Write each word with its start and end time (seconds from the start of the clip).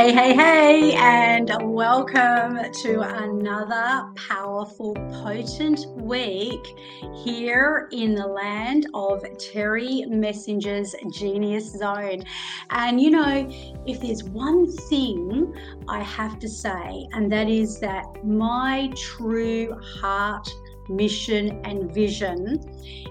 Hey, 0.00 0.14
hey, 0.14 0.34
hey, 0.34 0.92
and 0.94 1.50
welcome 1.60 2.58
to 2.72 3.00
another 3.02 4.10
powerful, 4.14 4.94
potent 4.94 5.84
week 5.94 6.74
here 7.22 7.86
in 7.92 8.14
the 8.14 8.26
land 8.26 8.86
of 8.94 9.22
Terry 9.36 10.06
Messenger's 10.08 10.94
Genius 11.12 11.72
Zone. 11.72 12.24
And 12.70 12.98
you 12.98 13.10
know, 13.10 13.46
if 13.86 14.00
there's 14.00 14.24
one 14.24 14.72
thing 14.88 15.54
I 15.86 16.02
have 16.02 16.38
to 16.38 16.48
say, 16.48 17.06
and 17.12 17.30
that 17.30 17.50
is 17.50 17.78
that 17.80 18.06
my 18.24 18.90
true 18.96 19.78
heart 19.82 20.48
mission 20.88 21.60
and 21.64 21.92
vision, 21.92 22.60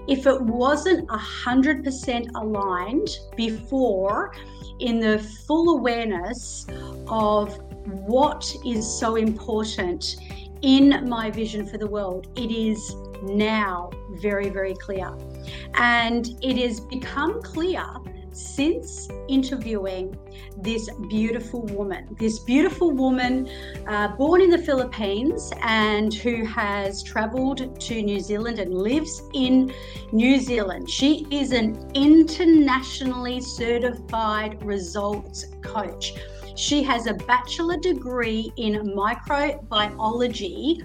if 0.08 0.26
it 0.26 0.40
wasn't 0.42 1.08
100% 1.08 2.30
aligned 2.34 3.08
before, 3.36 4.32
in 4.80 4.98
the 4.98 5.18
full 5.18 5.78
awareness 5.78 6.66
of 7.08 7.58
what 7.84 8.54
is 8.64 8.86
so 8.86 9.16
important 9.16 10.16
in 10.62 11.08
my 11.08 11.30
vision 11.30 11.66
for 11.66 11.78
the 11.78 11.86
world. 11.86 12.28
It 12.36 12.50
is 12.50 12.94
now 13.22 13.90
very, 14.20 14.48
very 14.48 14.74
clear. 14.74 15.12
And 15.74 16.28
it 16.42 16.56
has 16.58 16.80
become 16.80 17.42
clear 17.42 17.84
since 18.32 19.08
interviewing 19.28 20.16
this 20.56 20.88
beautiful 21.08 21.62
woman, 21.66 22.16
this 22.18 22.38
beautiful 22.40 22.90
woman 22.90 23.48
uh, 23.88 24.08
born 24.16 24.40
in 24.40 24.50
the 24.50 24.58
Philippines 24.58 25.52
and 25.62 26.12
who 26.14 26.44
has 26.44 27.02
traveled 27.02 27.80
to 27.80 28.02
New 28.02 28.20
Zealand 28.20 28.58
and 28.58 28.74
lives 28.74 29.22
in 29.34 29.72
New 30.12 30.38
Zealand. 30.38 30.90
She 30.90 31.26
is 31.30 31.52
an 31.52 31.90
internationally 31.94 33.40
certified 33.40 34.62
results 34.64 35.46
coach. 35.62 36.14
She 36.56 36.82
has 36.82 37.06
a 37.06 37.14
bachelor 37.14 37.78
degree 37.78 38.52
in 38.56 38.74
microbiology 38.94 40.82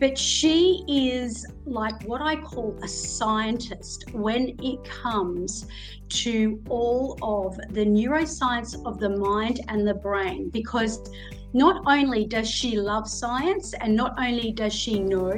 but 0.00 0.16
she 0.16 0.82
is 0.88 1.46
like 1.66 2.02
what 2.04 2.22
I 2.22 2.36
call 2.36 2.76
a 2.82 2.88
scientist 2.88 4.10
when 4.12 4.56
it 4.62 4.82
comes 4.82 5.66
to 6.08 6.60
all 6.68 7.18
of 7.22 7.56
the 7.74 7.84
neuroscience 7.84 8.84
of 8.86 8.98
the 8.98 9.10
mind 9.10 9.60
and 9.68 9.86
the 9.86 9.94
brain, 9.94 10.48
because 10.48 11.10
not 11.52 11.82
only 11.86 12.24
does 12.26 12.48
she 12.48 12.76
love 12.76 13.08
science 13.08 13.74
and 13.74 13.94
not 13.94 14.14
only 14.18 14.52
does 14.52 14.72
she 14.72 15.00
know 15.00 15.34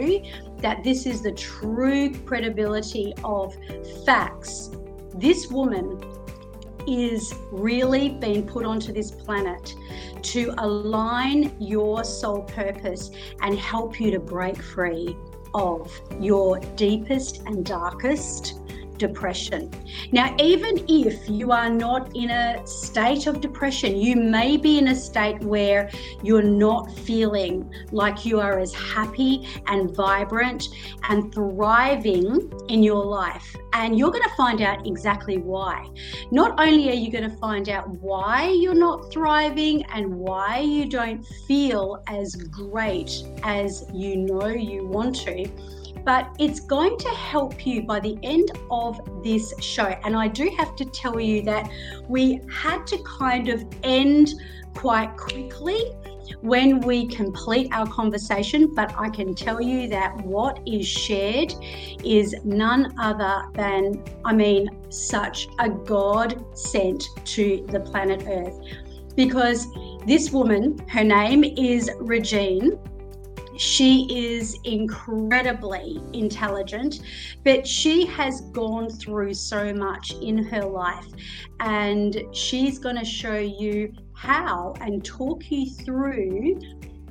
that 0.59 0.85
this 0.85 1.07
is 1.07 1.23
the 1.23 1.33
true 1.33 2.15
credibility 2.25 3.13
of 3.25 3.55
facts, 4.07 4.71
this 5.17 5.49
woman 5.49 6.01
is 6.87 7.35
really 7.51 8.11
being 8.11 8.47
put 8.47 8.65
onto 8.65 8.93
this 8.93 9.11
planet 9.11 9.75
to 10.23 10.55
align 10.59 11.55
your 11.59 12.05
soul 12.05 12.43
purpose 12.43 13.11
and 13.41 13.59
help 13.59 14.01
you 14.01 14.11
to 14.11 14.19
break 14.19 14.61
free 14.63 15.17
of 15.55 16.01
your 16.21 16.59
deepest 16.77 17.43
and 17.47 17.65
darkest 17.65 18.59
depression. 19.03 19.69
Now, 20.13 20.35
even 20.39 20.75
if 20.89 21.29
you 21.29 21.51
are 21.51 21.69
not 21.69 22.15
in 22.15 22.31
a 22.31 22.65
state 22.67 23.27
of 23.27 23.41
depression, 23.41 23.97
you 23.97 24.15
may 24.15 24.57
be 24.57 24.79
in 24.79 24.89
a 24.89 24.95
state 24.95 25.41
where 25.41 25.91
you're 26.23 26.51
not 26.69 26.85
feeling 26.99 27.69
like 27.91 28.25
you 28.25 28.39
are 28.39 28.61
as 28.61 28.73
happy 28.73 29.49
and 29.67 29.91
vibrant 29.97 30.69
and 31.09 31.35
thriving 31.35 32.29
in 32.69 32.85
your 32.85 33.05
life. 33.05 33.57
And 33.73 33.99
you're 33.99 34.13
going 34.13 34.29
to 34.33 34.37
find 34.37 34.61
out 34.63 34.87
exactly 34.87 35.39
why. 35.39 35.89
Not 36.31 36.61
only 36.61 36.91
are 36.91 37.01
you 37.05 37.11
going 37.11 37.29
to 37.29 37.37
find 37.39 37.69
out 37.69 37.89
why 38.09 38.51
you're 38.51 38.83
not 38.89 39.13
thriving 39.13 39.83
and 39.87 40.15
why 40.15 40.61
you 40.61 40.87
don't 40.87 41.27
feel 41.49 42.05
as 42.07 42.37
great 42.37 43.11
as 43.43 43.85
you 43.93 44.17
know 44.17 44.47
you 44.47 44.87
want 44.87 45.17
to 45.27 45.51
but 46.05 46.35
it's 46.39 46.61
going 46.61 46.97
to 46.99 47.09
help 47.11 47.67
you 47.67 47.83
by 47.83 48.01
the 48.01 48.19
end 48.23 48.51
of 48.71 49.01
this 49.23 49.53
show. 49.61 49.95
And 50.05 50.17
I 50.17 50.29
do 50.29 50.51
have 50.59 50.75
to 50.77 50.85
tell 50.85 51.21
you 51.21 51.43
that 51.43 51.71
we 52.09 52.41
had 52.51 52.87
to 52.89 52.99
kind 53.05 53.49
of 53.49 53.65
end 53.83 54.35
quite 54.75 55.17
quickly 55.17 55.93
when 56.41 56.81
we 56.81 57.07
complete 57.07 57.69
our 57.73 57.87
conversation, 57.87 58.75
but 58.75 58.95
I 58.99 59.09
can 59.11 59.35
tell 59.35 59.61
you 59.61 59.89
that 59.89 60.17
what 60.25 60.61
is 60.67 60.87
shared 60.87 61.55
is 62.05 62.35
none 62.45 62.95
other 62.99 63.45
than, 63.55 64.03
I 64.25 64.33
mean, 64.33 64.71
such 64.89 65.49
a 65.59 65.69
God 65.69 66.45
sent 66.57 67.05
to 67.25 67.67
the 67.71 67.81
planet 67.81 68.25
Earth. 68.27 68.59
Because 69.15 69.67
this 70.07 70.31
woman, 70.31 70.79
her 70.89 71.05
name 71.05 71.45
is 71.45 71.91
Regine, 71.99 72.79
she 73.63 74.09
is 74.11 74.59
incredibly 74.65 76.01
intelligent, 76.13 77.01
but 77.45 77.65
she 77.65 78.05
has 78.07 78.41
gone 78.53 78.91
through 78.91 79.33
so 79.35 79.73
much 79.73 80.13
in 80.21 80.43
her 80.45 80.65
life. 80.65 81.07
And 81.61 82.25
she's 82.33 82.81
going 82.81 82.97
to 82.97 83.05
show 83.05 83.39
you 83.39 83.93
how 84.15 84.75
and 84.81 85.05
talk 85.05 85.49
you 85.49 85.71
through 85.71 86.59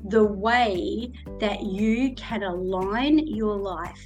the 0.03 0.25
way 0.25 1.13
that 1.40 1.63
you 1.63 2.13
can 2.16 2.44
align 2.44 3.19
your 3.28 3.56
life 3.56 4.03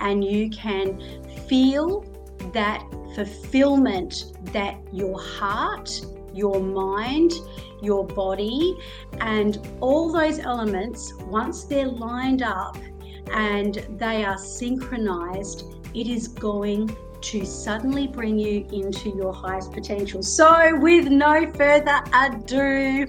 and 0.00 0.22
you 0.22 0.50
can 0.50 1.00
feel 1.48 2.04
that 2.52 2.84
fulfillment 3.14 4.34
that 4.52 4.76
your 4.92 5.18
heart, 5.18 5.90
your 6.36 6.60
mind, 6.60 7.32
your 7.82 8.04
body, 8.06 8.76
and 9.20 9.66
all 9.80 10.12
those 10.12 10.38
elements, 10.38 11.14
once 11.26 11.64
they're 11.64 11.88
lined 11.88 12.42
up 12.42 12.76
and 13.32 13.86
they 13.98 14.24
are 14.24 14.38
synchronized, 14.38 15.64
it 15.94 16.06
is 16.06 16.28
going 16.28 16.94
to 17.22 17.44
suddenly 17.44 18.06
bring 18.06 18.38
you 18.38 18.66
into 18.72 19.10
your 19.10 19.32
highest 19.32 19.72
potential. 19.72 20.22
So, 20.22 20.78
with 20.78 21.08
no 21.08 21.50
further 21.52 22.00
ado, 22.14 23.06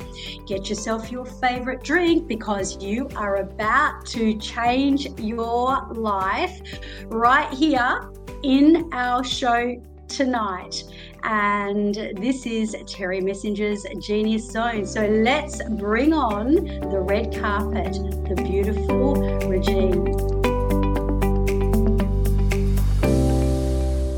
get 0.48 0.70
yourself 0.70 1.12
your 1.12 1.26
favorite 1.26 1.84
drink 1.84 2.28
because 2.28 2.82
you 2.82 3.10
are 3.16 3.38
about 3.38 4.06
to 4.08 4.38
change 4.40 5.08
your 5.20 5.88
life 5.92 6.60
right 7.06 7.54
here 7.54 8.10
in 8.44 8.90
our 8.94 9.24
show 9.24 9.80
tonight. 10.08 10.84
And 11.24 11.96
this 11.96 12.46
is 12.46 12.76
Terry 12.88 13.22
Messenger's 13.22 13.86
Genius 14.00 14.50
Zone. 14.50 14.86
So 14.86 15.06
let's 15.06 15.62
bring 15.72 16.14
on 16.14 16.54
the 16.56 17.00
red 17.00 17.36
carpet, 17.40 17.94
the 17.94 18.36
beautiful 18.44 19.16
Regine. 19.48 20.06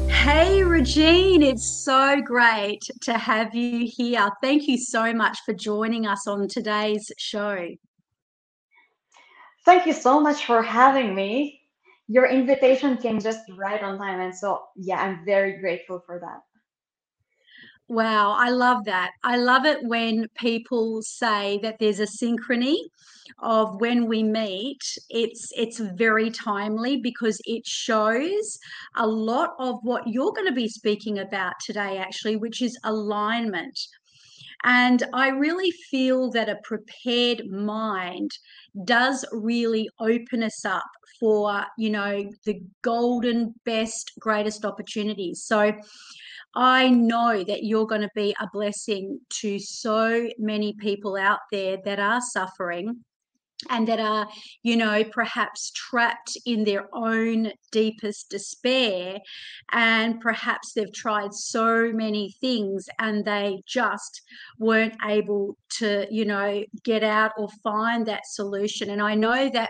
Hey, 0.09 0.63
Regine, 0.63 1.41
it's 1.41 1.83
so 1.83 2.21
great 2.21 2.87
to 3.01 3.17
have 3.17 3.55
you 3.55 3.87
here. 3.91 4.29
Thank 4.41 4.67
you 4.67 4.77
so 4.77 5.13
much 5.13 5.39
for 5.45 5.53
joining 5.53 6.05
us 6.05 6.27
on 6.27 6.47
today's 6.47 7.11
show. 7.17 7.67
Thank 9.65 9.85
you 9.85 9.93
so 9.93 10.19
much 10.19 10.45
for 10.45 10.61
having 10.61 11.15
me 11.15 11.59
your 12.09 12.25
invitation 12.25 12.97
came 12.97 13.19
just 13.19 13.41
right 13.55 13.81
on 13.83 13.99
time. 13.99 14.19
And 14.19 14.35
so, 14.35 14.63
yeah, 14.75 14.99
I'm 14.99 15.23
very 15.25 15.59
grateful 15.59 16.01
for 16.05 16.19
that. 16.19 16.39
Wow, 17.89 18.35
I 18.37 18.51
love 18.51 18.85
that. 18.85 19.11
I 19.23 19.37
love 19.37 19.65
it 19.65 19.79
when 19.83 20.27
people 20.35 21.01
say 21.01 21.59
that 21.63 21.77
there's 21.79 21.99
a 21.99 22.05
synchrony 22.05 22.77
of 23.39 23.81
when 23.81 24.05
we 24.07 24.21
meet. 24.21 24.81
It's 25.09 25.51
it's 25.57 25.79
very 25.79 26.29
timely 26.29 26.97
because 27.01 27.41
it 27.45 27.65
shows 27.65 28.59
a 28.95 29.07
lot 29.07 29.51
of 29.59 29.79
what 29.81 30.07
you're 30.07 30.33
going 30.33 30.47
to 30.47 30.53
be 30.53 30.69
speaking 30.69 31.17
about 31.17 31.53
today 31.65 31.97
actually, 31.97 32.35
which 32.35 32.61
is 32.61 32.77
alignment. 32.83 33.79
And 34.63 35.03
I 35.13 35.29
really 35.29 35.71
feel 35.71 36.31
that 36.31 36.49
a 36.49 36.59
prepared 36.63 37.47
mind 37.49 38.31
does 38.85 39.25
really 39.31 39.89
open 39.99 40.43
us 40.43 40.65
up 40.65 40.85
for, 41.19 41.65
you 41.77 41.89
know, 41.89 42.29
the 42.45 42.61
golden, 42.81 43.55
best, 43.65 44.11
greatest 44.19 44.65
opportunities. 44.65 45.43
So 45.45 45.73
I 46.55 46.89
know 46.89 47.43
that 47.43 47.63
you're 47.63 47.85
going 47.85 48.01
to 48.01 48.09
be 48.15 48.35
a 48.39 48.47
blessing 48.51 49.19
to 49.41 49.59
so 49.59 50.27
many 50.37 50.73
people 50.73 51.15
out 51.15 51.39
there 51.51 51.77
that 51.85 51.99
are 51.99 52.21
suffering 52.21 53.03
and 53.69 53.87
that 53.87 53.99
are, 53.99 54.27
you 54.63 54.77
know, 54.77 55.03
perhaps 55.03 55.71
trapped 55.71 56.37
in 56.45 56.63
their 56.63 56.87
own 56.93 57.51
deepest 57.71 58.29
despair. 58.29 59.19
And 59.71 60.19
perhaps 60.21 60.73
they've 60.73 60.93
tried 60.93 61.33
so 61.33 61.91
many 61.91 62.35
things 62.39 62.87
and 62.99 63.25
they 63.25 63.61
just 63.67 64.21
weren't 64.57 64.95
able 65.05 65.57
to, 65.77 66.07
you 66.09 66.25
know, 66.25 66.63
get 66.83 67.03
out 67.03 67.31
or 67.37 67.49
find 67.63 68.05
that 68.05 68.25
solution. 68.25 68.89
And 68.89 69.01
I 69.01 69.15
know 69.15 69.49
that 69.49 69.69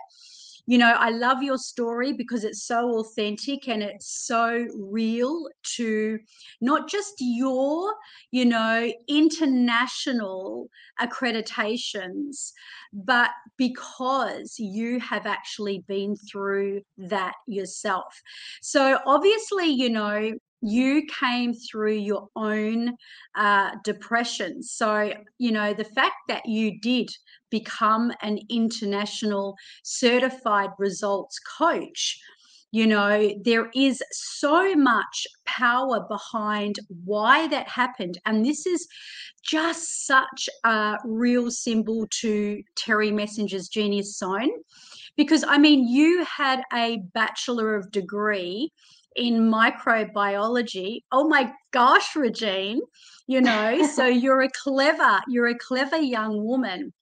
you 0.69 0.77
know, 0.77 0.91
I 0.91 1.09
love 1.09 1.41
your 1.41 1.57
story 1.57 2.13
because 2.13 2.43
it's 2.43 2.61
so 2.61 2.99
authentic 2.99 3.67
and 3.67 3.81
it's 3.81 4.27
so 4.27 4.67
real 4.77 5.49
to 5.77 6.19
not 6.61 6.87
just 6.87 7.15
your, 7.17 7.91
you 8.29 8.45
know, 8.45 8.93
international 9.07 10.69
accreditations, 11.01 12.51
but 12.93 13.31
because 13.57 14.59
you 14.59 14.99
have 14.99 15.25
actually 15.25 15.83
been 15.87 16.15
through 16.15 16.81
that 16.99 17.33
yourself. 17.47 18.21
So 18.61 18.99
obviously, 19.07 19.69
you 19.69 19.89
know, 19.89 20.33
you 20.61 21.03
came 21.19 21.53
through 21.53 21.93
your 21.93 22.27
own 22.35 22.95
uh, 23.35 23.71
depression. 23.83 24.61
So, 24.61 25.13
you 25.37 25.51
know, 25.51 25.73
the 25.73 25.83
fact 25.83 26.15
that 26.27 26.45
you 26.45 26.79
did 26.79 27.09
become 27.49 28.11
an 28.21 28.39
international 28.49 29.55
certified 29.83 30.69
results 30.77 31.39
coach, 31.39 32.19
you 32.71 32.85
know, 32.85 33.33
there 33.43 33.69
is 33.73 34.03
so 34.11 34.75
much 34.75 35.25
power 35.45 36.05
behind 36.07 36.79
why 37.03 37.47
that 37.47 37.67
happened. 37.67 38.19
And 38.25 38.45
this 38.45 38.67
is 38.67 38.87
just 39.41 40.05
such 40.05 40.49
a 40.63 40.97
real 41.03 41.49
symbol 41.49 42.05
to 42.21 42.61
Terry 42.75 43.11
Messenger's 43.11 43.69
Genius 43.69 44.17
Zone. 44.17 44.51
Because, 45.17 45.43
I 45.47 45.57
mean, 45.57 45.87
you 45.87 46.23
had 46.25 46.61
a 46.71 46.97
Bachelor 47.13 47.75
of 47.75 47.91
Degree 47.91 48.71
in 49.19 49.51
microbiology. 49.51 51.01
Oh 51.11 51.27
my 51.27 51.51
gosh, 51.71 52.15
Regine, 52.15 52.79
you 53.27 53.41
know, 53.41 53.85
so 53.85 54.05
you're 54.23 54.41
a 54.41 54.49
clever, 54.63 55.19
you're 55.27 55.47
a 55.47 55.57
clever 55.57 55.97
young 55.97 56.43
woman 56.43 56.93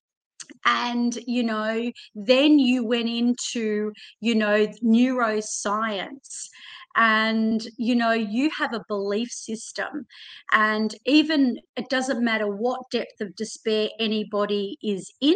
and 0.66 1.18
you 1.28 1.44
know 1.44 1.92
then 2.16 2.58
you 2.58 2.86
went 2.86 3.10
into 3.10 3.92
you 4.22 4.34
know 4.34 4.66
neuroscience 4.84 6.48
and 6.96 7.68
you 7.78 7.96
know 7.96 8.12
you 8.12 8.50
have 8.50 8.74
a 8.74 8.84
belief 8.88 9.30
system 9.30 10.06
and 10.54 10.96
even 11.06 11.58
it 11.75 11.90
doesn't 11.90 12.24
matter 12.24 12.48
what 12.48 12.80
depth 12.92 13.19
of 13.19 13.36
despair 13.36 13.90
anybody 14.00 14.78
is 14.81 15.12
in 15.22 15.36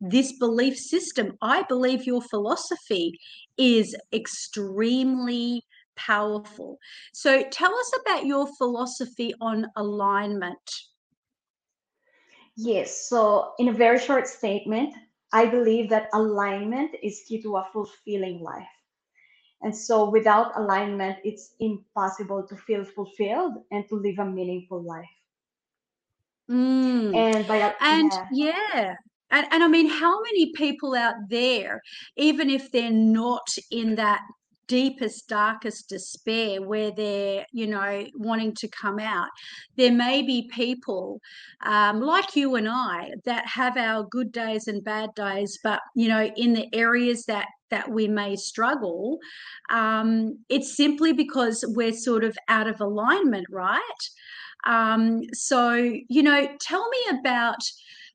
this 0.00 0.32
belief 0.38 0.76
system 0.76 1.32
i 1.42 1.62
believe 1.64 2.04
your 2.04 2.22
philosophy 2.22 3.18
is 3.58 3.96
extremely 4.12 5.62
powerful. 5.96 6.78
So 7.12 7.42
tell 7.50 7.74
us 7.74 7.92
about 8.00 8.26
your 8.26 8.46
philosophy 8.56 9.34
on 9.40 9.66
alignment. 9.76 10.70
Yes, 12.56 13.08
so 13.08 13.52
in 13.58 13.68
a 13.68 13.72
very 13.72 13.98
short 13.98 14.26
statement, 14.26 14.94
I 15.32 15.46
believe 15.46 15.90
that 15.90 16.08
alignment 16.14 16.96
is 17.02 17.22
key 17.26 17.42
to 17.42 17.56
a 17.56 17.68
fulfilling 17.72 18.42
life. 18.42 18.66
And 19.62 19.76
so 19.76 20.08
without 20.08 20.56
alignment, 20.56 21.18
it's 21.24 21.54
impossible 21.60 22.46
to 22.46 22.56
feel 22.56 22.84
fulfilled 22.84 23.54
and 23.70 23.86
to 23.88 23.96
live 23.96 24.18
a 24.18 24.24
meaningful 24.24 24.82
life. 24.82 25.04
Mm. 26.50 27.16
And 27.16 27.48
by 27.48 27.74
and 27.80 28.12
yeah. 28.12 28.64
yeah. 28.74 28.94
And, 29.30 29.46
and 29.50 29.64
I 29.64 29.68
mean, 29.68 29.88
how 29.88 30.22
many 30.22 30.52
people 30.52 30.94
out 30.94 31.16
there, 31.28 31.82
even 32.16 32.48
if 32.48 32.70
they're 32.70 32.92
not 32.92 33.48
in 33.72 33.96
that 33.96 34.22
deepest, 34.68 35.28
darkest 35.28 35.88
despair 35.88 36.62
where 36.62 36.90
they're, 36.90 37.46
you 37.52 37.66
know, 37.66 38.06
wanting 38.14 38.54
to 38.54 38.68
come 38.68 38.98
out. 38.98 39.28
There 39.76 39.92
may 39.92 40.22
be 40.22 40.50
people 40.52 41.20
um, 41.64 42.00
like 42.00 42.36
you 42.36 42.56
and 42.56 42.68
I 42.68 43.12
that 43.24 43.46
have 43.46 43.76
our 43.76 44.04
good 44.04 44.32
days 44.32 44.68
and 44.68 44.82
bad 44.82 45.10
days, 45.14 45.58
but, 45.62 45.80
you 45.94 46.08
know, 46.08 46.30
in 46.36 46.52
the 46.52 46.68
areas 46.74 47.24
that 47.26 47.46
that 47.68 47.90
we 47.90 48.06
may 48.06 48.36
struggle, 48.36 49.18
um, 49.70 50.38
it's 50.48 50.76
simply 50.76 51.12
because 51.12 51.64
we're 51.74 51.92
sort 51.92 52.22
of 52.22 52.38
out 52.48 52.68
of 52.68 52.80
alignment, 52.80 53.44
right? 53.50 53.80
Um, 54.66 55.22
so, 55.32 55.74
you 56.08 56.22
know, 56.22 56.48
tell 56.60 56.88
me 56.88 57.18
about 57.18 57.58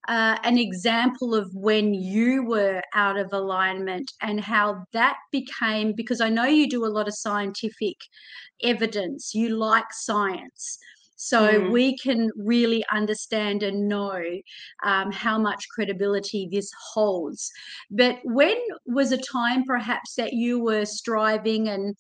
uh, 0.08 0.38
an 0.44 0.58
example 0.58 1.36
of 1.36 1.54
when 1.54 1.94
you 1.94 2.44
were 2.44 2.82
out 2.96 3.18
of 3.18 3.32
alignment 3.34 4.12
and 4.22 4.42
how 4.42 4.84
that 4.94 5.18
became 5.32 5.94
because 5.94 6.22
I 6.22 6.30
know 6.30 6.46
you 6.46 6.68
do 6.68 6.86
a 6.86 6.88
lot 6.88 7.08
of 7.08 7.14
scientific 7.14 7.98
evidence, 8.64 9.34
you 9.36 9.50
like 9.50 9.92
science. 9.92 10.80
So 11.18 11.40
mm. 11.40 11.72
we 11.72 11.96
can 12.00 12.32
really 12.36 12.84
understand 12.92 13.62
and 13.62 13.88
know 13.88 14.24
um, 14.84 15.12
how 15.12 15.38
much 15.38 15.68
credibility 15.70 16.50
this 16.52 16.72
holds. 16.94 17.52
But 17.92 18.18
when 18.24 18.58
was 18.88 19.12
a 19.12 19.20
time 19.20 19.64
perhaps 19.64 20.16
that 20.16 20.34
you 20.34 20.64
were 20.64 20.86
striving 20.86 21.70
and 21.70 21.96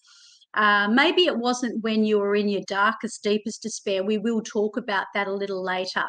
uh, 0.56 0.88
maybe 0.88 1.25
it 1.27 1.38
wasn't 1.38 1.83
when 1.83 2.03
you 2.03 2.18
were 2.18 2.36
in 2.36 2.50
your 2.50 2.63
darkest, 2.68 3.24
deepest 3.24 3.62
despair. 3.62 4.03
We 4.03 4.18
will 4.18 4.42
talk 4.42 4.75
about 4.75 5.06
that 5.13 5.27
a 5.27 5.33
little 5.33 5.63
later 5.63 6.03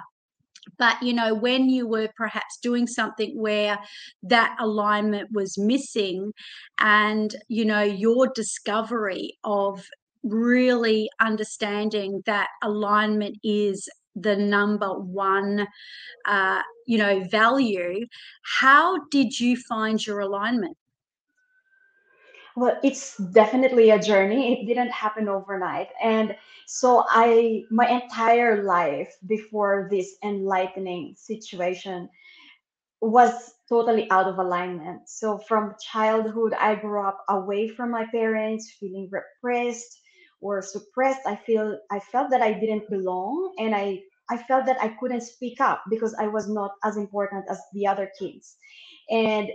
but 0.78 1.02
you 1.02 1.12
know 1.12 1.34
when 1.34 1.68
you 1.68 1.86
were 1.86 2.08
perhaps 2.16 2.58
doing 2.62 2.86
something 2.86 3.32
where 3.36 3.78
that 4.22 4.56
alignment 4.60 5.28
was 5.32 5.58
missing 5.58 6.32
and 6.78 7.34
you 7.48 7.64
know 7.64 7.82
your 7.82 8.28
discovery 8.34 9.38
of 9.44 9.84
really 10.22 11.08
understanding 11.20 12.22
that 12.26 12.48
alignment 12.62 13.36
is 13.42 13.88
the 14.14 14.36
number 14.36 14.88
one 14.88 15.66
uh, 16.26 16.62
you 16.86 16.98
know 16.98 17.20
value 17.30 18.06
how 18.60 18.98
did 19.10 19.38
you 19.38 19.56
find 19.56 20.06
your 20.06 20.20
alignment 20.20 20.76
well 22.56 22.78
it's 22.82 23.16
definitely 23.18 23.90
a 23.90 23.98
journey. 24.02 24.60
It 24.62 24.66
didn't 24.66 24.90
happen 24.90 25.28
overnight. 25.28 25.88
And 26.02 26.36
so 26.66 27.04
i 27.10 27.62
my 27.70 27.88
entire 27.88 28.62
life 28.62 29.16
before 29.26 29.88
this 29.90 30.16
enlightening 30.22 31.14
situation 31.16 32.08
was 33.00 33.54
totally 33.68 34.10
out 34.10 34.28
of 34.28 34.38
alignment. 34.38 35.08
So 35.08 35.38
from 35.38 35.74
childhood 35.80 36.54
i 36.58 36.74
grew 36.74 37.02
up 37.06 37.24
away 37.28 37.68
from 37.68 37.90
my 37.90 38.06
parents 38.12 38.72
feeling 38.78 39.08
repressed 39.10 40.00
or 40.40 40.62
suppressed. 40.62 41.20
I 41.26 41.36
feel 41.36 41.78
i 41.90 41.98
felt 42.00 42.30
that 42.30 42.42
i 42.42 42.52
didn't 42.52 42.90
belong 42.90 43.54
and 43.58 43.74
i 43.74 44.00
i 44.30 44.36
felt 44.36 44.66
that 44.66 44.80
i 44.82 44.88
couldn't 44.88 45.22
speak 45.22 45.60
up 45.60 45.82
because 45.90 46.14
i 46.14 46.26
was 46.26 46.48
not 46.48 46.72
as 46.84 46.96
important 46.96 47.44
as 47.50 47.60
the 47.72 47.86
other 47.86 48.10
kids. 48.18 48.56
And 49.10 49.50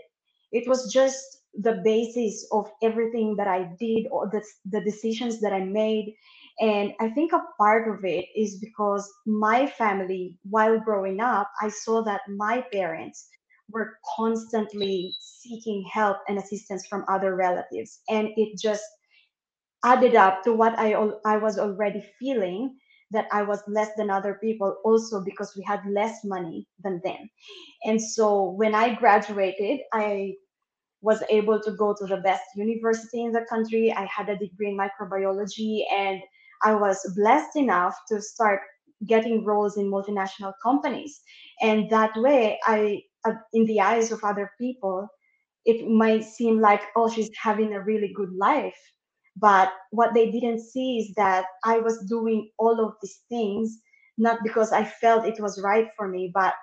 it 0.51 0.67
was 0.67 0.91
just 0.91 1.36
the 1.57 1.81
basis 1.83 2.47
of 2.51 2.69
everything 2.83 3.35
that 3.37 3.47
I 3.47 3.71
did 3.79 4.07
or 4.11 4.29
the, 4.29 4.43
the 4.65 4.81
decisions 4.81 5.39
that 5.41 5.53
I 5.53 5.61
made. 5.63 6.15
And 6.59 6.93
I 6.99 7.09
think 7.09 7.33
a 7.33 7.43
part 7.57 7.87
of 7.87 8.03
it 8.05 8.25
is 8.35 8.59
because 8.59 9.09
my 9.25 9.67
family, 9.67 10.37
while 10.49 10.79
growing 10.79 11.19
up, 11.19 11.49
I 11.61 11.69
saw 11.69 12.03
that 12.03 12.21
my 12.29 12.63
parents 12.71 13.29
were 13.69 13.97
constantly 14.15 15.15
seeking 15.19 15.83
help 15.91 16.17
and 16.27 16.37
assistance 16.37 16.87
from 16.87 17.05
other 17.07 17.35
relatives. 17.35 18.01
And 18.09 18.29
it 18.37 18.57
just 18.57 18.83
added 19.83 20.15
up 20.15 20.43
to 20.43 20.53
what 20.53 20.77
I, 20.77 20.93
I 21.25 21.37
was 21.37 21.59
already 21.59 22.03
feeling 22.19 22.77
that 23.11 23.27
I 23.31 23.43
was 23.43 23.61
less 23.67 23.89
than 23.97 24.09
other 24.09 24.37
people 24.41 24.75
also 24.83 25.23
because 25.23 25.55
we 25.55 25.63
had 25.63 25.81
less 25.89 26.23
money 26.25 26.67
than 26.83 27.01
them. 27.03 27.29
And 27.85 28.01
so 28.01 28.51
when 28.51 28.75
I 28.75 28.95
graduated, 28.95 29.81
I 29.93 30.33
was 31.01 31.23
able 31.29 31.61
to 31.61 31.71
go 31.71 31.95
to 31.97 32.05
the 32.05 32.17
best 32.17 32.43
university 32.55 33.23
in 33.23 33.31
the 33.31 33.45
country. 33.49 33.93
I 33.93 34.05
had 34.05 34.29
a 34.29 34.37
degree 34.37 34.69
in 34.69 34.77
microbiology 34.77 35.83
and 35.91 36.21
I 36.63 36.73
was 36.73 36.99
blessed 37.15 37.55
enough 37.55 37.95
to 38.09 38.21
start 38.21 38.61
getting 39.05 39.45
roles 39.45 39.77
in 39.77 39.91
multinational 39.91 40.53
companies. 40.63 41.21
And 41.61 41.89
that 41.91 42.15
way, 42.15 42.59
I, 42.65 43.01
uh, 43.25 43.33
in 43.53 43.65
the 43.65 43.79
eyes 43.79 44.11
of 44.11 44.23
other 44.23 44.51
people, 44.59 45.07
it 45.65 45.87
might 45.87 46.23
seem 46.23 46.59
like, 46.59 46.81
oh, 46.95 47.09
she's 47.09 47.29
having 47.39 47.73
a 47.73 47.83
really 47.83 48.11
good 48.15 48.33
life. 48.33 48.77
But 49.35 49.71
what 49.91 50.15
they 50.15 50.31
didn't 50.31 50.61
see 50.61 50.97
is 50.97 51.13
that 51.15 51.45
I 51.63 51.77
was 51.77 52.05
doing 52.09 52.49
all 52.57 52.83
of 52.83 52.93
these 53.01 53.19
things, 53.29 53.77
not 54.17 54.39
because 54.43 54.71
I 54.71 54.83
felt 54.83 55.27
it 55.27 55.39
was 55.39 55.61
right 55.61 55.89
for 55.95 56.07
me, 56.07 56.31
but 56.33 56.55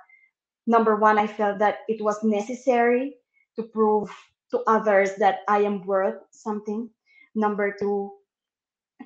number 0.67 0.97
one, 0.97 1.19
I 1.19 1.29
felt 1.29 1.61
that 1.61 1.79
it 1.87 2.03
was 2.03 2.19
necessary 2.25 3.15
to 3.57 3.63
prove 3.63 4.11
to 4.51 4.63
others 4.67 5.15
that 5.17 5.41
I 5.49 5.63
am 5.63 5.85
worth 5.87 6.21
something. 6.31 6.91
Number 7.35 7.75
two, 7.79 8.13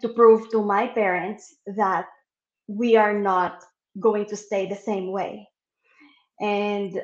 to 0.01 0.09
prove 0.11 0.51
to 0.51 0.63
my 0.63 0.87
parents 0.89 1.57
that 1.77 2.07
we 2.67 2.97
are 2.97 3.19
not 3.19 3.65
going 3.99 4.27
to 4.27 4.37
stay 4.37 4.69
the 4.69 4.77
same 4.77 5.11
way. 5.11 5.49
And 6.41 7.01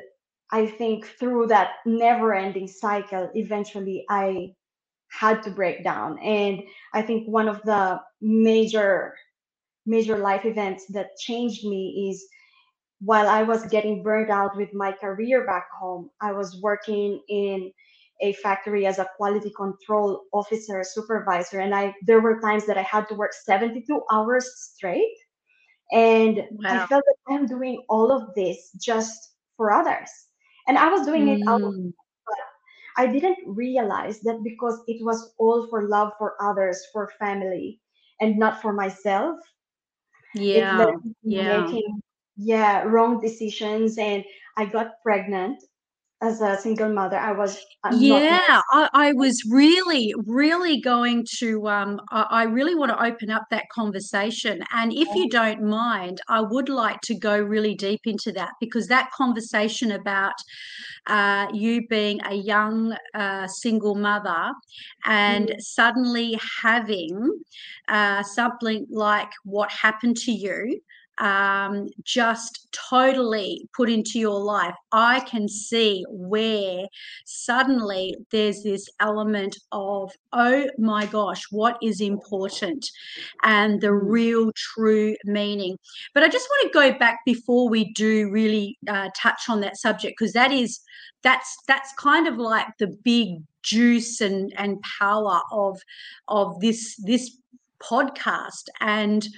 I 0.50 0.66
think 0.66 1.06
through 1.18 1.48
that 1.48 1.72
never 1.86 2.34
ending 2.34 2.68
cycle, 2.68 3.30
eventually 3.34 4.04
I 4.08 4.54
had 5.10 5.42
to 5.44 5.50
break 5.50 5.82
down. 5.82 6.18
And 6.18 6.62
I 6.92 7.02
think 7.02 7.26
one 7.28 7.48
of 7.48 7.62
the 7.62 8.00
major, 8.20 9.14
major 9.86 10.18
life 10.18 10.44
events 10.44 10.84
that 10.90 11.16
changed 11.16 11.64
me 11.64 12.10
is 12.10 12.26
while 13.04 13.28
I 13.28 13.42
was 13.42 13.66
getting 13.66 14.02
burned 14.02 14.30
out 14.30 14.56
with 14.56 14.72
my 14.72 14.92
career 14.92 15.44
back 15.46 15.68
home, 15.78 16.10
I 16.20 16.32
was 16.32 16.60
working 16.62 17.20
in 17.28 17.70
a 18.20 18.32
factory 18.34 18.86
as 18.86 18.98
a 18.98 19.08
quality 19.16 19.50
control 19.56 20.22
officer 20.32 20.82
supervisor 20.84 21.60
and 21.60 21.74
i 21.74 21.92
there 22.02 22.20
were 22.20 22.40
times 22.40 22.66
that 22.66 22.78
i 22.78 22.82
had 22.82 23.08
to 23.08 23.14
work 23.14 23.32
72 23.32 24.02
hours 24.12 24.48
straight 24.56 25.16
and 25.92 26.36
wow. 26.36 26.84
i 26.84 26.86
felt 26.86 27.04
that 27.04 27.16
i'm 27.28 27.46
doing 27.46 27.82
all 27.88 28.12
of 28.12 28.32
this 28.34 28.70
just 28.80 29.34
for 29.56 29.72
others 29.72 30.10
and 30.68 30.78
i 30.78 30.88
was 30.88 31.04
doing 31.04 31.26
mm. 31.26 31.40
it 31.40 31.48
out 31.48 31.60
of 31.60 31.74
mm. 31.74 31.92
but 32.26 32.36
i 32.96 33.06
didn't 33.06 33.38
realize 33.46 34.20
that 34.20 34.42
because 34.44 34.80
it 34.86 35.04
was 35.04 35.34
all 35.38 35.66
for 35.68 35.88
love 35.88 36.12
for 36.16 36.34
others 36.40 36.86
for 36.92 37.10
family 37.18 37.80
and 38.20 38.38
not 38.38 38.62
for 38.62 38.72
myself 38.72 39.36
yeah 40.34 40.86
yeah 41.22 41.66
yeah 42.36 42.82
wrong 42.82 43.20
decisions 43.20 43.98
and 43.98 44.24
i 44.56 44.64
got 44.64 45.02
pregnant 45.02 45.62
as 46.24 46.40
a 46.40 46.56
single 46.56 46.88
mother. 46.88 47.18
I 47.18 47.32
was 47.32 47.60
yeah 47.92 48.60
I, 48.70 48.88
I, 48.94 49.12
was 49.12 49.42
really 49.50 50.14
really 50.26 50.80
going 50.80 51.26
to 51.38 51.68
um, 51.68 52.00
I, 52.10 52.22
I, 52.30 52.42
really 52.44 52.74
want 52.74 52.92
to 52.92 53.02
open 53.02 53.30
up 53.30 53.44
that 53.50 53.64
conversation. 53.70 54.62
And 54.72 54.92
if 54.92 55.08
you 55.14 55.28
don't 55.28 55.62
mind 55.62 56.20
i 56.28 56.40
would 56.40 56.68
like 56.68 57.00
to 57.02 57.14
go 57.14 57.38
really 57.38 57.74
deep 57.74 58.00
into 58.06 58.32
that 58.32 58.52
because 58.60 58.86
that 58.88 59.10
conversation 59.12 59.92
about 59.92 60.34
uh, 61.06 61.46
you 61.52 61.86
being 61.88 62.20
a 62.24 62.34
young 62.34 62.96
uh, 63.14 63.46
single 63.46 63.94
mother 63.94 64.52
and 65.04 65.48
mm. 65.48 65.60
suddenly 65.60 66.38
having 66.62 67.38
uh, 67.88 68.22
something 68.22 68.86
like 68.90 69.30
what 69.44 69.70
happened 69.70 70.16
to 70.16 70.32
you 70.32 70.80
um, 71.18 71.88
just 72.02 72.68
totally 72.90 73.68
put 73.76 73.88
into 73.88 74.18
your 74.18 74.40
life, 74.40 74.74
I 74.92 75.20
can 75.20 75.48
see 75.48 76.04
where 76.08 76.86
suddenly 77.24 78.16
there's 78.30 78.62
this 78.62 78.88
element 79.00 79.56
of, 79.72 80.12
oh 80.32 80.66
my 80.78 81.06
gosh, 81.06 81.44
what 81.50 81.78
is 81.82 82.00
important 82.00 82.86
and 83.42 83.80
the 83.80 83.88
mm. 83.88 84.00
real 84.02 84.52
true 84.56 85.14
meaning. 85.24 85.76
But 86.14 86.22
I 86.22 86.28
just 86.28 86.48
want 86.48 86.72
to 86.72 86.78
go 86.78 86.98
back 86.98 87.20
before 87.24 87.68
we 87.68 87.92
do 87.92 88.30
really 88.30 88.78
uh, 88.88 89.10
touch 89.16 89.48
on 89.48 89.60
that 89.60 89.76
subject 89.76 90.16
because 90.18 90.32
that 90.32 90.52
is 90.52 90.80
that's 91.22 91.56
that's 91.66 91.92
kind 91.94 92.28
of 92.28 92.36
like 92.36 92.66
the 92.78 92.88
big 93.02 93.42
juice 93.62 94.20
and 94.20 94.52
and 94.56 94.82
power 94.98 95.40
of 95.50 95.80
of 96.28 96.60
this 96.60 96.96
this 97.04 97.36
podcast 97.80 98.68
and 98.80 99.28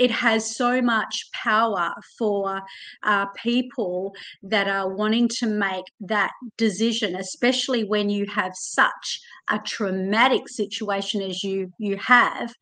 it 0.00 0.10
has 0.10 0.56
so 0.56 0.80
much 0.80 1.30
power 1.32 1.92
for 2.18 2.62
uh, 3.02 3.26
people 3.36 4.14
that 4.42 4.66
are 4.66 4.88
wanting 4.88 5.28
to 5.28 5.46
make 5.46 5.84
that 6.00 6.32
decision, 6.56 7.14
especially 7.14 7.84
when 7.84 8.08
you 8.08 8.24
have 8.26 8.52
such 8.54 9.20
a 9.50 9.58
traumatic 9.58 10.48
situation 10.48 11.20
as 11.20 11.44
you 11.44 11.70
you 11.78 11.96
have. 11.98 12.52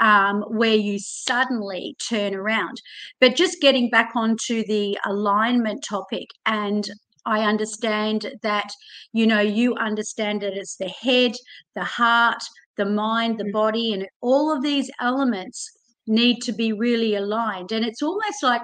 Um, 0.00 0.42
where 0.42 0.76
you 0.76 1.00
suddenly 1.00 1.96
turn 2.08 2.32
around. 2.32 2.80
But 3.20 3.34
just 3.34 3.60
getting 3.60 3.90
back 3.90 4.12
onto 4.14 4.64
the 4.64 4.96
alignment 5.04 5.82
topic, 5.82 6.28
and 6.46 6.88
I 7.26 7.40
understand 7.40 8.32
that, 8.44 8.70
you 9.12 9.26
know, 9.26 9.40
you 9.40 9.74
understand 9.74 10.42
that 10.42 10.52
it's 10.52 10.76
the 10.76 10.88
head, 10.88 11.32
the 11.74 11.82
heart, 11.82 12.40
the 12.76 12.84
mind, 12.84 13.38
the 13.38 13.44
mm. 13.44 13.52
body, 13.52 13.92
and 13.92 14.06
all 14.20 14.54
of 14.54 14.62
these 14.62 14.88
elements 15.00 15.77
need 16.08 16.40
to 16.42 16.52
be 16.52 16.72
really 16.72 17.14
aligned. 17.14 17.72
And 17.72 17.84
it's 17.84 18.02
almost 18.02 18.42
like, 18.42 18.62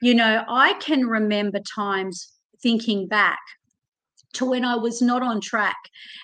you 0.00 0.14
know, 0.14 0.44
I 0.48 0.74
can 0.74 1.06
remember 1.06 1.60
times 1.74 2.32
thinking 2.62 3.06
back 3.06 3.38
to 4.34 4.44
when 4.44 4.64
I 4.64 4.76
was 4.76 5.02
not 5.02 5.22
on 5.22 5.40
track 5.40 5.76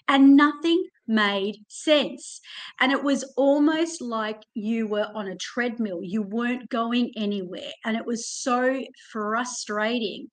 and 0.09 0.37
nothing 0.37 0.85
made 1.09 1.59
sense. 1.69 2.41
And 2.81 2.93
it 2.93 3.03
was 3.03 3.25
almost 3.37 4.01
like 4.01 4.43
you 4.55 4.87
were 4.89 5.09
on 5.15 5.29
a 5.29 5.37
treadmill, 5.37 6.01
you 6.03 6.23
weren't 6.23 6.69
going 6.69 7.13
anywhere. 7.17 7.71
And 7.85 7.97
it 7.97 8.07
was 8.07 8.29
so 8.29 8.83
frustrating. 9.13 10.29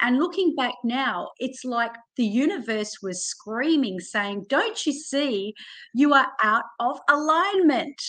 And 0.00 0.18
looking 0.18 0.54
back 0.54 0.74
now, 0.84 1.30
it's 1.38 1.64
like 1.64 1.92
the 2.16 2.26
universe 2.26 2.98
was 3.02 3.24
screaming, 3.24 4.00
saying, 4.00 4.46
Don't 4.48 4.84
you 4.84 4.92
see 4.92 5.54
you 5.94 6.12
are 6.12 6.28
out 6.42 6.64
of 6.80 6.98
alignment? 7.08 8.00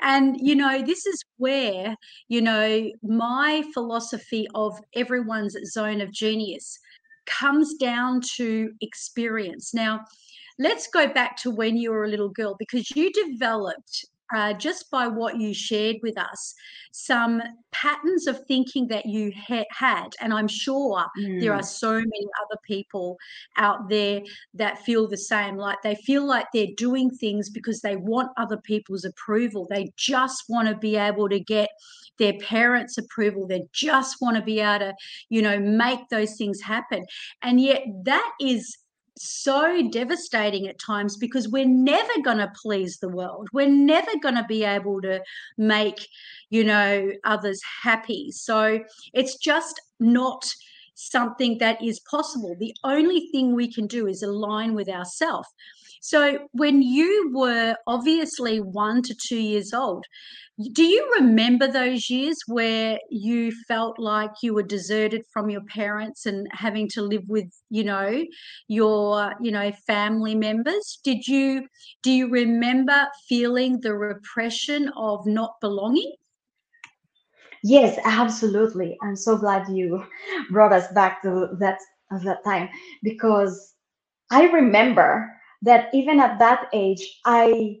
And, 0.00 0.36
you 0.40 0.54
know, 0.54 0.82
this 0.82 1.06
is 1.06 1.22
where, 1.36 1.96
you 2.28 2.40
know, 2.40 2.90
my 3.02 3.62
philosophy 3.72 4.46
of 4.54 4.78
everyone's 4.94 5.56
zone 5.70 6.00
of 6.00 6.12
genius 6.12 6.78
comes 7.26 7.74
down 7.74 8.20
to 8.36 8.70
experience. 8.80 9.72
Now, 9.72 10.00
let's 10.58 10.88
go 10.88 11.06
back 11.12 11.36
to 11.38 11.50
when 11.50 11.76
you 11.76 11.90
were 11.90 12.04
a 12.04 12.08
little 12.08 12.30
girl 12.30 12.56
because 12.58 12.90
you 12.90 13.12
developed 13.12 14.06
uh, 14.34 14.52
just 14.54 14.90
by 14.90 15.06
what 15.06 15.38
you 15.38 15.52
shared 15.54 15.96
with 16.02 16.18
us, 16.18 16.54
some 16.92 17.42
patterns 17.70 18.26
of 18.26 18.44
thinking 18.46 18.88
that 18.88 19.06
you 19.06 19.32
ha- 19.36 19.64
had. 19.70 20.08
And 20.20 20.32
I'm 20.32 20.48
sure 20.48 21.04
mm. 21.18 21.40
there 21.40 21.52
are 21.52 21.60
mm. 21.60 21.64
so 21.64 21.92
many 21.92 22.26
other 22.42 22.58
people 22.64 23.18
out 23.56 23.88
there 23.88 24.22
that 24.54 24.84
feel 24.84 25.08
the 25.08 25.16
same. 25.16 25.56
Like 25.56 25.82
they 25.82 25.94
feel 25.96 26.26
like 26.26 26.46
they're 26.52 26.66
doing 26.76 27.10
things 27.10 27.50
because 27.50 27.80
they 27.80 27.96
want 27.96 28.30
other 28.36 28.58
people's 28.58 29.04
approval. 29.04 29.66
They 29.70 29.92
just 29.96 30.44
want 30.48 30.68
to 30.68 30.76
be 30.76 30.96
able 30.96 31.28
to 31.28 31.40
get 31.40 31.68
their 32.18 32.34
parents' 32.34 32.98
approval. 32.98 33.46
They 33.46 33.64
just 33.72 34.16
want 34.20 34.36
to 34.36 34.42
be 34.42 34.60
able 34.60 34.80
to, 34.80 34.94
you 35.28 35.42
know, 35.42 35.58
make 35.58 36.08
those 36.10 36.36
things 36.36 36.60
happen. 36.60 37.04
And 37.42 37.60
yet 37.60 37.82
that 38.04 38.32
is 38.40 38.76
so 39.16 39.88
devastating 39.90 40.66
at 40.68 40.78
times 40.78 41.16
because 41.16 41.48
we're 41.48 41.66
never 41.66 42.12
going 42.24 42.38
to 42.38 42.52
please 42.60 42.98
the 42.98 43.08
world. 43.08 43.48
We're 43.52 43.68
never 43.68 44.10
going 44.22 44.36
to 44.36 44.44
be 44.48 44.64
able 44.64 45.00
to 45.02 45.22
make, 45.58 46.08
you 46.50 46.64
know, 46.64 47.10
others 47.24 47.60
happy. 47.82 48.30
So 48.30 48.80
it's 49.12 49.36
just 49.36 49.80
not 50.00 50.44
something 50.94 51.58
that 51.58 51.82
is 51.82 52.00
possible. 52.00 52.56
The 52.58 52.74
only 52.84 53.28
thing 53.32 53.54
we 53.54 53.72
can 53.72 53.86
do 53.86 54.06
is 54.06 54.22
align 54.22 54.74
with 54.74 54.88
ourselves. 54.88 55.48
So 56.04 56.48
when 56.50 56.82
you 56.82 57.30
were 57.32 57.76
obviously 57.86 58.58
one 58.58 59.02
to 59.02 59.14
two 59.28 59.38
years 59.38 59.72
old, 59.72 60.04
do 60.72 60.82
you 60.82 61.08
remember 61.14 61.68
those 61.68 62.10
years 62.10 62.36
where 62.48 62.98
you 63.08 63.52
felt 63.68 64.00
like 64.00 64.32
you 64.42 64.52
were 64.52 64.64
deserted 64.64 65.22
from 65.32 65.48
your 65.48 65.62
parents 65.68 66.26
and 66.26 66.48
having 66.50 66.88
to 66.94 67.02
live 67.02 67.22
with, 67.28 67.46
you 67.70 67.84
know, 67.84 68.24
your, 68.66 69.32
you 69.40 69.52
know, 69.52 69.70
family 69.86 70.34
members? 70.34 70.98
Did 71.04 71.28
you 71.28 71.68
do 72.02 72.10
you 72.10 72.28
remember 72.28 73.06
feeling 73.28 73.78
the 73.80 73.94
repression 73.94 74.90
of 74.96 75.24
not 75.24 75.52
belonging? 75.60 76.12
Yes, 77.62 77.96
absolutely. 78.04 78.98
I'm 79.02 79.14
so 79.14 79.36
glad 79.36 79.68
you 79.68 80.04
brought 80.50 80.72
us 80.72 80.92
back 80.94 81.22
to 81.22 81.50
that 81.60 81.78
that 82.24 82.42
time 82.42 82.70
because 83.04 83.74
I 84.32 84.48
remember 84.48 85.32
that 85.62 85.88
even 85.94 86.20
at 86.20 86.38
that 86.38 86.68
age, 86.72 87.20
I 87.24 87.78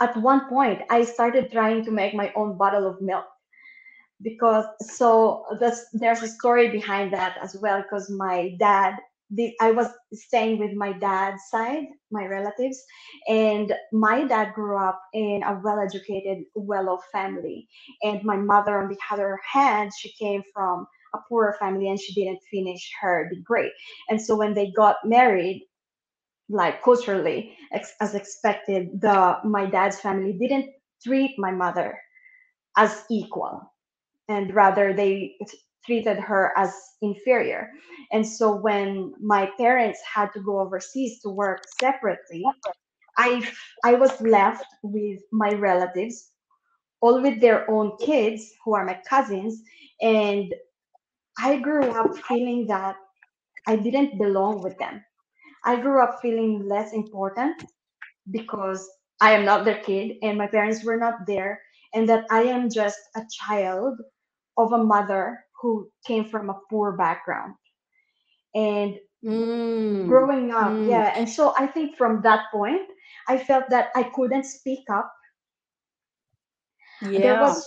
at 0.00 0.16
one 0.16 0.48
point 0.48 0.82
I 0.90 1.04
started 1.04 1.52
trying 1.52 1.84
to 1.84 1.90
make 1.90 2.14
my 2.14 2.32
own 2.34 2.56
bottle 2.56 2.86
of 2.86 3.00
milk 3.00 3.26
because 4.22 4.64
so 4.80 5.44
that's 5.60 5.86
there's 5.92 6.22
a 6.22 6.28
story 6.28 6.68
behind 6.68 7.12
that 7.12 7.36
as 7.42 7.56
well 7.60 7.82
because 7.82 8.10
my 8.10 8.54
dad 8.58 8.96
the, 9.30 9.54
I 9.60 9.70
was 9.70 9.86
staying 10.12 10.58
with 10.58 10.72
my 10.72 10.92
dad's 10.92 11.42
side, 11.50 11.84
my 12.10 12.26
relatives, 12.26 12.82
and 13.28 13.72
my 13.92 14.24
dad 14.24 14.54
grew 14.54 14.76
up 14.76 15.00
in 15.14 15.42
a 15.44 15.60
well-educated, 15.62 16.44
well-off 16.54 17.04
family, 17.12 17.68
and 18.02 18.24
my 18.24 18.36
mother, 18.36 18.78
on 18.78 18.88
the 18.88 18.98
other 19.10 19.38
hand, 19.48 19.92
she 19.96 20.12
came 20.18 20.42
from 20.52 20.86
a 21.14 21.18
poorer 21.28 21.56
family 21.60 21.88
and 21.88 22.00
she 22.00 22.14
didn't 22.14 22.40
finish 22.50 22.90
her 23.00 23.28
degree. 23.32 23.72
And 24.08 24.20
so 24.20 24.36
when 24.36 24.54
they 24.54 24.72
got 24.72 24.96
married, 25.04 25.64
like 26.50 26.82
culturally 26.82 27.56
ex- 27.72 27.94
as 28.00 28.14
expected 28.14 29.00
the 29.00 29.38
my 29.44 29.66
dad's 29.66 30.00
family 30.00 30.32
didn't 30.34 30.66
treat 31.06 31.34
my 31.38 31.52
mother 31.52 31.98
as 32.76 33.04
equal 33.10 33.72
and 34.28 34.54
rather 34.54 34.92
they 34.94 35.36
treated 35.86 36.18
her 36.18 36.52
as 36.56 36.74
inferior. 37.02 37.70
And 38.12 38.26
so 38.26 38.54
when 38.56 39.14
my 39.20 39.50
parents 39.58 40.00
had 40.14 40.32
to 40.34 40.40
go 40.40 40.60
overseas 40.60 41.20
to 41.22 41.30
work 41.30 41.62
separately 41.80 42.44
i 43.18 43.42
i 43.84 43.94
was 43.94 44.20
left 44.22 44.66
with 44.82 45.20
my 45.32 45.50
relatives 45.54 46.32
all 47.00 47.20
with 47.22 47.40
their 47.40 47.70
own 47.70 47.96
kids 47.98 48.52
who 48.64 48.74
are 48.74 48.84
my 48.84 48.98
cousins 49.08 49.62
and 50.02 50.54
i 51.38 51.56
grew 51.58 51.84
up 52.00 52.16
feeling 52.28 52.66
that 52.66 52.96
i 53.66 53.76
didn't 53.76 54.18
belong 54.18 54.62
with 54.62 54.78
them 54.78 55.04
I 55.64 55.76
grew 55.80 56.02
up 56.02 56.20
feeling 56.22 56.66
less 56.68 56.92
important 56.92 57.64
because 58.30 58.88
I 59.20 59.32
am 59.32 59.44
not 59.44 59.64
their 59.64 59.82
kid 59.82 60.16
and 60.22 60.38
my 60.38 60.46
parents 60.46 60.84
were 60.84 60.96
not 60.96 61.26
there, 61.26 61.60
and 61.94 62.08
that 62.08 62.24
I 62.30 62.42
am 62.42 62.70
just 62.70 62.98
a 63.16 63.22
child 63.46 64.00
of 64.56 64.72
a 64.72 64.82
mother 64.82 65.38
who 65.60 65.90
came 66.06 66.24
from 66.24 66.50
a 66.50 66.58
poor 66.70 66.92
background. 66.96 67.54
And 68.54 68.98
Mm. 69.24 70.08
growing 70.08 70.50
up. 70.50 70.72
Mm. 70.72 70.88
Yeah. 70.88 71.12
And 71.14 71.28
so 71.28 71.52
I 71.58 71.66
think 71.66 71.96
from 71.96 72.22
that 72.22 72.46
point, 72.50 72.88
I 73.28 73.36
felt 73.36 73.68
that 73.68 73.90
I 73.94 74.04
couldn't 74.04 74.44
speak 74.44 74.80
up. 74.90 75.12
Yeah. 77.02 77.20
There 77.20 77.40
was, 77.40 77.66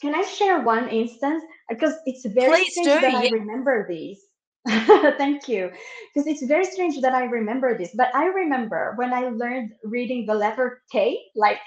can 0.00 0.14
I 0.14 0.22
share 0.22 0.62
one 0.62 0.88
instance? 0.88 1.42
Because 1.68 1.94
it's 2.06 2.24
very 2.26 2.62
Please 2.62 2.72
strange 2.72 3.00
do. 3.00 3.00
that 3.00 3.14
I 3.14 3.28
remember 3.30 3.86
these. 3.88 4.22
Thank 5.18 5.48
you. 5.48 5.70
Because 6.14 6.26
it's 6.28 6.44
very 6.46 6.64
strange 6.64 7.00
that 7.02 7.14
I 7.14 7.24
remember 7.24 7.78
this. 7.78 7.90
But 7.96 8.14
I 8.14 8.26
remember 8.26 8.94
when 8.96 9.12
I 9.14 9.28
learned 9.30 9.72
reading 9.84 10.26
the 10.26 10.34
letter 10.34 10.82
K, 10.92 11.18
like 11.36 11.58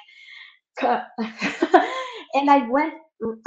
and 0.82 2.52
I 2.52 2.68
went 2.70 2.96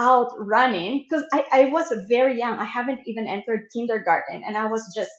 out 0.01 0.33
running 0.39 1.05
because 1.09 1.25
I, 1.33 1.45
I 1.53 1.65
was 1.67 1.93
very 2.09 2.39
young. 2.39 2.59
I 2.59 2.65
haven't 2.65 3.01
even 3.07 3.27
entered 3.29 3.69
kindergarten 3.75 4.43
and 4.47 4.57
I 4.57 4.67
was 4.67 4.93
just 4.97 5.11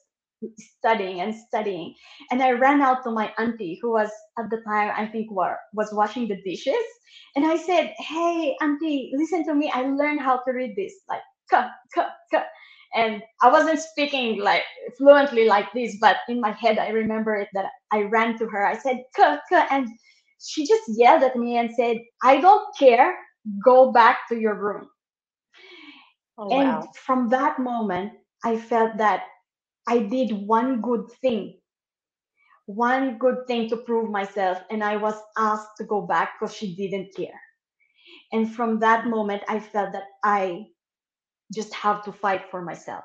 studying 0.57 1.21
and 1.21 1.35
studying. 1.35 1.95
And 2.31 2.41
I 2.43 2.51
ran 2.51 2.81
out 2.81 3.03
to 3.03 3.11
my 3.11 3.33
auntie 3.39 3.79
who 3.81 3.91
was 3.91 4.09
at 4.39 4.49
the 4.51 4.61
time, 4.67 4.91
I 4.95 5.07
think, 5.07 5.31
wa- 5.31 5.55
was 5.73 5.89
washing 5.93 6.27
the 6.27 6.41
dishes. 6.43 6.83
And 7.35 7.45
I 7.45 7.57
said, 7.57 7.93
Hey, 7.99 8.55
auntie, 8.61 9.11
listen 9.15 9.45
to 9.47 9.55
me. 9.55 9.71
I 9.73 9.83
learned 9.83 10.21
how 10.21 10.37
to 10.45 10.51
read 10.53 10.75
this, 10.75 10.93
like, 11.09 11.21
K, 11.51 11.63
K, 11.95 12.03
K. 12.33 12.43
And 12.95 13.21
I 13.41 13.51
wasn't 13.51 13.79
speaking 13.79 14.39
like 14.41 14.63
fluently 14.97 15.45
like 15.45 15.71
this, 15.73 15.97
but 16.01 16.17
in 16.29 16.41
my 16.41 16.51
head, 16.51 16.79
I 16.79 16.89
remember 16.89 17.35
it 17.35 17.49
that 17.53 17.65
I 17.91 18.03
ran 18.03 18.37
to 18.39 18.47
her. 18.47 18.65
I 18.65 18.77
said, 18.77 19.03
K, 19.15 19.37
K. 19.49 19.65
And 19.71 19.87
she 20.39 20.65
just 20.67 20.83
yelled 20.87 21.23
at 21.23 21.35
me 21.35 21.57
and 21.57 21.73
said, 21.73 21.97
I 22.23 22.41
don't 22.41 22.67
care. 22.77 23.15
Go 23.63 23.91
back 23.91 24.27
to 24.29 24.39
your 24.39 24.55
room. 24.55 24.89
Oh, 26.37 26.51
And 26.51 26.83
wow. 26.83 26.95
from 26.95 27.29
that 27.29 27.59
moment, 27.59 28.13
I 28.45 28.57
felt 28.57 28.97
that 28.97 29.23
I 29.87 29.99
did 29.99 30.31
one 30.47 30.81
good 30.81 31.09
thing, 31.21 31.59
one 32.65 33.17
good 33.17 33.47
thing 33.47 33.69
to 33.69 33.77
prove 33.77 34.09
myself. 34.11 34.59
And 34.71 34.83
I 34.83 34.97
was 34.97 35.15
asked 35.37 35.77
to 35.77 35.85
go 35.85 36.01
back 36.01 36.33
because 36.39 36.55
she 36.55 36.75
didn't 36.75 37.15
care. 37.15 37.39
And 38.31 38.53
from 38.53 38.79
that 38.79 39.07
moment, 39.07 39.43
I 39.47 39.59
felt 39.59 39.93
that 39.93 40.03
I 40.23 40.65
just 41.53 41.73
have 41.73 42.03
to 42.03 42.11
fight 42.11 42.49
for 42.51 42.61
myself 42.61 43.03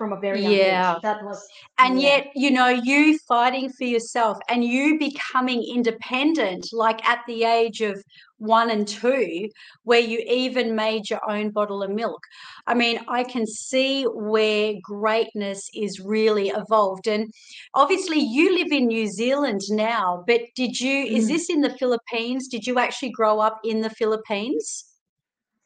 from 0.00 0.14
a 0.14 0.18
very 0.18 0.40
young 0.40 0.52
age. 0.52 0.58
Yeah. 0.60 0.94
That 1.02 1.22
was, 1.22 1.46
and 1.78 2.00
yeah. 2.00 2.08
yet 2.08 2.28
you 2.34 2.50
know 2.50 2.68
you 2.68 3.18
fighting 3.28 3.68
for 3.70 3.84
yourself 3.84 4.38
and 4.48 4.64
you 4.64 4.98
becoming 4.98 5.62
independent 5.62 6.68
like 6.72 7.06
at 7.06 7.18
the 7.26 7.44
age 7.44 7.82
of 7.82 8.02
one 8.38 8.70
and 8.70 8.88
two 8.88 9.50
where 9.82 10.00
you 10.00 10.18
even 10.26 10.74
made 10.74 11.10
your 11.10 11.20
own 11.30 11.50
bottle 11.50 11.82
of 11.82 11.90
milk 11.90 12.22
i 12.66 12.72
mean 12.72 12.98
i 13.08 13.22
can 13.22 13.46
see 13.46 14.04
where 14.04 14.72
greatness 14.82 15.68
is 15.74 16.00
really 16.00 16.48
evolved 16.48 17.06
and 17.06 17.30
obviously 17.74 18.18
you 18.18 18.56
live 18.56 18.72
in 18.72 18.86
new 18.86 19.06
zealand 19.06 19.60
now 19.68 20.24
but 20.26 20.40
did 20.56 20.80
you 20.80 21.04
is 21.04 21.26
Mm. 21.26 21.28
this 21.28 21.50
in 21.50 21.60
the 21.60 21.76
philippines 21.76 22.48
did 22.48 22.66
you 22.66 22.78
actually 22.78 23.10
grow 23.10 23.40
up 23.40 23.60
in 23.62 23.82
the 23.82 23.90
philippines 23.90 24.86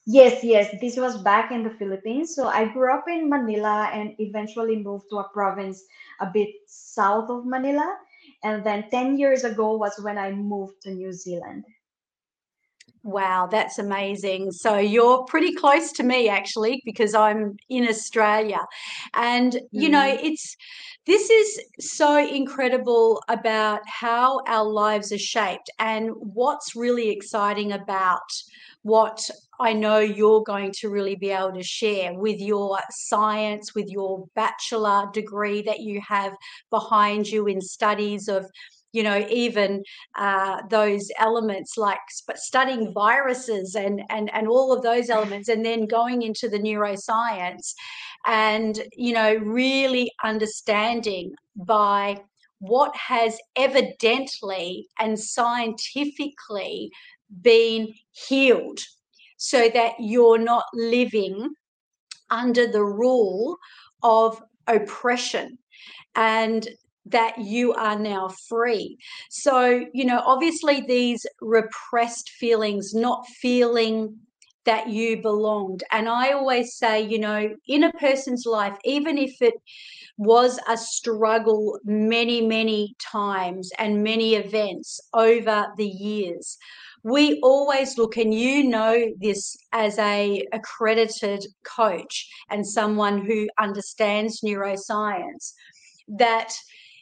Yes, 0.06 0.42
yes, 0.44 0.74
this 0.80 0.96
was 0.96 1.20
back 1.22 1.50
in 1.52 1.62
the 1.62 1.68
Philippines. 1.70 2.34
So 2.34 2.46
I 2.48 2.66
grew 2.66 2.92
up 2.92 3.04
in 3.08 3.28
Manila 3.28 3.90
and 3.92 4.14
eventually 4.18 4.76
moved 4.82 5.10
to 5.10 5.18
a 5.18 5.28
province 5.28 5.84
a 6.20 6.26
bit 6.32 6.48
south 6.66 7.28
of 7.30 7.44
Manila. 7.46 7.98
And 8.42 8.64
then 8.64 8.88
10 8.90 9.18
years 9.18 9.44
ago 9.44 9.76
was 9.76 9.98
when 10.00 10.16
I 10.18 10.32
moved 10.32 10.80
to 10.82 10.90
New 10.94 11.12
Zealand. 11.12 11.64
Wow, 13.06 13.48
that's 13.50 13.78
amazing. 13.78 14.50
So 14.52 14.78
you're 14.78 15.24
pretty 15.24 15.54
close 15.54 15.92
to 15.92 16.02
me 16.02 16.30
actually 16.30 16.80
because 16.86 17.14
I'm 17.14 17.58
in 17.68 17.86
Australia. 17.86 18.60
And 19.12 19.60
you 19.72 19.90
know, 19.90 20.06
Mm, 20.06 20.18
it's 20.22 20.56
this 21.06 21.28
is 21.28 21.60
so 21.80 22.16
incredible 22.26 23.22
about 23.28 23.80
how 23.86 24.40
our 24.46 24.64
lives 24.64 25.12
are 25.12 25.18
shaped 25.18 25.68
and 25.78 26.12
what's 26.16 26.74
really 26.74 27.10
exciting 27.10 27.72
about 27.72 28.22
what 28.80 29.28
I 29.60 29.74
know 29.74 29.98
you're 29.98 30.42
going 30.42 30.72
to 30.80 30.88
really 30.88 31.14
be 31.14 31.28
able 31.30 31.52
to 31.52 31.62
share 31.62 32.14
with 32.14 32.40
your 32.40 32.78
science, 32.90 33.74
with 33.74 33.88
your 33.88 34.26
bachelor 34.34 35.10
degree 35.12 35.60
that 35.62 35.80
you 35.80 36.00
have 36.08 36.32
behind 36.70 37.26
you 37.28 37.46
in 37.48 37.60
studies 37.60 38.28
of 38.28 38.46
you 38.94 39.02
know 39.02 39.26
even 39.28 39.82
uh, 40.16 40.62
those 40.70 41.10
elements 41.18 41.76
like 41.76 41.98
studying 42.34 42.92
viruses 42.92 43.74
and, 43.74 44.02
and 44.08 44.32
and 44.32 44.48
all 44.48 44.72
of 44.72 44.82
those 44.82 45.10
elements 45.10 45.48
and 45.48 45.64
then 45.64 45.86
going 45.86 46.22
into 46.22 46.48
the 46.48 46.58
neuroscience 46.58 47.74
and 48.26 48.82
you 48.92 49.12
know 49.12 49.34
really 49.34 50.10
understanding 50.22 51.34
by 51.56 52.18
what 52.60 52.94
has 52.96 53.38
evidently 53.56 54.86
and 54.98 55.18
scientifically 55.18 56.90
been 57.42 57.92
healed 58.12 58.80
so 59.36 59.68
that 59.68 59.92
you're 59.98 60.38
not 60.38 60.64
living 60.72 61.50
under 62.30 62.66
the 62.66 62.82
rule 62.82 63.58
of 64.02 64.42
oppression. 64.66 65.58
And 66.14 66.66
that 67.06 67.38
you 67.38 67.72
are 67.74 67.98
now 67.98 68.28
free. 68.48 68.96
So, 69.30 69.84
you 69.92 70.04
know, 70.04 70.22
obviously 70.24 70.80
these 70.80 71.26
repressed 71.40 72.30
feelings, 72.30 72.94
not 72.94 73.26
feeling 73.40 74.18
that 74.64 74.88
you 74.88 75.20
belonged. 75.20 75.84
And 75.92 76.08
I 76.08 76.32
always 76.32 76.76
say, 76.76 77.02
you 77.02 77.18
know, 77.18 77.54
in 77.68 77.84
a 77.84 77.92
person's 77.92 78.46
life, 78.46 78.76
even 78.84 79.18
if 79.18 79.42
it 79.42 79.54
was 80.16 80.58
a 80.68 80.76
struggle 80.76 81.78
many, 81.84 82.46
many 82.46 82.94
times 82.98 83.70
and 83.78 84.02
many 84.02 84.36
events 84.36 85.00
over 85.12 85.66
the 85.76 85.86
years. 85.86 86.56
We 87.02 87.40
always 87.42 87.98
look, 87.98 88.16
and 88.16 88.32
you 88.32 88.64
know 88.64 89.12
this 89.20 89.56
as 89.72 89.98
a 89.98 90.42
accredited 90.52 91.44
coach 91.64 92.26
and 92.48 92.66
someone 92.66 93.26
who 93.26 93.46
understands 93.58 94.40
neuroscience, 94.40 95.52
that 96.08 96.54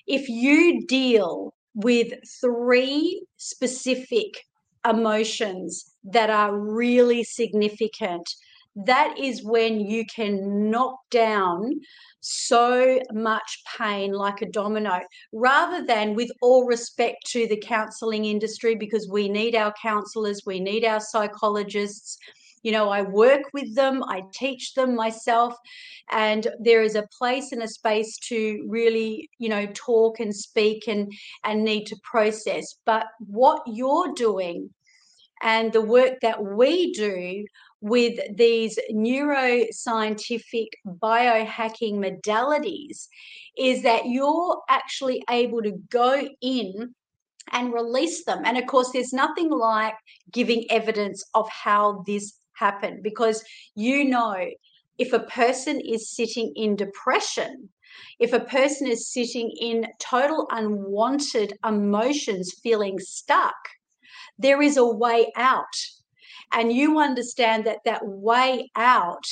if 0.06 0.28
you 0.28 0.86
deal 0.86 1.54
with 1.74 2.12
three 2.40 3.24
specific 3.36 4.44
emotions 4.88 5.84
that 6.04 6.30
are 6.30 6.58
really 6.58 7.22
significant, 7.24 8.28
that 8.74 9.18
is 9.18 9.44
when 9.44 9.80
you 9.80 10.04
can 10.06 10.70
knock 10.70 10.96
down 11.10 11.74
so 12.20 13.00
much 13.12 13.62
pain 13.76 14.12
like 14.12 14.40
a 14.42 14.50
domino 14.50 15.00
rather 15.32 15.84
than 15.84 16.14
with 16.14 16.30
all 16.40 16.64
respect 16.66 17.16
to 17.26 17.48
the 17.48 17.60
counseling 17.60 18.24
industry 18.24 18.76
because 18.76 19.08
we 19.10 19.28
need 19.28 19.56
our 19.56 19.74
counselors 19.82 20.42
we 20.46 20.60
need 20.60 20.84
our 20.84 21.00
psychologists 21.00 22.16
you 22.62 22.72
know 22.72 22.88
i 22.88 23.02
work 23.02 23.42
with 23.52 23.74
them 23.74 24.02
i 24.04 24.22
teach 24.32 24.74
them 24.74 24.94
myself 24.94 25.54
and 26.10 26.48
there 26.60 26.82
is 26.82 26.94
a 26.94 27.08
place 27.18 27.52
and 27.52 27.62
a 27.62 27.68
space 27.68 28.18
to 28.18 28.64
really 28.68 29.28
you 29.38 29.48
know 29.48 29.66
talk 29.74 30.20
and 30.20 30.34
speak 30.34 30.88
and 30.88 31.12
and 31.44 31.64
need 31.64 31.84
to 31.84 31.96
process 32.02 32.76
but 32.84 33.06
what 33.18 33.62
you're 33.66 34.12
doing 34.14 34.70
and 35.42 35.72
the 35.72 35.80
work 35.80 36.20
that 36.22 36.42
we 36.42 36.92
do 36.92 37.44
with 37.80 38.18
these 38.36 38.78
neuroscientific 38.92 40.68
biohacking 40.86 41.94
modalities 41.94 43.08
is 43.58 43.82
that 43.82 44.06
you're 44.06 44.62
actually 44.68 45.22
able 45.28 45.60
to 45.60 45.72
go 45.90 46.28
in 46.40 46.94
and 47.50 47.72
release 47.72 48.24
them. 48.24 48.42
And 48.44 48.56
of 48.56 48.66
course, 48.66 48.90
there's 48.92 49.12
nothing 49.12 49.50
like 49.50 49.94
giving 50.30 50.64
evidence 50.70 51.24
of 51.34 51.48
how 51.50 52.04
this 52.06 52.34
happened 52.54 53.02
because 53.02 53.44
you 53.74 54.04
know 54.04 54.36
if 54.98 55.12
a 55.12 55.20
person 55.20 55.80
is 55.80 56.10
sitting 56.10 56.52
in 56.54 56.76
depression, 56.76 57.68
if 58.18 58.32
a 58.32 58.40
person 58.40 58.86
is 58.86 59.12
sitting 59.12 59.50
in 59.60 59.86
total 59.98 60.46
unwanted 60.50 61.54
emotions, 61.66 62.54
feeling 62.62 62.98
stuck, 62.98 63.56
there 64.38 64.62
is 64.62 64.76
a 64.76 64.86
way 64.86 65.32
out. 65.36 65.74
And 66.52 66.72
you 66.72 66.98
understand 66.98 67.64
that 67.64 67.78
that 67.84 68.02
way 68.04 68.70
out 68.76 69.24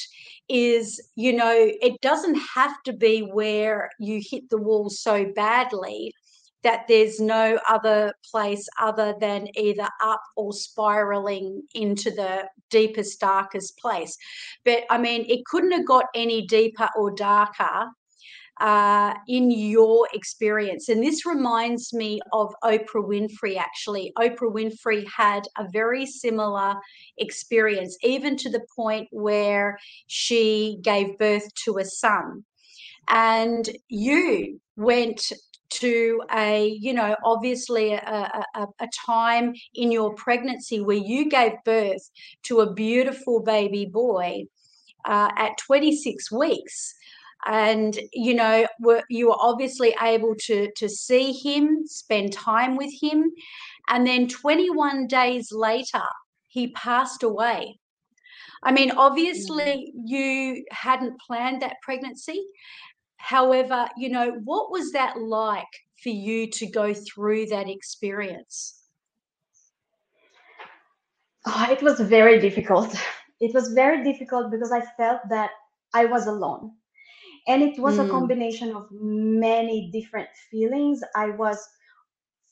is 0.49 1.01
you 1.15 1.33
know 1.33 1.55
it 1.55 2.01
doesn't 2.01 2.35
have 2.35 2.75
to 2.85 2.93
be 2.93 3.21
where 3.21 3.89
you 4.01 4.21
hit 4.21 4.51
the 4.51 4.57
wall 4.57 4.91
so 4.91 5.25
badly 5.37 6.13
that 6.63 6.85
there's 6.89 7.21
no 7.21 7.59
other 7.69 8.13
place 8.31 8.69
other 8.81 9.15
than 9.21 9.49
either 9.57 9.89
up 10.03 10.23
or 10.37 10.53
spiraling 10.53 11.63
into 11.75 12.11
the 12.11 12.49
deepest 12.71 13.21
darkest 13.21 13.77
place 13.79 14.17
but 14.65 14.85
i 14.91 14.99
mean 14.99 15.25
it 15.29 15.45
couldn't 15.47 15.73
have 15.73 15.87
got 15.87 16.07
any 16.15 16.47
deeper 16.47 16.89
or 16.97 17.11
darker 17.11 17.87
uh, 18.61 19.15
in 19.27 19.51
your 19.51 20.07
experience? 20.13 20.89
And 20.89 21.03
this 21.03 21.25
reminds 21.27 21.93
me 21.93 22.21
of 22.33 22.55
Oprah 22.63 23.07
Winfrey, 23.09 23.57
actually. 23.57 24.13
Oprah 24.19 24.53
Winfrey 24.53 25.07
had 25.09 25.49
a 25.57 25.67
very 25.73 26.07
similar 26.07 26.75
experience, 27.19 27.97
even 28.03 28.37
to 28.37 28.51
the 28.51 28.61
point 28.77 29.09
where 29.11 29.79
she 30.07 30.79
gave 30.83 31.19
birth 31.19 31.49
to 31.65 31.79
a 31.79 31.85
son. 31.85 32.45
and 33.09 33.71
you 33.89 34.61
went 34.77 35.33
to 35.71 36.21
a 36.35 36.77
you 36.81 36.93
know 36.93 37.17
obviously 37.25 37.93
a, 37.93 38.45
a, 38.55 38.67
a, 38.81 38.89
time 39.07 39.55
in 39.75 39.93
your 39.93 40.15
pregnancy 40.15 40.81
where 40.81 40.97
you 40.97 41.29
gave 41.29 41.53
birth 41.65 42.11
to 42.43 42.61
a 42.61 42.73
beautiful 42.73 43.41
baby 43.41 43.87
boy 43.87 44.45
uh, 45.05 45.31
at 45.37 45.57
26 45.59 46.31
weeks. 46.33 46.95
And 47.47 47.99
you 48.13 48.35
know 48.35 48.67
were, 48.81 49.03
you 49.09 49.29
were 49.29 49.37
obviously 49.39 49.95
able 50.03 50.35
to 50.47 50.71
to 50.77 50.89
see 50.89 51.33
him 51.33 51.87
spend 51.87 52.33
time 52.33 52.77
with 52.77 52.93
him. 53.01 53.31
And 53.89 54.07
then 54.07 54.29
21 54.29 55.07
days 55.07 55.51
later 55.51 56.03
he 56.49 56.73
passed 56.73 57.23
away. 57.23 57.79
I 58.63 58.73
mean 58.73 58.91
obviously 58.91 59.91
mm. 59.97 60.03
you 60.05 60.65
hadn't 60.71 61.19
planned 61.27 61.63
that 61.63 61.77
pregnancy 61.83 62.45
however 63.21 63.87
you 63.97 64.09
know 64.09 64.33
what 64.45 64.71
was 64.71 64.93
that 64.93 65.19
like 65.19 65.75
for 66.03 66.09
you 66.09 66.51
to 66.51 66.67
go 66.67 66.95
through 66.95 67.47
that 67.47 67.69
experience? 67.69 68.81
Oh, 71.47 71.67
it 71.71 71.83
was 71.83 72.01
very 72.01 72.41
difficult. 72.41 72.95
It 73.41 73.55
was 73.55 73.73
very 73.73 74.05
difficult 74.05 74.51
because 74.51 74.73
i 74.73 74.83
felt 74.99 75.21
that 75.31 75.51
i 75.95 76.05
was 76.05 76.27
alone. 76.27 76.73
And 77.49 77.63
it 77.63 77.79
was 77.79 77.97
mm. 77.97 78.07
a 78.07 78.09
combination 78.11 78.77
of 78.77 78.87
many 78.93 79.91
different 79.91 80.29
feelings. 80.51 81.01
I 81.17 81.31
was 81.31 81.59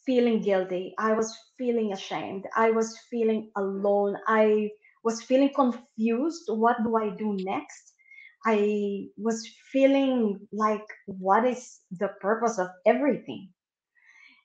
feeling 0.07 0.41
guilty. 0.41 0.95
I 0.99 1.13
was 1.13 1.37
feeling 1.59 1.93
ashamed. 1.93 2.47
I 2.57 2.71
was 2.71 2.99
feeling 3.11 3.51
alone. 3.57 4.17
I 4.27 4.71
was 5.05 5.23
feeling 5.23 5.53
confused. 5.55 6.45
What 6.49 6.83
do 6.85 6.97
i 6.97 7.11
do 7.11 7.37
next 7.41 7.88
i 8.53 8.57
was 9.17 9.39
feeling 9.73 10.39
like 10.53 10.89
what 11.07 11.45
is 11.45 11.81
the 12.03 12.11
purpose 12.21 12.59
of 12.59 12.69
everything 12.87 13.49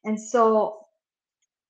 and 0.06 0.20
so 0.20 0.78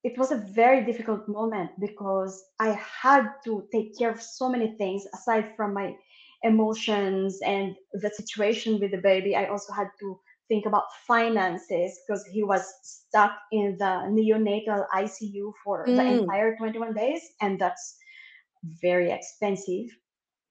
it 0.03 0.17
was 0.17 0.31
a 0.31 0.43
very 0.61 0.83
difficult 0.89 1.27
moment 1.27 1.69
because 1.79 2.43
i 2.59 2.69
had 3.03 3.29
to 3.45 3.63
take 3.71 3.97
care 3.97 4.11
of 4.11 4.21
so 4.21 4.49
many 4.49 4.75
things 4.77 5.05
aside 5.13 5.47
from 5.55 5.73
my 5.73 5.93
emotions 6.43 7.39
and 7.45 7.75
the 7.93 8.09
situation 8.09 8.79
with 8.79 8.91
the 8.91 8.97
baby. 8.97 9.35
I 9.35 9.45
also 9.45 9.73
had 9.73 9.87
to 10.01 10.19
think 10.49 10.65
about 10.65 10.83
finances 11.07 11.99
because 12.05 12.25
he 12.25 12.43
was 12.43 12.63
stuck 12.83 13.31
in 13.51 13.77
the 13.79 14.11
neonatal 14.11 14.85
ICU 14.93 15.53
for 15.63 15.87
mm. 15.87 15.95
the 15.95 16.21
entire 16.21 16.55
21 16.57 16.93
days, 16.93 17.21
and 17.41 17.59
that's 17.59 17.97
very 18.81 19.11
expensive 19.11 19.87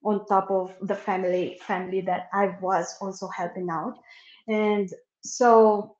on 0.03 0.25
top 0.25 0.51
of 0.51 0.75
the 0.81 0.95
family 0.95 1.59
family 1.65 2.01
that 2.01 2.27
I 2.33 2.57
was 2.61 2.95
also 3.01 3.27
helping 3.27 3.69
out. 3.69 3.99
And 4.47 4.89
so 5.23 5.95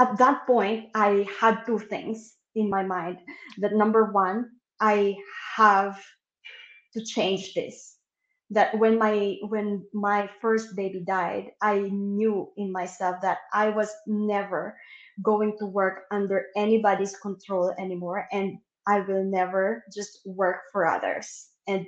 at 0.00 0.18
that 0.18 0.46
point, 0.46 0.90
I 0.94 1.26
had 1.40 1.64
two 1.64 1.78
things 1.78 2.34
in 2.54 2.68
my 2.68 2.82
mind. 2.82 3.18
That 3.58 3.72
number 3.72 4.12
one, 4.12 4.50
I 4.80 5.16
have 5.56 6.02
to 6.94 7.04
change 7.04 7.54
this 7.54 7.96
that 8.52 8.76
when 8.78 8.98
my 8.98 9.36
when 9.48 9.84
my 9.94 10.28
first 10.40 10.76
baby 10.76 11.00
died 11.00 11.50
i 11.62 11.80
knew 11.90 12.48
in 12.56 12.70
myself 12.70 13.16
that 13.22 13.38
i 13.52 13.68
was 13.68 13.90
never 14.06 14.76
going 15.22 15.56
to 15.58 15.64
work 15.66 16.04
under 16.10 16.46
anybody's 16.56 17.16
control 17.16 17.72
anymore 17.78 18.28
and 18.30 18.58
i 18.86 19.00
will 19.00 19.24
never 19.24 19.84
just 19.92 20.20
work 20.26 20.68
for 20.70 20.86
others 20.86 21.48
and 21.66 21.86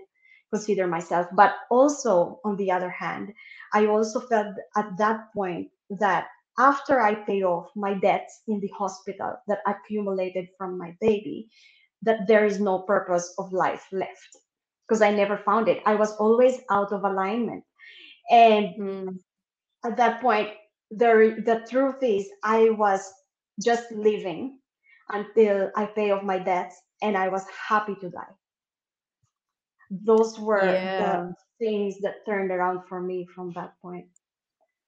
consider 0.55 0.87
myself 0.87 1.27
but 1.35 1.55
also 1.71 2.41
on 2.45 2.57
the 2.57 2.71
other 2.71 2.91
hand 2.91 3.33
i 3.73 3.87
also 3.87 4.21
felt 4.21 4.55
at 4.77 4.89
that 4.97 5.33
point 5.35 5.69
that 5.91 6.27
after 6.59 7.01
i 7.01 7.15
paid 7.15 7.43
off 7.43 7.67
my 7.75 7.95
debts 7.95 8.43
in 8.49 8.61
the 8.61 8.71
hospital 8.79 9.35
that 9.49 9.59
accumulated 9.67 10.47
from 10.59 10.79
my 10.79 10.95
baby 11.01 11.49
that 12.05 12.27
there 12.29 12.45
is 12.45 12.61
no 12.61 12.81
purpose 12.81 13.35
of 13.39 13.53
life 13.53 13.87
left 13.91 14.37
because 14.87 15.03
I 15.03 15.11
never 15.11 15.39
found 15.39 15.69
it. 15.69 15.83
I 15.87 15.95
was 15.95 16.13
always 16.17 16.61
out 16.71 16.93
of 16.93 17.05
alignment. 17.05 17.65
And 18.31 18.69
mm. 18.79 19.19
at 19.85 19.97
that 19.97 20.21
point, 20.21 20.51
the, 20.91 21.43
the 21.45 21.67
truth 21.71 22.03
is, 22.03 22.29
I 22.43 22.71
was 22.71 23.11
just 23.65 23.91
living 23.93 24.59
until 25.11 25.71
I 25.77 25.87
pay 25.87 26.11
off 26.11 26.23
my 26.23 26.39
debts 26.39 26.77
and 27.03 27.17
I 27.17 27.29
was 27.29 27.45
happy 27.69 27.95
to 28.01 28.11
die. 28.11 28.35
Those 29.91 30.39
were 30.39 30.65
yeah. 30.65 31.29
the 31.29 31.35
things 31.59 32.01
that 32.03 32.25
turned 32.27 32.51
around 32.51 32.81
for 32.89 33.01
me 33.01 33.27
from 33.35 33.53
that. 33.53 33.75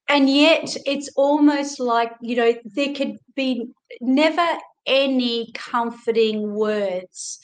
And 0.09 0.29
yet, 0.29 0.75
it's 0.85 1.09
almost 1.15 1.79
like, 1.79 2.11
you 2.21 2.35
know, 2.35 2.53
there 2.65 2.93
could 2.93 3.17
be 3.35 3.69
never 4.01 4.47
any 4.85 5.51
comforting 5.53 6.53
words 6.53 7.39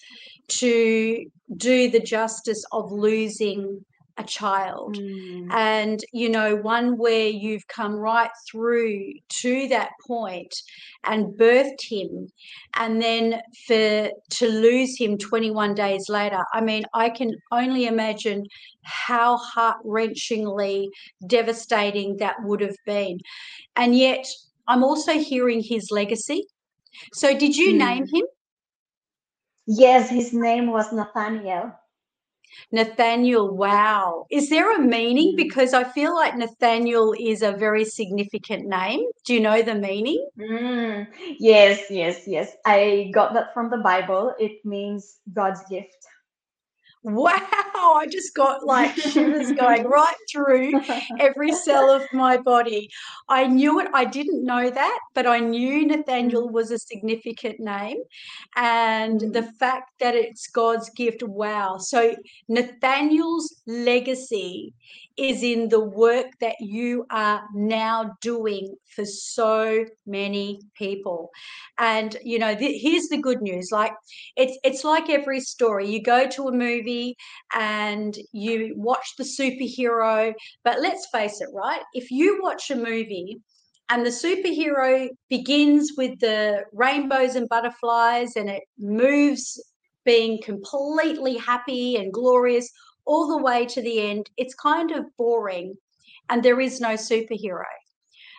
to 0.47 1.25
do 1.55 1.89
the 1.89 1.99
justice 1.99 2.63
of 2.71 2.91
losing 2.91 3.85
a 4.17 4.23
child 4.23 4.95
mm. 4.97 5.47
and 5.51 6.03
you 6.13 6.29
know 6.29 6.55
one 6.57 6.97
where 6.97 7.27
you've 7.27 7.67
come 7.67 7.95
right 7.95 8.29
through 8.49 9.11
to 9.29 9.67
that 9.67 9.89
point 10.05 10.53
and 11.05 11.33
birthed 11.37 11.81
him 11.81 12.27
and 12.75 13.01
then 13.01 13.41
for 13.67 14.09
to 14.29 14.47
lose 14.49 14.97
him 14.97 15.17
21 15.17 15.73
days 15.73 16.09
later 16.09 16.43
i 16.53 16.61
mean 16.61 16.83
i 16.93 17.09
can 17.09 17.31
only 17.51 17.85
imagine 17.85 18.45
how 18.83 19.35
heart-wrenchingly 19.37 20.87
devastating 21.27 22.15
that 22.17 22.35
would 22.43 22.61
have 22.61 22.77
been 22.85 23.19
and 23.75 23.97
yet 23.97 24.25
i'm 24.67 24.83
also 24.83 25.13
hearing 25.13 25.61
his 25.61 25.89
legacy 25.89 26.45
so 27.13 27.35
did 27.37 27.55
you 27.55 27.73
mm. 27.73 27.77
name 27.77 28.05
him 28.13 28.23
Yes, 29.65 30.09
his 30.09 30.33
name 30.33 30.67
was 30.67 30.91
Nathaniel. 30.91 31.71
Nathaniel, 32.71 33.55
wow. 33.55 34.25
Is 34.29 34.49
there 34.49 34.75
a 34.75 34.79
meaning? 34.79 35.33
Mm. 35.33 35.37
Because 35.37 35.73
I 35.73 35.83
feel 35.83 36.13
like 36.15 36.35
Nathaniel 36.37 37.13
is 37.19 37.41
a 37.41 37.51
very 37.51 37.85
significant 37.85 38.67
name. 38.67 39.05
Do 39.25 39.33
you 39.33 39.39
know 39.39 39.61
the 39.61 39.75
meaning? 39.75 40.25
Mm, 40.37 41.07
yes, 41.39 41.83
yes, 41.89 42.27
yes. 42.27 42.55
I 42.65 43.11
got 43.13 43.33
that 43.33 43.53
from 43.53 43.69
the 43.69 43.77
Bible. 43.77 44.33
It 44.39 44.63
means 44.65 45.17
God's 45.33 45.61
gift 45.69 46.07
wow, 47.03 47.93
I 47.95 48.07
just 48.09 48.33
got 48.33 48.65
like 48.65 48.95
shivers 48.95 49.51
going 49.51 49.83
right 49.87 50.15
through 50.31 50.81
every 51.19 51.51
cell 51.51 51.91
of 51.91 52.03
my 52.13 52.37
body. 52.37 52.89
I 53.27 53.45
knew 53.45 53.79
it. 53.79 53.87
I 53.93 54.05
didn't 54.05 54.43
know 54.43 54.69
that, 54.69 54.99
but 55.13 55.27
I 55.27 55.39
knew 55.39 55.85
Nathaniel 55.85 56.49
was 56.49 56.71
a 56.71 56.79
significant 56.79 57.59
name. 57.59 57.97
And 58.55 59.19
the 59.19 59.41
mm. 59.41 59.53
fact 59.55 59.91
that 59.99 60.15
it's 60.15 60.47
God's 60.47 60.89
gift, 60.91 61.23
wow. 61.23 61.77
So 61.77 62.15
Nathaniel's 62.47 63.61
legacy 63.67 64.73
is 65.17 65.43
in 65.43 65.69
the 65.69 65.79
work 65.79 66.27
that 66.41 66.55
you 66.59 67.05
are 67.11 67.43
now 67.53 68.11
doing 68.21 68.75
for 68.95 69.05
so 69.05 69.85
many 70.05 70.59
people. 70.75 71.29
And 71.77 72.17
you 72.23 72.39
know 72.39 72.55
th- 72.55 72.81
here's 72.81 73.07
the 73.09 73.17
good 73.21 73.41
news 73.41 73.69
like 73.71 73.93
it's 74.35 74.57
it's 74.63 74.83
like 74.83 75.09
every 75.09 75.39
story. 75.39 75.89
You 75.89 76.01
go 76.01 76.27
to 76.27 76.47
a 76.47 76.51
movie 76.51 77.15
and 77.55 78.17
you 78.31 78.73
watch 78.77 79.13
the 79.17 79.23
superhero 79.23 80.33
but 80.63 80.81
let's 80.81 81.07
face 81.11 81.41
it 81.41 81.49
right? 81.53 81.81
If 81.93 82.11
you 82.11 82.39
watch 82.41 82.69
a 82.71 82.75
movie 82.75 83.37
and 83.89 84.05
the 84.05 84.09
superhero 84.09 85.09
begins 85.29 85.91
with 85.97 86.19
the 86.19 86.63
rainbows 86.73 87.35
and 87.35 87.49
butterflies 87.49 88.35
and 88.35 88.49
it 88.49 88.63
moves 88.79 89.61
being 90.05 90.41
completely 90.41 91.37
happy 91.37 91.95
and 91.95 92.11
glorious 92.11 92.69
all 93.05 93.27
the 93.27 93.43
way 93.43 93.65
to 93.65 93.81
the 93.81 94.01
end, 94.01 94.29
it's 94.37 94.55
kind 94.55 94.91
of 94.91 95.05
boring 95.17 95.75
and 96.29 96.43
there 96.43 96.59
is 96.59 96.79
no 96.79 96.93
superhero. 96.93 97.63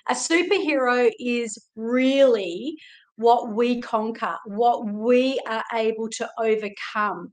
A 0.09 0.15
superhero 0.15 1.11
is 1.19 1.59
really 1.77 2.77
what 3.17 3.55
we 3.55 3.81
conquer, 3.81 4.37
what 4.47 4.87
we 4.87 5.39
are 5.47 5.65
able 5.73 6.09
to 6.09 6.29
overcome. 6.39 7.33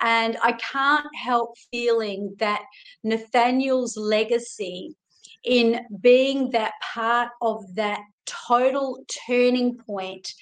And 0.00 0.36
I 0.42 0.52
can't 0.52 1.06
help 1.14 1.54
feeling 1.70 2.34
that 2.38 2.62
Nathaniel's 3.04 3.96
legacy 3.96 4.96
in 5.44 5.80
being 6.00 6.50
that 6.50 6.72
part 6.82 7.28
of 7.42 7.62
that 7.74 8.00
total 8.26 9.04
turning 9.26 9.76
point 9.76 10.32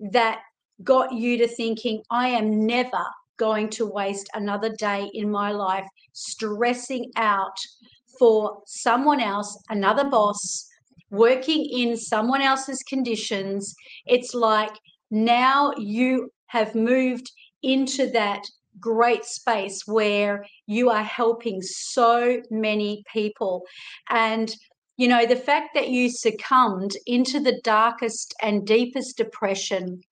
that 0.00 0.40
got 0.82 1.12
you 1.12 1.36
to 1.38 1.48
thinking, 1.48 2.02
I 2.10 2.28
am 2.28 2.66
never 2.66 3.04
going 3.40 3.70
to 3.70 3.86
waste 3.86 4.28
another 4.34 4.70
day 4.78 5.10
in 5.14 5.30
my 5.30 5.50
life 5.50 5.88
stressing 6.12 7.10
out 7.16 7.56
for 8.18 8.62
someone 8.66 9.20
else, 9.20 9.58
another 9.70 10.04
boss, 10.04 10.68
working 11.10 11.64
in 11.64 11.96
someone 11.96 12.42
else's 12.42 12.82
conditions. 12.86 13.74
It's 14.06 14.34
like 14.34 14.76
now 15.10 15.72
you 15.78 16.30
have 16.48 16.74
moved 16.74 17.32
into 17.62 18.10
that 18.10 18.42
great 18.78 19.24
space 19.24 19.82
where 19.86 20.44
you 20.66 20.90
are 20.90 21.02
helping 21.02 21.60
so 21.62 22.40
many 22.50 23.02
people. 23.12 23.62
And 24.10 24.54
you 24.98 25.08
know, 25.08 25.24
the 25.24 25.34
fact 25.34 25.70
that 25.74 25.88
you 25.88 26.10
succumbed 26.10 26.90
into 27.06 27.40
the 27.40 27.58
darkest 27.64 28.34
and 28.42 28.66
deepest 28.66 29.16
depression 29.16 30.02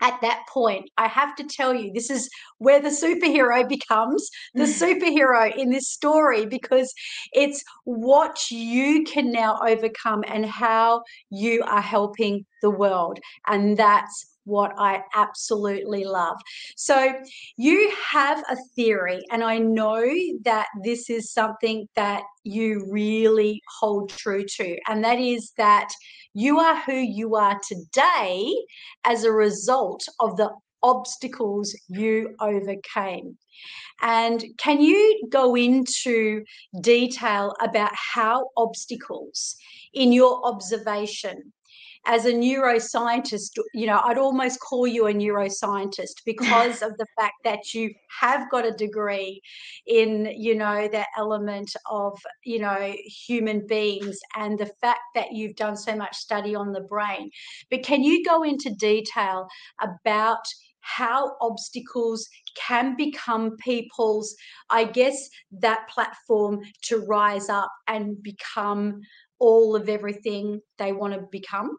at 0.00 0.20
that 0.20 0.44
point, 0.48 0.90
I 0.96 1.08
have 1.08 1.34
to 1.36 1.44
tell 1.44 1.74
you, 1.74 1.92
this 1.92 2.10
is 2.10 2.28
where 2.58 2.80
the 2.80 2.88
superhero 2.88 3.68
becomes 3.78 4.30
the 4.54 4.64
superhero 4.64 5.54
in 5.54 5.70
this 5.70 5.88
story 5.88 6.46
because 6.46 6.92
it's 7.32 7.64
what 7.84 8.50
you 8.50 9.04
can 9.04 9.32
now 9.32 9.58
overcome 9.66 10.24
and 10.26 10.46
how 10.46 11.02
you 11.30 11.62
are 11.64 11.80
helping 11.80 12.46
the 12.62 12.70
world. 12.70 13.18
And 13.46 13.76
that's 13.76 14.37
what 14.48 14.72
I 14.78 15.02
absolutely 15.14 16.04
love. 16.04 16.36
So, 16.76 17.14
you 17.56 17.92
have 18.10 18.38
a 18.50 18.56
theory, 18.74 19.20
and 19.30 19.44
I 19.44 19.58
know 19.58 20.04
that 20.42 20.66
this 20.84 21.10
is 21.10 21.32
something 21.32 21.86
that 21.94 22.22
you 22.44 22.86
really 22.90 23.62
hold 23.78 24.10
true 24.10 24.44
to, 24.56 24.76
and 24.88 25.04
that 25.04 25.18
is 25.18 25.52
that 25.56 25.88
you 26.34 26.58
are 26.58 26.76
who 26.80 26.94
you 26.94 27.36
are 27.36 27.58
today 27.66 28.54
as 29.04 29.24
a 29.24 29.32
result 29.32 30.06
of 30.20 30.36
the 30.36 30.50
obstacles 30.82 31.76
you 31.88 32.34
overcame. 32.40 33.36
And 34.00 34.44
can 34.58 34.80
you 34.80 35.26
go 35.28 35.56
into 35.56 36.44
detail 36.80 37.54
about 37.60 37.90
how 37.94 38.50
obstacles, 38.56 39.56
in 39.92 40.12
your 40.12 40.46
observation, 40.46 41.52
as 42.08 42.24
a 42.24 42.32
neuroscientist, 42.32 43.50
you 43.74 43.86
know, 43.86 44.00
I'd 44.02 44.16
almost 44.16 44.60
call 44.60 44.86
you 44.86 45.06
a 45.08 45.12
neuroscientist 45.12 46.24
because 46.24 46.80
of 46.80 46.96
the 46.96 47.06
fact 47.20 47.34
that 47.44 47.74
you 47.74 47.92
have 48.18 48.50
got 48.50 48.64
a 48.64 48.72
degree 48.72 49.42
in, 49.86 50.32
you 50.34 50.54
know, 50.54 50.88
that 50.88 51.08
element 51.18 51.70
of, 51.90 52.18
you 52.46 52.60
know, 52.60 52.94
human 53.26 53.66
beings 53.66 54.18
and 54.34 54.58
the 54.58 54.72
fact 54.80 55.02
that 55.14 55.32
you've 55.32 55.56
done 55.56 55.76
so 55.76 55.94
much 55.94 56.16
study 56.16 56.54
on 56.54 56.72
the 56.72 56.80
brain. 56.80 57.28
But 57.70 57.82
can 57.82 58.02
you 58.02 58.24
go 58.24 58.42
into 58.42 58.74
detail 58.74 59.46
about 59.82 60.46
how 60.80 61.36
obstacles 61.42 62.26
can 62.56 62.96
become 62.96 63.54
people's, 63.58 64.34
I 64.70 64.84
guess, 64.84 65.28
that 65.60 65.86
platform 65.90 66.60
to 66.84 67.00
rise 67.00 67.50
up 67.50 67.70
and 67.86 68.16
become 68.22 69.02
all 69.38 69.76
of 69.76 69.90
everything 69.90 70.62
they 70.78 70.92
want 70.92 71.12
to 71.12 71.26
become? 71.30 71.76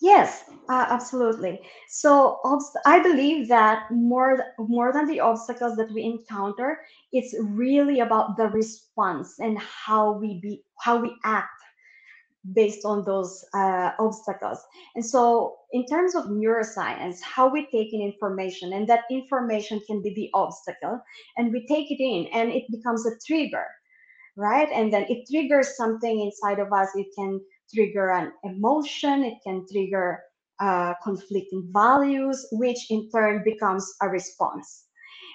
Yes, 0.00 0.44
uh, 0.68 0.86
absolutely. 0.88 1.60
So 1.88 2.40
I 2.86 3.00
believe 3.00 3.48
that 3.48 3.90
more 3.90 4.38
more 4.58 4.92
than 4.92 5.06
the 5.06 5.20
obstacles 5.20 5.76
that 5.76 5.90
we 5.92 6.04
encounter, 6.04 6.80
it's 7.12 7.34
really 7.40 8.00
about 8.00 8.36
the 8.36 8.46
response 8.48 9.38
and 9.40 9.58
how 9.58 10.12
we 10.12 10.40
be 10.40 10.64
how 10.80 10.98
we 11.00 11.16
act 11.24 11.50
based 12.54 12.84
on 12.84 13.04
those 13.04 13.44
uh, 13.54 13.90
obstacles. 13.98 14.58
And 14.94 15.04
so, 15.04 15.56
in 15.72 15.84
terms 15.86 16.14
of 16.14 16.26
neuroscience, 16.26 17.20
how 17.22 17.48
we 17.48 17.66
take 17.66 17.92
in 17.92 18.00
information, 18.00 18.72
and 18.72 18.88
that 18.88 19.04
information 19.10 19.80
can 19.86 20.02
be 20.02 20.14
the 20.14 20.30
obstacle, 20.34 21.00
and 21.36 21.52
we 21.52 21.66
take 21.66 21.90
it 21.90 22.02
in, 22.02 22.26
and 22.32 22.50
it 22.52 22.64
becomes 22.70 23.06
a 23.06 23.12
trigger, 23.26 23.66
right? 24.36 24.68
And 24.72 24.92
then 24.92 25.06
it 25.08 25.26
triggers 25.30 25.76
something 25.76 26.20
inside 26.20 26.58
of 26.60 26.72
us. 26.72 26.88
It 26.94 27.08
can 27.16 27.40
trigger 27.74 28.10
an 28.10 28.32
emotion, 28.44 29.24
it 29.24 29.38
can 29.44 29.66
trigger 29.70 30.20
uh, 30.60 30.94
conflicting 31.02 31.68
values, 31.72 32.46
which 32.52 32.90
in 32.90 33.08
turn 33.10 33.42
becomes 33.44 33.92
a 34.02 34.08
response. 34.08 34.86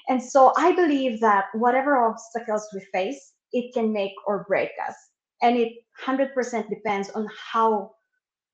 And 0.10 0.22
so 0.22 0.54
I 0.58 0.74
believe 0.74 1.22
that 1.22 1.46
whatever 1.54 1.98
obstacles 1.98 2.68
we 2.74 2.82
face, 2.92 3.34
it 3.54 3.74
can 3.74 3.94
make 3.94 4.14
or 4.28 4.46
break 4.48 4.72
us. 4.88 4.96
And 5.42 5.58
it 5.58 5.74
100% 6.06 6.70
depends 6.70 7.10
on 7.12 7.28
how 7.52 7.92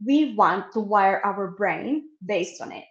we 0.06 0.36
want 0.36 0.72
to 0.74 0.80
wire 0.80 1.22
our 1.26 1.52
brain 1.52 2.10
based 2.26 2.62
on 2.62 2.72
it. 2.72 2.86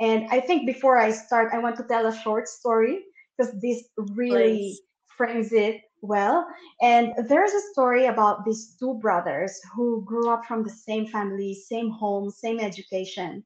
And 0.00 0.28
I 0.30 0.40
think 0.40 0.66
before 0.66 0.98
I 0.98 1.10
start, 1.10 1.52
I 1.52 1.58
want 1.58 1.76
to 1.76 1.84
tell 1.84 2.06
a 2.06 2.16
short 2.16 2.48
story 2.48 3.00
because 3.36 3.52
this 3.60 3.88
really 4.14 4.58
Please. 4.58 4.80
frames 5.16 5.52
it 5.52 5.80
well. 6.06 6.46
And 6.80 7.12
there's 7.28 7.52
a 7.52 7.68
story 7.72 8.06
about 8.06 8.44
these 8.44 8.76
two 8.78 8.94
brothers 8.94 9.60
who 9.74 10.04
grew 10.04 10.30
up 10.30 10.44
from 10.44 10.62
the 10.62 10.70
same 10.70 11.06
family, 11.06 11.54
same 11.54 11.90
home, 11.90 12.30
same 12.30 12.60
education, 12.60 13.44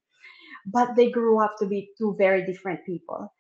but 0.67 0.95
they 0.97 1.11
grew 1.11 1.43
up 1.43 1.57
to 1.59 1.67
be 1.67 1.91
two 1.99 2.15
very 2.19 2.45
different 2.45 2.85
people. 2.85 3.33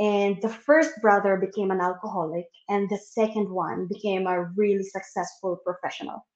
And 0.00 0.40
the 0.42 0.48
first 0.48 1.00
brother 1.00 1.36
became 1.36 1.70
an 1.70 1.80
alcoholic, 1.80 2.46
and 2.68 2.88
the 2.90 2.98
second 2.98 3.48
one 3.48 3.86
became 3.86 4.26
a 4.26 4.44
really 4.56 4.82
successful 4.82 5.60
professional. 5.64 6.26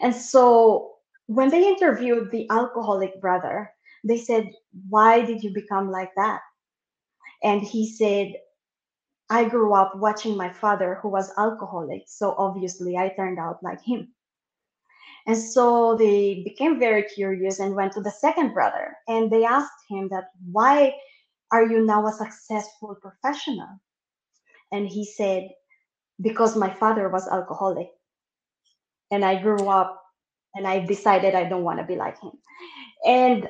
And 0.00 0.14
so 0.14 0.94
when 1.26 1.50
they 1.50 1.66
interviewed 1.66 2.30
the 2.30 2.46
alcoholic 2.50 3.20
brother, 3.20 3.70
they 4.04 4.18
said, 4.18 4.50
Why 4.88 5.24
did 5.24 5.42
you 5.42 5.52
become 5.52 5.90
like 5.90 6.10
that? 6.16 6.40
And 7.42 7.60
he 7.60 7.86
said, 7.86 8.32
I 9.30 9.48
grew 9.48 9.74
up 9.74 9.96
watching 9.96 10.36
my 10.36 10.50
father 10.52 10.98
who 11.02 11.08
was 11.08 11.32
alcoholic, 11.36 12.04
so 12.06 12.34
obviously 12.38 12.96
I 12.96 13.10
turned 13.10 13.38
out 13.38 13.62
like 13.62 13.82
him. 13.82 14.14
And 15.26 15.36
so 15.36 15.94
they 15.96 16.42
became 16.42 16.78
very 16.78 17.02
curious 17.02 17.60
and 17.60 17.74
went 17.74 17.92
to 17.92 18.00
the 18.00 18.10
second 18.10 18.54
brother 18.54 18.96
and 19.08 19.30
they 19.30 19.44
asked 19.44 19.84
him 19.90 20.08
that 20.08 20.30
why 20.50 20.94
are 21.52 21.66
you 21.66 21.84
now 21.84 22.06
a 22.06 22.12
successful 22.12 22.94
professional? 22.94 23.68
And 24.72 24.88
he 24.88 25.04
said, 25.04 25.50
because 26.20 26.56
my 26.56 26.72
father 26.72 27.10
was 27.10 27.28
alcoholic 27.28 27.90
and 29.10 29.24
I 29.24 29.40
grew 29.40 29.68
up 29.68 30.02
and 30.54 30.66
I 30.66 30.80
decided 30.80 31.34
I 31.34 31.48
don't 31.48 31.64
want 31.64 31.78
to 31.78 31.84
be 31.84 31.96
like 31.96 32.18
him. 32.20 32.32
And 33.06 33.48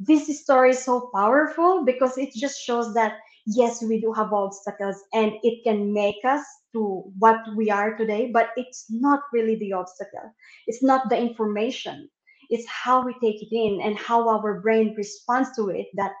this 0.00 0.40
story 0.42 0.70
is 0.70 0.84
so 0.84 1.10
powerful 1.14 1.84
because 1.84 2.18
it 2.18 2.32
just 2.34 2.60
shows 2.60 2.92
that 2.94 3.18
yes, 3.50 3.82
we 3.82 4.00
do 4.00 4.12
have 4.12 4.32
obstacles 4.32 4.96
and 5.12 5.32
it 5.42 5.64
can 5.64 5.92
make 5.92 6.24
us 6.24 6.44
to 6.72 7.04
what 7.18 7.40
we 7.56 7.70
are 7.70 7.96
today, 7.96 8.30
but 8.32 8.50
it's 8.56 8.86
not 8.90 9.20
really 9.32 9.56
the 9.56 9.72
obstacle. 9.72 10.32
It's 10.66 10.82
not 10.82 11.08
the 11.10 11.18
information. 11.18 12.08
It's 12.48 12.66
how 12.68 13.04
we 13.04 13.12
take 13.14 13.42
it 13.42 13.54
in 13.54 13.80
and 13.80 13.98
how 13.98 14.28
our 14.28 14.60
brain 14.60 14.94
responds 14.96 15.54
to 15.56 15.68
it 15.70 15.86
that 15.94 16.12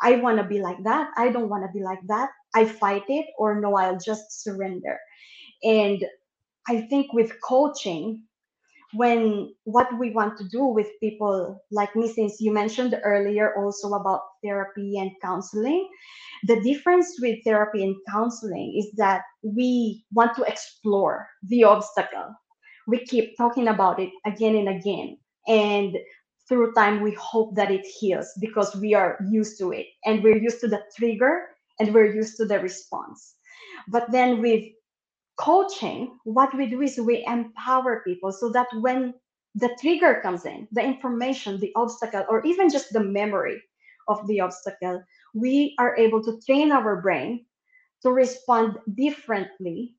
I 0.00 0.16
want 0.16 0.38
to 0.38 0.44
be 0.44 0.60
like 0.60 0.82
that. 0.84 1.10
I 1.16 1.28
don't 1.30 1.48
want 1.48 1.64
to 1.64 1.72
be 1.72 1.82
like 1.82 2.00
that. 2.08 2.30
I 2.54 2.64
fight 2.64 3.04
it 3.08 3.26
or 3.38 3.60
no, 3.60 3.76
I'll 3.76 3.98
just 3.98 4.42
surrender. 4.42 4.98
And 5.62 6.04
I 6.68 6.82
think 6.82 7.12
with 7.12 7.32
coaching, 7.42 8.24
when 8.94 9.54
what 9.64 9.86
we 9.98 10.10
want 10.10 10.38
to 10.38 10.48
do 10.48 10.64
with 10.64 10.88
people 11.00 11.62
like 11.70 11.94
me, 11.94 12.10
since 12.12 12.40
you 12.40 12.52
mentioned 12.52 12.98
earlier 13.04 13.54
also 13.56 13.92
about 13.92 14.22
therapy 14.42 14.98
and 14.98 15.10
counseling, 15.22 15.88
the 16.44 16.60
difference 16.62 17.18
with 17.20 17.38
therapy 17.44 17.84
and 17.84 17.96
counseling 18.10 18.74
is 18.78 18.90
that 18.96 19.22
we 19.42 20.04
want 20.12 20.34
to 20.36 20.42
explore 20.44 21.28
the 21.48 21.64
obstacle. 21.64 22.34
We 22.86 23.04
keep 23.04 23.36
talking 23.36 23.68
about 23.68 24.00
it 24.00 24.10
again 24.24 24.56
and 24.56 24.68
again. 24.68 25.18
And 25.46 25.96
through 26.48 26.72
time, 26.72 27.02
we 27.02 27.12
hope 27.12 27.54
that 27.56 27.70
it 27.70 27.84
heals 28.00 28.30
because 28.40 28.74
we 28.76 28.94
are 28.94 29.18
used 29.30 29.58
to 29.58 29.72
it 29.72 29.86
and 30.06 30.22
we're 30.22 30.38
used 30.38 30.60
to 30.60 30.68
the 30.68 30.82
trigger 30.96 31.48
and 31.78 31.92
we're 31.92 32.14
used 32.14 32.36
to 32.38 32.46
the 32.46 32.58
response. 32.60 33.34
But 33.88 34.10
then 34.10 34.40
with 34.40 34.64
coaching, 35.38 36.18
what 36.24 36.54
we 36.56 36.66
do 36.66 36.82
is 36.82 36.98
we 36.98 37.24
empower 37.26 38.02
people 38.06 38.32
so 38.32 38.50
that 38.50 38.68
when 38.80 39.14
the 39.54 39.76
trigger 39.80 40.20
comes 40.22 40.44
in, 40.44 40.68
the 40.72 40.82
information, 40.82 41.58
the 41.60 41.72
obstacle, 41.76 42.24
or 42.28 42.44
even 42.44 42.70
just 42.70 42.92
the 42.92 43.00
memory 43.00 43.62
of 44.08 44.26
the 44.26 44.40
obstacle, 44.40 45.02
we 45.34 45.74
are 45.78 45.96
able 45.96 46.22
to 46.24 46.40
train 46.46 46.72
our 46.72 47.00
brain 47.00 47.46
to 48.02 48.10
respond 48.10 48.78
differently 48.94 49.96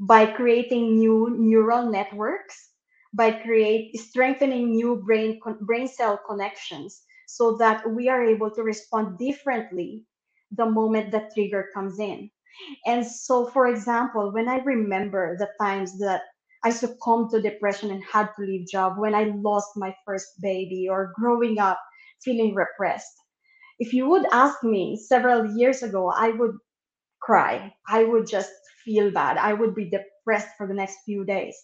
by 0.00 0.26
creating 0.26 0.96
new 0.96 1.36
neural 1.38 1.90
networks, 1.90 2.70
by 3.12 3.30
create 3.30 3.96
strengthening 3.98 4.70
new 4.70 4.96
brain 5.04 5.38
brain 5.62 5.86
cell 5.88 6.18
connections, 6.28 7.02
so 7.26 7.56
that 7.56 7.88
we 7.90 8.08
are 8.08 8.24
able 8.24 8.50
to 8.50 8.62
respond 8.62 9.18
differently 9.18 10.04
the 10.52 10.66
moment 10.66 11.10
the 11.10 11.28
trigger 11.34 11.68
comes 11.74 11.98
in. 11.98 12.30
And 12.86 13.06
so, 13.06 13.46
for 13.46 13.68
example, 13.68 14.32
when 14.32 14.48
I 14.48 14.58
remember 14.58 15.36
the 15.38 15.48
times 15.60 15.98
that 15.98 16.22
I 16.64 16.70
succumbed 16.70 17.30
to 17.30 17.40
depression 17.40 17.90
and 17.90 18.02
had 18.04 18.28
to 18.36 18.42
leave 18.42 18.68
job, 18.68 18.98
when 18.98 19.14
I 19.14 19.32
lost 19.36 19.70
my 19.76 19.94
first 20.06 20.28
baby, 20.40 20.88
or 20.88 21.12
growing 21.16 21.58
up 21.58 21.80
feeling 22.24 22.54
repressed, 22.54 23.12
if 23.78 23.92
you 23.92 24.08
would 24.08 24.26
ask 24.32 24.62
me 24.62 24.96
several 24.96 25.56
years 25.56 25.82
ago, 25.82 26.10
I 26.10 26.30
would 26.30 26.56
cry. 27.22 27.72
I 27.88 28.04
would 28.04 28.26
just 28.26 28.52
feel 28.84 29.10
bad. 29.10 29.36
I 29.38 29.52
would 29.52 29.74
be 29.74 29.90
depressed 29.90 30.48
for 30.56 30.66
the 30.66 30.74
next 30.74 30.98
few 31.04 31.24
days. 31.24 31.56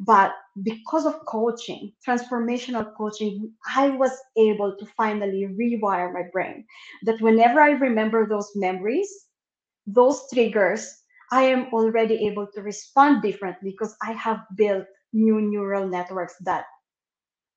But 0.00 0.32
because 0.62 1.06
of 1.06 1.24
coaching, 1.26 1.92
transformational 2.06 2.94
coaching, 2.96 3.52
I 3.76 3.90
was 3.90 4.12
able 4.36 4.76
to 4.78 4.86
finally 4.96 5.46
rewire 5.48 6.12
my 6.12 6.24
brain 6.32 6.66
that 7.04 7.20
whenever 7.20 7.60
I 7.60 7.70
remember 7.72 8.26
those 8.26 8.50
memories, 8.56 9.10
those 9.86 10.28
triggers, 10.32 11.02
I 11.30 11.44
am 11.44 11.72
already 11.72 12.26
able 12.26 12.46
to 12.54 12.62
respond 12.62 13.22
differently 13.22 13.70
because 13.70 13.96
I 14.02 14.12
have 14.12 14.40
built 14.56 14.84
new 15.12 15.40
neural 15.40 15.86
networks 15.88 16.36
that 16.44 16.64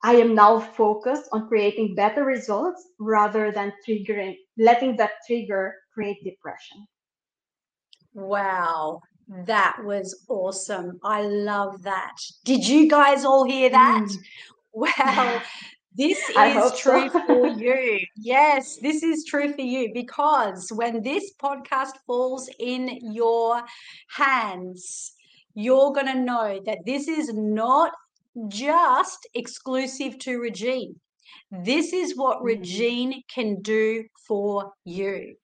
I 0.03 0.15
am 0.15 0.35
now 0.35 0.59
focused 0.59 1.29
on 1.31 1.47
creating 1.47 1.95
better 1.95 2.23
results 2.23 2.89
rather 2.99 3.51
than 3.51 3.73
triggering, 3.87 4.35
letting 4.57 4.95
that 4.97 5.11
trigger 5.25 5.75
create 5.93 6.23
depression. 6.23 6.85
Wow, 8.13 9.01
that 9.27 9.77
was 9.83 10.23
awesome. 10.29 10.99
I 11.03 11.21
love 11.23 11.81
that. 11.83 12.15
Did 12.43 12.67
you 12.67 12.87
guys 12.87 13.25
all 13.25 13.43
hear 13.45 13.69
that? 13.69 14.05
Mm. 14.07 14.17
Wow. 14.77 15.41
This 15.97 16.17
is 16.29 16.79
true 16.79 17.09
so. 17.09 17.25
for 17.25 17.47
you. 17.57 17.99
Yes, 18.17 18.77
this 18.81 19.01
is 19.01 19.25
true 19.25 19.53
for 19.53 19.61
you 19.61 19.91
because 19.93 20.69
when 20.73 21.01
this 21.01 21.31
podcast 21.41 21.93
falls 22.05 22.49
in 22.59 23.13
your 23.13 23.61
hands, 24.09 25.13
you're 25.53 25.93
going 25.93 26.07
to 26.07 26.19
know 26.19 26.59
that 26.65 26.79
this 26.85 27.07
is 27.07 27.33
not 27.33 27.93
just 28.49 29.27
exclusive 29.33 30.19
to 30.19 30.39
Regine. 30.39 30.99
This 31.51 31.93
is 31.93 32.17
what 32.17 32.37
mm-hmm. 32.37 32.47
Regine 32.47 33.23
can 33.33 33.61
do 33.61 34.03
for 34.27 34.73
you. 34.83 35.35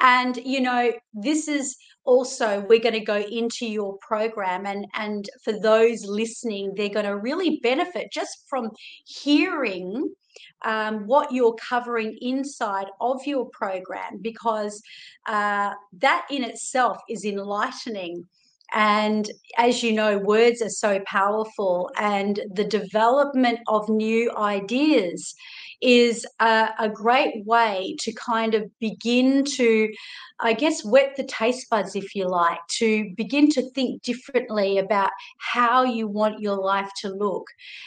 And, 0.00 0.36
you 0.36 0.60
know, 0.60 0.92
this 1.12 1.48
is 1.48 1.76
also 2.04 2.64
we're 2.68 2.80
going 2.80 2.94
to 2.94 3.00
go 3.00 3.18
into 3.18 3.66
your 3.66 3.96
program 3.98 4.66
and 4.66 4.86
and 4.94 5.28
for 5.42 5.58
those 5.58 6.04
listening 6.04 6.72
they're 6.76 6.88
going 6.90 7.06
to 7.06 7.16
really 7.16 7.60
benefit 7.62 8.12
just 8.12 8.44
from 8.48 8.70
hearing 9.06 10.12
um, 10.64 11.06
what 11.06 11.32
you're 11.32 11.54
covering 11.54 12.16
inside 12.20 12.86
of 13.00 13.20
your 13.26 13.48
program 13.50 14.18
because 14.20 14.82
uh, 15.26 15.72
that 15.92 16.26
in 16.30 16.44
itself 16.44 16.98
is 17.08 17.24
enlightening 17.24 18.26
and 18.74 19.30
as 19.56 19.82
you 19.84 19.92
know, 19.92 20.18
words 20.18 20.60
are 20.60 20.68
so 20.68 21.00
powerful, 21.06 21.90
and 21.96 22.40
the 22.52 22.64
development 22.64 23.60
of 23.68 23.88
new 23.88 24.32
ideas 24.36 25.34
is 25.80 26.26
a, 26.40 26.70
a, 26.78 26.88
great 26.88 27.44
way 27.44 27.94
to 28.00 28.12
kind 28.14 28.54
of 28.54 28.64
begin 28.80 29.44
to, 29.44 29.92
I 30.40 30.54
guess, 30.54 30.84
wet 30.84 31.14
the 31.16 31.24
taste 31.24 31.68
buds, 31.68 31.94
if 31.94 32.14
you 32.14 32.26
like, 32.26 32.58
to 32.78 33.12
begin 33.16 33.50
to 33.50 33.62
think 33.70 34.02
differently 34.02 34.78
about 34.78 35.10
how 35.38 35.84
you 35.84 36.08
want 36.08 36.40
your 36.40 36.56
life 36.56 36.90
to 37.02 37.10
look. 37.10 37.46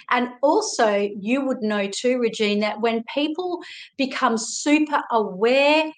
And 0.09 0.29
also, 0.41 1.09
you 1.19 1.45
would 1.45 1.61
know 1.61 1.89
too, 1.89 2.19
Regine, 2.19 2.59
that 2.59 2.79
when 2.79 3.03
people 3.13 3.61
become 3.97 4.37
super 4.37 5.01
aware 5.11 5.91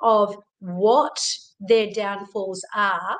of 0.00 0.36
what 0.58 1.18
their 1.58 1.90
downfalls 1.90 2.64
are, 2.74 3.16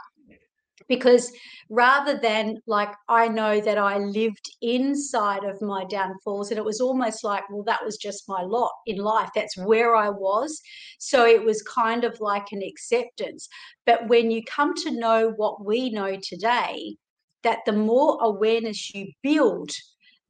because 0.89 1.33
rather 1.69 2.19
than 2.19 2.59
like 2.67 2.93
I 3.09 3.29
know 3.29 3.61
that 3.61 3.79
I 3.79 3.99
lived 3.99 4.51
inside 4.63 5.45
of 5.45 5.61
my 5.61 5.85
downfalls 5.85 6.51
and 6.51 6.59
it 6.59 6.65
was 6.65 6.81
almost 6.81 7.25
like 7.25 7.45
well 7.51 7.65
that 7.65 7.85
was 7.85 7.97
just 7.97 8.29
my 8.29 8.43
lot 8.43 8.73
in 8.87 8.99
life 8.99 9.31
that's 9.35 9.57
where 9.57 9.97
I 9.97 10.11
was. 10.11 10.61
So 10.99 11.27
it 11.27 11.45
was 11.45 11.63
kind 11.63 12.05
of 12.05 12.21
like 12.21 12.53
an 12.53 12.63
acceptance. 12.63 13.49
But 13.85 14.09
when 14.09 14.31
you 14.31 14.43
come 14.45 14.75
to 14.85 14.91
know 14.91 15.33
what 15.37 15.65
we 15.65 15.91
know 15.91 16.19
today 16.23 16.97
that 17.43 17.61
the 17.67 17.73
more 17.73 18.19
awareness 18.23 18.95
you 18.95 19.13
build 19.23 19.71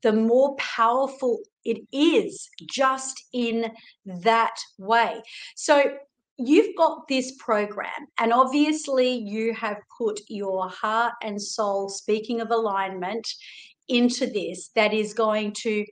the 0.03 0.13
more 0.13 0.55
powerful 0.57 1.41
it 1.65 1.79
is 1.93 2.49
just 2.71 3.21
in 3.33 3.73
that 4.05 4.57
way. 4.79 5.21
So 5.57 5.97
you've 6.39 6.77
got 6.77 7.09
this 7.09 7.33
program, 7.39 8.07
and 8.19 8.33
obviously 8.33 9.11
you 9.11 9.55
have 9.55 9.79
put 9.99 10.21
your 10.29 10.69
heart 10.69 11.15
and 11.23 11.41
soul, 11.41 11.89
speaking 11.89 12.41
of 12.41 12.51
alignment, 12.51 13.27
into 13.89 14.27
this 14.27 14.71
that 14.75 14.93
is 14.93 15.15
going 15.15 15.53
to 15.53 15.85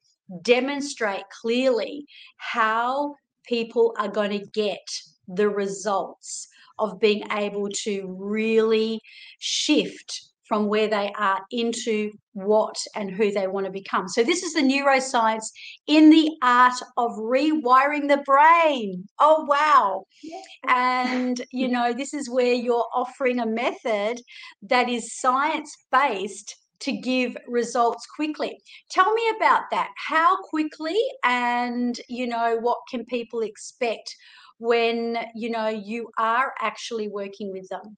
demonstrate 0.42 1.24
clearly 1.40 2.06
how 2.38 3.14
people 3.46 3.94
are 3.98 4.08
going 4.08 4.30
to 4.30 4.44
get 4.52 4.86
the 5.28 5.48
results 5.48 6.48
of 6.78 6.98
being 6.98 7.22
able 7.30 7.68
to 7.68 8.16
really 8.18 9.00
shift 9.38 10.30
from 10.46 10.66
where 10.66 10.88
they 10.88 11.12
are 11.16 11.40
into 11.50 12.10
what 12.32 12.76
and 12.94 13.10
who 13.10 13.30
they 13.30 13.46
want 13.46 13.66
to 13.66 13.72
become. 13.72 14.08
So, 14.08 14.22
this 14.22 14.42
is 14.42 14.54
the 14.54 14.60
neuroscience 14.60 15.46
in 15.86 16.10
the 16.10 16.30
art 16.42 16.74
of 16.96 17.12
rewiring 17.12 18.08
the 18.08 18.22
brain. 18.24 19.04
Oh, 19.18 19.44
wow. 19.48 20.04
And, 20.68 21.40
you 21.52 21.68
know, 21.68 21.92
this 21.92 22.12
is 22.12 22.28
where 22.28 22.52
you're 22.52 22.86
offering 22.94 23.40
a 23.40 23.46
method 23.46 24.20
that 24.62 24.88
is 24.88 25.18
science 25.18 25.74
based 25.90 26.56
to 26.80 26.92
give 26.92 27.36
results 27.48 28.06
quickly. 28.14 28.58
Tell 28.90 29.12
me 29.14 29.22
about 29.36 29.62
that. 29.70 29.88
How 29.96 30.36
quickly 30.42 30.98
and, 31.24 31.98
you 32.08 32.26
know, 32.26 32.58
what 32.60 32.78
can 32.90 33.04
people 33.06 33.40
expect 33.40 34.14
when, 34.58 35.18
you 35.34 35.50
know, 35.50 35.68
you 35.68 36.10
are 36.18 36.52
actually 36.60 37.08
working 37.08 37.52
with 37.52 37.68
them? 37.68 37.96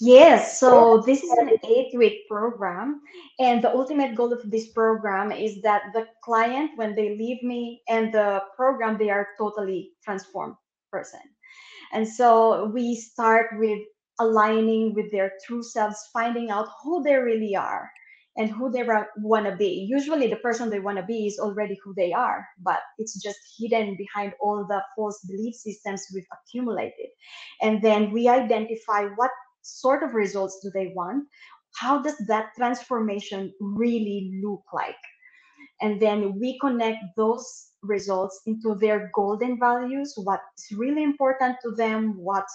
Yes, 0.00 0.60
so 0.60 1.02
this 1.04 1.22
is 1.22 1.30
an 1.38 1.50
eight 1.64 1.96
week 1.96 2.28
program. 2.28 3.00
And 3.38 3.62
the 3.62 3.70
ultimate 3.70 4.14
goal 4.14 4.32
of 4.32 4.48
this 4.50 4.68
program 4.68 5.32
is 5.32 5.60
that 5.62 5.82
the 5.92 6.06
client, 6.22 6.72
when 6.76 6.94
they 6.94 7.16
leave 7.16 7.42
me 7.42 7.82
and 7.88 8.12
the 8.12 8.42
program, 8.56 8.96
they 8.98 9.10
are 9.10 9.28
totally 9.38 9.92
transformed 10.04 10.54
person. 10.92 11.20
And 11.92 12.06
so 12.06 12.66
we 12.66 12.94
start 12.94 13.46
with 13.58 13.80
aligning 14.20 14.94
with 14.94 15.10
their 15.10 15.32
true 15.46 15.62
selves, 15.62 16.08
finding 16.12 16.50
out 16.50 16.68
who 16.82 17.02
they 17.02 17.14
really 17.14 17.56
are 17.56 17.90
and 18.36 18.50
who 18.50 18.70
they 18.70 18.84
want 19.16 19.46
to 19.46 19.56
be. 19.56 19.86
Usually, 19.90 20.28
the 20.28 20.36
person 20.36 20.70
they 20.70 20.78
want 20.78 20.96
to 20.98 21.04
be 21.04 21.26
is 21.26 21.40
already 21.40 21.76
who 21.82 21.92
they 21.94 22.12
are, 22.12 22.46
but 22.62 22.78
it's 22.98 23.20
just 23.20 23.38
hidden 23.58 23.96
behind 23.96 24.32
all 24.40 24.64
the 24.64 24.80
false 24.94 25.18
belief 25.26 25.56
systems 25.56 26.06
we've 26.14 26.24
accumulated. 26.32 27.08
And 27.62 27.82
then 27.82 28.12
we 28.12 28.28
identify 28.28 29.06
what 29.16 29.32
sort 29.68 30.02
of 30.02 30.14
results 30.14 30.58
do 30.62 30.70
they 30.72 30.92
want? 30.94 31.24
How 31.76 32.02
does 32.02 32.16
that 32.26 32.50
transformation 32.56 33.52
really 33.60 34.40
look 34.42 34.64
like? 34.72 34.96
And 35.80 36.00
then 36.00 36.38
we 36.40 36.58
connect 36.58 36.98
those 37.16 37.70
results 37.82 38.40
into 38.46 38.74
their 38.74 39.10
golden 39.14 39.58
values, 39.58 40.12
what's 40.16 40.72
really 40.72 41.04
important 41.04 41.56
to 41.62 41.70
them, 41.72 42.16
what 42.16 42.46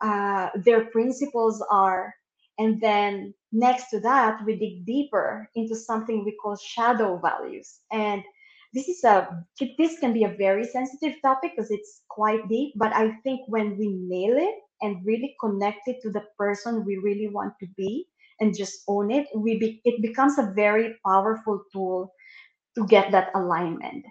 uh, 0.00 0.48
their 0.64 0.86
principles 0.86 1.62
are. 1.70 2.14
And 2.58 2.80
then 2.80 3.34
next 3.52 3.90
to 3.90 4.00
that, 4.00 4.44
we 4.46 4.56
dig 4.56 4.86
deeper 4.86 5.48
into 5.54 5.76
something 5.76 6.24
we 6.24 6.36
call 6.42 6.56
shadow 6.56 7.18
values. 7.18 7.80
And 7.92 8.22
this 8.72 8.88
is 8.88 9.04
a 9.04 9.44
this 9.78 9.98
can 10.00 10.12
be 10.12 10.24
a 10.24 10.34
very 10.36 10.64
sensitive 10.64 11.14
topic 11.22 11.52
because 11.54 11.70
it's 11.70 12.02
quite 12.08 12.48
deep, 12.48 12.74
but 12.76 12.92
I 12.92 13.12
think 13.22 13.40
when 13.46 13.78
we 13.78 13.88
nail 13.88 14.36
it, 14.36 14.56
and 14.84 15.04
really 15.04 15.34
connect 15.40 15.88
it 15.88 16.02
to 16.02 16.10
the 16.10 16.22
person 16.38 16.84
we 16.84 16.98
really 16.98 17.28
want 17.28 17.54
to 17.60 17.66
be 17.76 18.06
and 18.40 18.56
just 18.56 18.82
own 18.88 19.10
it, 19.10 19.26
we 19.34 19.58
be, 19.58 19.80
it 19.84 20.02
becomes 20.02 20.38
a 20.38 20.52
very 20.54 20.96
powerful 21.06 21.64
tool 21.72 22.12
to 22.76 22.86
get 22.86 23.10
that 23.12 23.30
alignment. 23.34 24.04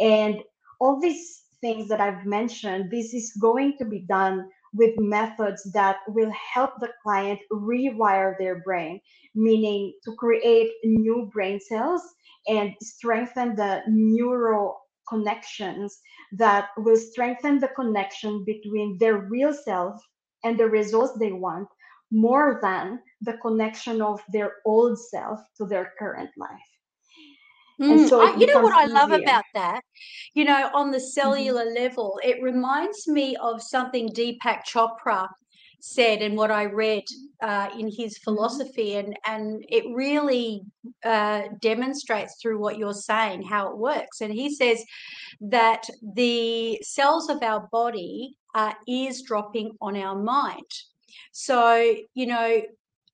And 0.00 0.42
all 0.80 1.00
these 1.00 1.42
things 1.60 1.88
that 1.88 2.00
I've 2.00 2.24
mentioned, 2.26 2.90
this 2.90 3.14
is 3.14 3.36
going 3.40 3.76
to 3.78 3.84
be 3.84 4.00
done 4.08 4.48
with 4.72 4.94
methods 4.98 5.62
that 5.72 5.98
will 6.08 6.32
help 6.54 6.72
the 6.80 6.90
client 7.02 7.40
rewire 7.52 8.34
their 8.38 8.60
brain, 8.62 9.00
meaning 9.34 9.92
to 10.04 10.14
create 10.16 10.72
new 10.84 11.30
brain 11.32 11.60
cells 11.60 12.02
and 12.48 12.72
strengthen 12.82 13.54
the 13.56 13.82
neural 13.88 14.80
connections 15.08 16.00
that 16.32 16.68
will 16.78 16.96
strengthen 16.96 17.60
the 17.60 17.68
connection 17.68 18.44
between 18.44 18.98
their 18.98 19.18
real 19.18 19.52
self 19.52 20.00
and 20.44 20.58
the 20.58 20.68
results 20.68 21.18
they 21.18 21.32
want 21.32 21.68
more 22.10 22.60
than 22.62 23.00
the 23.22 23.36
connection 23.38 24.00
of 24.00 24.20
their 24.32 24.56
old 24.64 24.98
self 24.98 25.40
to 25.56 25.66
their 25.66 25.92
current 25.98 26.30
life. 26.36 26.70
Mm, 27.80 28.08
so 28.08 28.24
I, 28.24 28.36
you 28.36 28.46
know 28.46 28.60
what 28.60 28.72
I 28.72 28.86
love 28.86 29.10
about 29.10 29.44
that? 29.54 29.80
You 30.34 30.44
know, 30.44 30.70
on 30.74 30.92
the 30.92 30.98
mm-hmm. 30.98 31.06
cellular 31.06 31.64
mm-hmm. 31.64 31.82
level, 31.82 32.20
it 32.22 32.40
reminds 32.42 33.08
me 33.08 33.36
of 33.36 33.60
something 33.62 34.08
Deepak 34.10 34.62
Chopra 34.64 35.28
said 35.80 36.22
and 36.22 36.36
what 36.36 36.50
I 36.50 36.64
read 36.64 37.02
uh, 37.42 37.68
in 37.76 37.88
his 37.88 38.14
mm-hmm. 38.14 38.22
philosophy, 38.24 38.94
and 38.94 39.18
and 39.26 39.64
it 39.68 39.84
really 39.92 40.62
uh, 41.04 41.42
demonstrates 41.60 42.36
through 42.40 42.60
what 42.60 42.78
you're 42.78 42.94
saying 42.94 43.42
how 43.42 43.70
it 43.70 43.76
works. 43.76 44.20
And 44.20 44.32
he 44.32 44.54
says 44.54 44.84
that 45.40 45.84
the 46.14 46.78
cells 46.82 47.28
of 47.28 47.42
our 47.42 47.68
body 47.72 48.36
are 48.54 48.74
eavesdropping 48.86 49.72
on 49.80 49.96
our 49.96 50.14
mind. 50.14 50.70
So 51.32 51.96
you 52.14 52.26
know, 52.26 52.62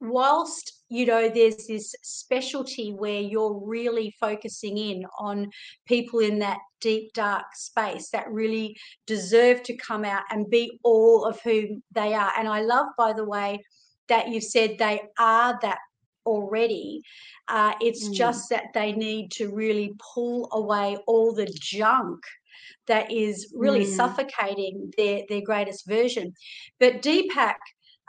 whilst 0.01 0.81
you 0.89 1.05
know 1.05 1.29
there's 1.29 1.67
this 1.67 1.95
specialty 2.03 2.93
where 2.93 3.21
you're 3.21 3.61
really 3.65 4.15
focusing 4.19 4.79
in 4.79 5.05
on 5.19 5.51
people 5.87 6.21
in 6.21 6.39
that 6.39 6.59
deep 6.81 7.13
dark 7.13 7.45
space 7.55 8.09
that 8.09 8.31
really 8.31 8.77
deserve 9.07 9.63
to 9.63 9.77
come 9.77 10.05
out 10.05 10.23
and 10.31 10.49
be 10.49 10.79
all 10.83 11.25
of 11.25 11.39
whom 11.43 11.83
they 11.93 12.15
are 12.15 12.33
and 12.39 12.49
i 12.49 12.63
love 12.63 12.87
by 12.97 13.13
the 13.13 13.25
way 13.25 13.63
that 14.09 14.29
you've 14.29 14.43
said 14.43 14.77
they 14.79 15.03
are 15.19 15.59
that 15.61 15.79
already 16.25 17.03
uh, 17.49 17.73
it's 17.81 18.09
mm. 18.09 18.13
just 18.13 18.51
that 18.51 18.67
they 18.75 18.93
need 18.93 19.31
to 19.31 19.51
really 19.55 19.95
pull 20.15 20.49
away 20.53 20.97
all 21.07 21.35
the 21.35 21.51
junk 21.61 22.21
that 22.87 23.11
is 23.11 23.53
really 23.55 23.85
mm. 23.85 23.97
suffocating 23.97 24.93
their 24.97 25.23
their 25.29 25.43
greatest 25.43 25.87
version 25.87 26.35
but 26.79 27.03
deepak 27.03 27.57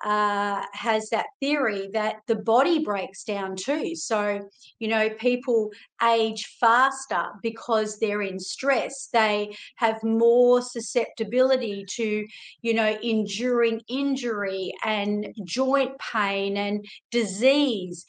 uh, 0.04 0.64
has 0.74 1.10
that 1.10 1.28
theory 1.40 1.90
that 1.94 2.16
the 2.28 2.36
body 2.36 2.84
breaks 2.84 3.24
down 3.24 3.56
too. 3.56 3.96
So, 3.96 4.50
you 4.80 4.88
know, 4.88 5.10
people 5.12 5.70
age 6.04 6.58
faster 6.60 7.28
because 7.44 8.00
they're 8.00 8.24
in 8.24 8.40
stress. 8.40 9.10
They 9.14 9.56
have 9.76 10.02
more 10.04 10.62
susceptibility 10.62 11.86
to, 11.90 12.26
you 12.62 12.74
know, 12.74 12.98
enduring 13.04 13.82
injury 13.88 14.74
and 14.84 15.28
joint 15.44 15.92
pain 16.00 16.58
and 16.58 16.84
disease. 17.12 18.06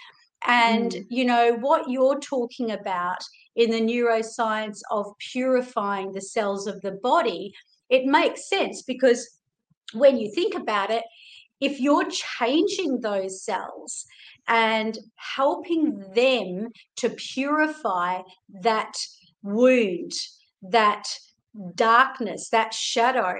And, 0.46 0.92
mm. 0.92 1.04
you 1.10 1.26
know, 1.26 1.58
what 1.60 1.90
you're 1.90 2.20
talking 2.20 2.70
about 2.70 3.22
in 3.56 3.70
the 3.70 3.80
neuroscience 3.80 4.80
of 4.90 5.06
purifying 5.18 6.12
the 6.12 6.20
cells 6.20 6.66
of 6.66 6.80
the 6.80 6.92
body, 7.02 7.52
it 7.88 8.06
makes 8.06 8.48
sense 8.48 8.82
because 8.82 9.38
when 9.92 10.16
you 10.16 10.30
think 10.34 10.54
about 10.54 10.90
it, 10.90 11.04
if 11.60 11.80
you're 11.80 12.08
changing 12.10 13.00
those 13.00 13.44
cells 13.44 14.04
and 14.48 14.98
helping 15.16 16.00
them 16.14 16.68
to 16.96 17.10
purify 17.10 18.20
that 18.62 18.92
wound, 19.42 20.12
that 20.62 21.06
darkness, 21.74 22.48
that 22.48 22.72
shadow, 22.74 23.34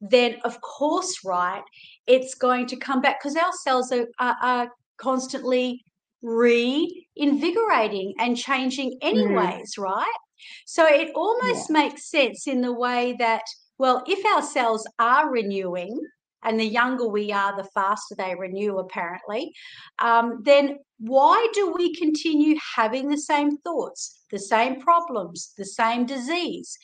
then 0.00 0.36
of 0.44 0.60
course, 0.60 1.24
right, 1.24 1.64
it's 2.06 2.34
going 2.34 2.66
to 2.66 2.76
come 2.76 3.00
back 3.00 3.20
because 3.20 3.36
our 3.36 3.52
cells 3.64 3.90
are, 3.90 4.06
are, 4.20 4.36
are 4.42 4.68
constantly 4.96 5.82
reinvigorating 6.24 8.14
and 8.18 8.36
changing 8.36 8.92
mm. 8.92 8.98
anyways, 9.02 9.76
mm. 9.78 9.82
right? 9.82 10.18
So 10.66 10.86
it 10.86 11.12
almost 11.14 11.70
yeah. 11.70 11.72
makes 11.72 12.10
sense 12.10 12.46
in 12.46 12.60
the 12.60 12.72
way 12.72 13.14
that, 13.18 13.42
well, 13.78 14.02
if 14.06 14.24
our 14.26 14.42
cells 14.42 14.86
are 14.98 15.30
renewing, 15.30 16.00
and 16.44 16.60
the 16.60 16.66
younger 16.66 17.08
we 17.08 17.32
are, 17.32 17.56
the 17.56 17.68
faster 17.74 18.14
they 18.14 18.34
renew, 18.34 18.78
apparently, 18.78 19.52
um, 19.98 20.40
then 20.44 20.78
why 20.98 21.48
do 21.54 21.72
we 21.72 21.94
continue 21.94 22.56
having 22.76 23.08
the 23.08 23.18
same 23.18 23.56
thoughts, 23.58 24.20
the 24.30 24.38
same 24.38 24.80
problems, 24.80 25.52
the 25.56 25.64
same 25.64 26.06
disease 26.06 26.76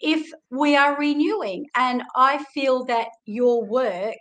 if 0.00 0.30
we 0.50 0.76
are 0.76 0.96
renewing? 0.96 1.66
And 1.74 2.02
I 2.14 2.44
feel 2.54 2.84
that 2.86 3.08
your 3.26 3.64
work 3.64 4.14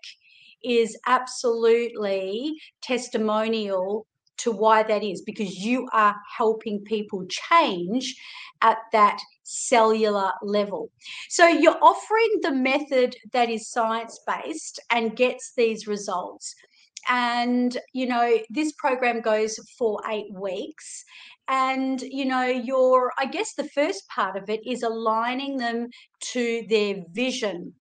is 0.64 0.98
absolutely 1.06 2.56
testimonial 2.82 4.08
to 4.38 4.52
why 4.52 4.84
that 4.84 5.04
is 5.04 5.22
because 5.22 5.58
you 5.58 5.88
are 5.94 6.16
helping 6.38 6.84
people 6.84 7.26
change 7.28 8.16
at 8.62 8.78
that 8.92 9.20
cellular 9.44 10.32
level. 10.42 10.92
So 11.30 11.48
you're 11.48 11.82
offering 11.82 12.40
the 12.42 12.54
method 12.54 13.16
that 13.34 13.50
is 13.50 13.70
science 13.70 14.20
based 14.28 14.80
and 14.92 15.16
gets 15.16 15.54
these 15.56 15.88
results. 15.88 16.54
And, 17.10 17.78
you 17.94 18.08
know, 18.08 18.38
this 18.50 18.74
program 18.74 19.22
goes 19.22 19.58
for 19.78 20.02
eight 20.10 20.32
weeks. 20.34 21.06
And, 21.48 22.02
you 22.02 22.26
know, 22.26 22.46
your, 22.46 23.12
I 23.18 23.26
guess 23.26 23.54
the 23.54 23.70
first 23.70 24.08
part 24.10 24.36
of 24.36 24.50
it 24.50 24.60
is 24.68 24.84
aligning 24.84 25.58
them 25.58 25.88
to 26.34 26.66
their 26.68 26.98
vision 27.12 27.74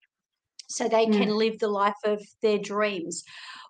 so 0.68 0.88
they 0.88 1.06
can 1.06 1.30
mm. 1.30 1.36
live 1.36 1.58
the 1.58 1.68
life 1.68 1.94
of 2.04 2.22
their 2.42 2.58
dreams. 2.58 3.24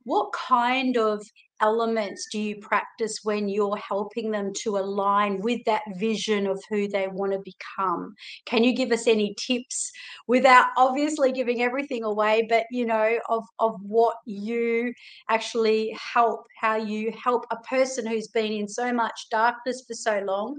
What 0.05 0.32
kind 0.32 0.97
of 0.97 1.26
elements 1.61 2.26
do 2.30 2.38
you 2.38 2.57
practice 2.57 3.20
when 3.22 3.48
you're 3.48 3.76
helping 3.76 4.30
them 4.30 4.52
to 4.62 4.78
align 4.78 5.40
with 5.40 5.64
that 5.64 5.82
vision 5.96 6.46
of 6.46 6.62
who 6.68 6.88
they 6.88 7.09
want 7.09 7.32
to 7.32 7.38
become? 7.44 8.14
Can 8.44 8.64
you 8.64 8.74
give 8.74 8.92
us 8.92 9.07
any 9.07 9.34
tips 9.34 9.90
without 10.26 10.66
obviously 10.76 11.32
giving 11.32 11.62
everything 11.62 12.04
away 12.04 12.46
but 12.48 12.64
you 12.70 12.86
know 12.86 13.18
of 13.28 13.44
of 13.59 13.74
what 13.82 14.16
you 14.26 14.92
actually 15.30 15.96
help 16.00 16.44
how 16.61 16.76
you 16.76 17.12
help 17.12 17.44
a 17.50 17.57
person 17.68 18.07
who's 18.07 18.28
been 18.28 18.52
in 18.52 18.68
so 18.68 18.92
much 18.92 19.26
darkness 19.30 19.84
for 19.86 19.94
so 19.94 20.22
long 20.26 20.59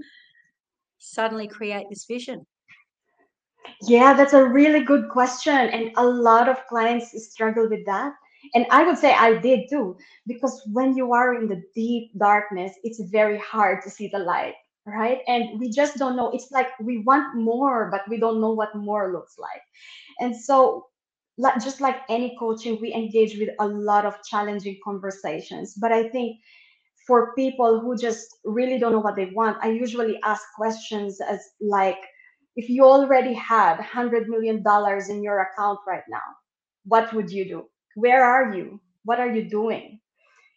suddenly 0.98 1.46
create 1.46 1.86
this 1.90 2.04
vision? 2.06 2.44
Yeah 3.82 4.14
that's 4.14 4.32
a 4.32 4.44
really 4.44 4.82
good 4.82 5.08
question 5.08 5.54
and 5.54 5.90
a 5.96 6.04
lot 6.04 6.48
of 6.48 6.66
clients 6.66 7.12
struggle 7.30 7.68
with 7.68 7.84
that 7.86 8.12
and 8.54 8.66
i 8.70 8.84
would 8.84 8.98
say 8.98 9.12
i 9.14 9.36
did 9.38 9.68
too 9.70 9.96
because 10.26 10.62
when 10.72 10.96
you 10.96 11.12
are 11.12 11.34
in 11.34 11.48
the 11.48 11.62
deep 11.74 12.10
darkness 12.18 12.72
it's 12.84 13.00
very 13.10 13.38
hard 13.38 13.82
to 13.82 13.90
see 13.90 14.08
the 14.08 14.18
light 14.18 14.54
right? 14.88 15.20
And 15.26 15.60
we 15.60 15.70
just 15.70 15.96
don't 15.98 16.16
know. 16.16 16.30
It's 16.30 16.50
like 16.50 16.68
we 16.80 16.98
want 16.98 17.36
more 17.36 17.90
but 17.90 18.08
we 18.08 18.18
don't 18.18 18.40
know 18.40 18.52
what 18.52 18.74
more 18.74 19.12
looks 19.12 19.38
like. 19.38 19.62
And 20.18 20.34
so 20.34 20.86
just 21.62 21.80
like 21.80 21.98
any 22.08 22.36
coaching 22.38 22.78
we 22.80 22.92
engage 22.92 23.38
with 23.38 23.50
a 23.60 23.68
lot 23.68 24.04
of 24.04 24.16
challenging 24.24 24.78
conversations. 24.84 25.74
But 25.74 25.92
i 25.92 26.08
think 26.08 26.38
for 27.06 27.32
people 27.34 27.80
who 27.80 27.96
just 27.96 28.38
really 28.44 28.78
don't 28.78 28.92
know 28.92 28.98
what 28.98 29.16
they 29.16 29.26
want 29.26 29.56
i 29.62 29.68
usually 29.70 30.18
ask 30.24 30.42
questions 30.56 31.20
as 31.20 31.40
like 31.60 31.98
if 32.56 32.68
you 32.68 32.84
already 32.84 33.32
had 33.32 33.76
100 33.76 34.28
million 34.28 34.62
dollars 34.62 35.08
in 35.08 35.22
your 35.22 35.40
account 35.42 35.78
right 35.86 36.02
now 36.08 36.28
what 36.84 37.12
would 37.14 37.30
you 37.30 37.44
do 37.48 37.64
where 37.98 38.24
are 38.24 38.54
you? 38.54 38.80
What 39.04 39.20
are 39.20 39.32
you 39.32 39.48
doing? 39.48 40.00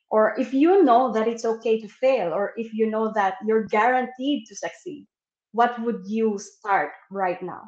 Or 0.09 0.35
if 0.37 0.53
you 0.53 0.83
know 0.83 1.11
that 1.13 1.27
it's 1.27 1.45
okay 1.45 1.79
to 1.81 1.87
fail 1.87 2.33
or 2.33 2.53
if 2.57 2.73
you 2.73 2.89
know 2.89 3.11
that 3.15 3.35
you're 3.45 3.65
guaranteed 3.65 4.45
to 4.47 4.55
succeed 4.55 5.07
what 5.51 5.81
would 5.81 6.03
you 6.05 6.39
start 6.39 6.91
right 7.09 7.41
now? 7.41 7.63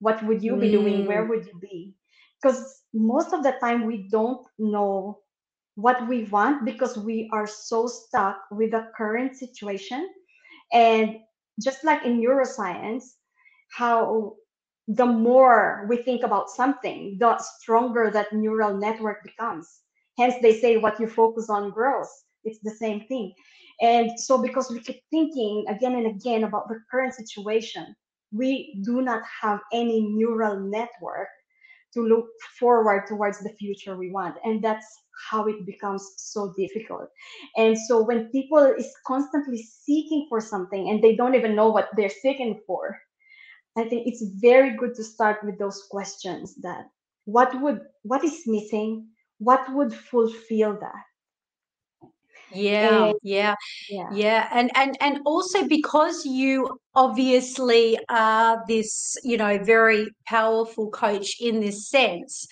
What 0.00 0.22
would 0.24 0.42
you 0.42 0.56
be 0.56 0.70
doing? 0.70 1.06
Where 1.06 1.24
mm. 1.24 1.28
would 1.28 1.46
you 1.46 1.58
be? 1.58 1.94
Because 2.40 2.82
most 2.92 3.32
of 3.32 3.42
the 3.42 3.52
time 3.60 3.86
we 3.86 4.08
don't 4.10 4.46
know 4.58 5.18
what 5.76 6.06
we 6.08 6.24
want 6.24 6.64
because 6.64 6.96
we 6.96 7.28
are 7.32 7.46
so 7.46 7.86
stuck 7.86 8.38
with 8.50 8.70
the 8.72 8.88
current 8.96 9.36
situation. 9.36 10.08
And 10.72 11.16
just 11.60 11.84
like 11.84 12.04
in 12.04 12.20
neuroscience 12.20 13.04
how 13.70 14.34
the 14.88 15.06
more 15.06 15.86
we 15.88 15.96
think 15.98 16.22
about 16.22 16.50
something, 16.50 17.16
the 17.18 17.38
stronger 17.38 18.10
that 18.10 18.32
neural 18.32 18.76
network 18.76 19.22
becomes. 19.22 19.80
Hence, 20.18 20.34
they 20.42 20.60
say 20.60 20.76
what 20.76 21.00
you 21.00 21.06
focus 21.06 21.48
on 21.48 21.70
grows. 21.70 22.08
It's 22.44 22.60
the 22.60 22.70
same 22.70 23.06
thing. 23.06 23.32
And 23.80 24.18
so, 24.20 24.40
because 24.40 24.70
we 24.70 24.80
keep 24.80 25.02
thinking 25.10 25.64
again 25.68 25.94
and 25.94 26.06
again 26.06 26.44
about 26.44 26.68
the 26.68 26.80
current 26.90 27.14
situation, 27.14 27.96
we 28.32 28.80
do 28.84 29.00
not 29.00 29.22
have 29.40 29.60
any 29.72 30.02
neural 30.02 30.60
network 30.60 31.28
to 31.94 32.02
look 32.02 32.26
forward 32.58 33.06
towards 33.06 33.38
the 33.38 33.50
future 33.50 33.96
we 33.96 34.10
want. 34.10 34.36
And 34.44 34.62
that's 34.62 34.86
how 35.30 35.46
it 35.46 35.64
becomes 35.64 36.04
so 36.16 36.52
difficult. 36.56 37.08
And 37.56 37.78
so 37.78 38.02
when 38.02 38.28
people 38.30 38.58
is 38.58 38.92
constantly 39.06 39.62
seeking 39.62 40.26
for 40.28 40.40
something 40.40 40.90
and 40.90 41.02
they 41.02 41.14
don't 41.14 41.36
even 41.36 41.54
know 41.54 41.70
what 41.70 41.88
they're 41.96 42.10
seeking 42.10 42.60
for, 42.66 42.98
I 43.76 43.84
think 43.88 44.06
it's 44.06 44.22
very 44.22 44.76
good 44.76 44.94
to 44.96 45.04
start 45.04 45.44
with 45.44 45.58
those 45.58 45.82
questions 45.90 46.54
that 46.56 46.88
what 47.24 47.60
would 47.60 47.80
what 48.02 48.24
is 48.24 48.46
missing? 48.46 49.08
What 49.38 49.72
would 49.74 49.94
fulfill 49.94 50.78
that? 50.80 51.04
Yeah, 52.54 53.04
and, 53.06 53.14
yeah, 53.22 53.54
yeah, 53.90 54.08
yeah, 54.12 54.48
and 54.52 54.70
and 54.74 54.96
and 55.00 55.20
also 55.24 55.66
because 55.66 56.24
you 56.24 56.78
obviously 56.96 57.98
are 58.08 58.62
this, 58.68 59.16
you 59.24 59.36
know, 59.36 59.58
very 59.64 60.08
powerful 60.26 60.90
coach 60.90 61.36
in 61.40 61.60
this 61.60 61.88
sense. 61.88 62.46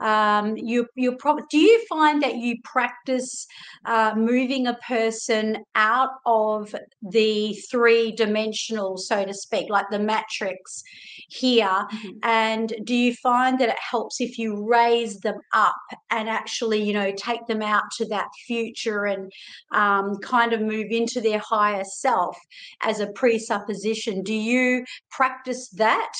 Um, 0.00 0.56
you 0.56 0.86
you 0.96 1.16
probably 1.16 1.44
do 1.50 1.58
you 1.58 1.84
find 1.88 2.22
that 2.22 2.36
you 2.36 2.56
practice 2.64 3.46
uh, 3.84 4.14
moving 4.16 4.66
a 4.66 4.74
person 4.74 5.58
out 5.74 6.10
of 6.26 6.74
the 7.02 7.54
three 7.70 8.12
dimensional, 8.12 8.96
so 8.96 9.24
to 9.24 9.34
speak, 9.34 9.70
like 9.70 9.86
the 9.90 9.98
matrix 9.98 10.82
here, 11.28 11.66
mm-hmm. 11.66 12.08
and 12.22 12.74
do 12.84 12.94
you 12.94 13.14
find 13.14 13.58
that 13.60 13.68
it 13.68 13.78
helps 13.78 14.20
if 14.20 14.38
you 14.38 14.66
raise 14.66 15.18
them 15.20 15.38
up 15.52 15.74
and 16.10 16.28
actually, 16.28 16.82
you 16.82 16.92
know, 16.92 17.12
take 17.16 17.46
them 17.46 17.62
out 17.62 17.84
to 17.96 18.06
that 18.06 18.28
future 18.46 19.04
and 19.04 19.30
um, 19.72 20.16
kind 20.22 20.52
of 20.52 20.60
move 20.60 20.88
into 20.90 21.20
their 21.20 21.40
higher 21.40 21.84
self 21.84 22.36
as 22.82 23.00
a 23.00 23.12
presupposition? 23.12 24.22
Do 24.22 24.34
you 24.34 24.84
practice 25.10 25.68
that? 25.70 26.12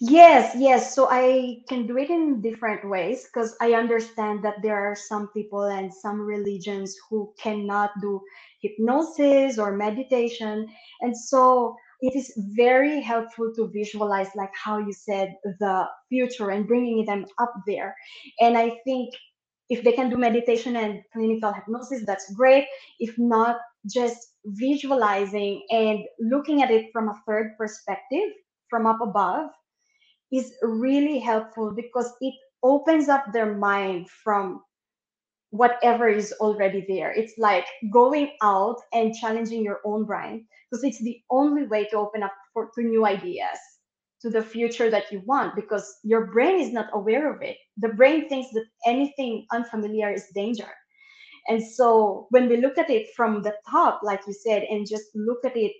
Yes, 0.00 0.54
yes. 0.58 0.94
So 0.94 1.08
I 1.10 1.58
can 1.68 1.86
do 1.86 1.98
it 1.98 2.10
in 2.10 2.40
different 2.40 2.88
ways 2.88 3.24
because 3.24 3.56
I 3.60 3.74
understand 3.74 4.44
that 4.44 4.56
there 4.62 4.76
are 4.76 4.96
some 4.96 5.28
people 5.28 5.64
and 5.64 5.92
some 5.92 6.20
religions 6.20 6.96
who 7.08 7.32
cannot 7.38 7.90
do 8.00 8.20
hypnosis 8.60 9.58
or 9.58 9.76
meditation. 9.76 10.68
And 11.00 11.16
so 11.16 11.76
it 12.00 12.14
is 12.16 12.32
very 12.54 13.00
helpful 13.00 13.52
to 13.56 13.68
visualize, 13.68 14.28
like 14.34 14.52
how 14.54 14.78
you 14.78 14.92
said, 14.92 15.34
the 15.60 15.86
future 16.08 16.50
and 16.50 16.66
bringing 16.66 17.04
them 17.04 17.26
up 17.38 17.52
there. 17.66 17.96
And 18.40 18.56
I 18.56 18.78
think 18.84 19.14
if 19.68 19.84
they 19.84 19.92
can 19.92 20.10
do 20.10 20.16
meditation 20.16 20.76
and 20.76 21.02
clinical 21.12 21.52
hypnosis, 21.52 22.04
that's 22.06 22.32
great. 22.34 22.66
If 23.00 23.18
not, 23.18 23.58
just 23.92 24.18
visualizing 24.46 25.62
and 25.70 26.00
looking 26.20 26.62
at 26.62 26.70
it 26.70 26.90
from 26.92 27.08
a 27.08 27.20
third 27.26 27.52
perspective, 27.58 28.30
from 28.70 28.86
up 28.86 29.00
above 29.00 29.50
is 30.32 30.52
really 30.62 31.18
helpful 31.18 31.72
because 31.74 32.12
it 32.20 32.34
opens 32.62 33.08
up 33.08 33.32
their 33.32 33.54
mind 33.54 34.08
from 34.10 34.62
whatever 35.50 36.08
is 36.08 36.32
already 36.40 36.84
there. 36.88 37.12
It's 37.12 37.34
like 37.38 37.64
going 37.90 38.32
out 38.42 38.76
and 38.92 39.14
challenging 39.14 39.62
your 39.62 39.80
own 39.84 40.04
brain 40.04 40.46
because 40.70 40.84
it's 40.84 41.00
the 41.00 41.20
only 41.30 41.66
way 41.66 41.86
to 41.86 41.96
open 41.96 42.22
up 42.22 42.34
for 42.52 42.70
to 42.74 42.82
new 42.82 43.06
ideas, 43.06 43.58
to 44.22 44.30
the 44.30 44.42
future 44.42 44.90
that 44.90 45.10
you 45.12 45.22
want 45.26 45.54
because 45.54 45.98
your 46.04 46.26
brain 46.32 46.60
is 46.60 46.72
not 46.72 46.88
aware 46.92 47.32
of 47.32 47.42
it. 47.42 47.56
The 47.78 47.88
brain 47.90 48.28
thinks 48.28 48.50
that 48.52 48.66
anything 48.86 49.46
unfamiliar 49.52 50.12
is 50.12 50.26
danger. 50.34 50.70
And 51.48 51.62
so 51.62 52.26
when 52.30 52.48
we 52.48 52.58
look 52.58 52.78
at 52.78 52.90
it 52.90 53.08
from 53.16 53.42
the 53.42 53.54
top, 53.70 54.00
like 54.02 54.20
you 54.26 54.32
said, 54.32 54.64
and 54.64 54.86
just 54.88 55.06
look 55.14 55.44
at 55.44 55.56
it 55.56 55.72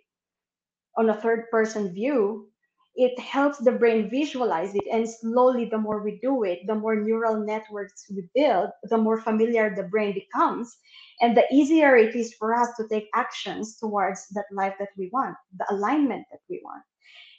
on 0.97 1.11
a 1.11 1.20
third 1.20 1.45
person 1.51 1.93
view, 1.93 2.49
it 2.97 3.18
helps 3.20 3.59
the 3.59 3.70
brain 3.70 4.11
visualize 4.11 4.74
it 4.74 4.84
and 4.93 5.09
slowly 5.09 5.66
the 5.66 5.78
more 5.78 6.03
we 6.03 6.18
do 6.20 6.43
it 6.43 6.59
the 6.66 6.74
more 6.74 6.97
neural 6.97 7.39
networks 7.45 8.05
we 8.11 8.28
build 8.34 8.70
the 8.91 8.99
more 8.99 9.20
familiar 9.20 9.72
the 9.74 9.84
brain 9.84 10.12
becomes 10.12 10.76
and 11.20 11.36
the 11.36 11.45
easier 11.53 11.97
it 11.97 12.16
is 12.16 12.34
for 12.34 12.55
us 12.55 12.68
to 12.76 12.89
take 12.89 13.09
actions 13.14 13.76
towards 13.78 14.26
that 14.34 14.47
life 14.53 14.74
that 14.80 14.89
we 14.99 15.09
want 15.12 15.36
the 15.59 15.66
alignment 15.70 16.24
that 16.32 16.41
we 16.51 16.61
want 16.64 16.82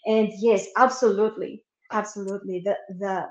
and 0.05 0.29
yes 0.39 0.67
absolutely. 0.77 1.63
Absolutely. 1.91 2.61
The 2.63 2.75
the 2.99 3.27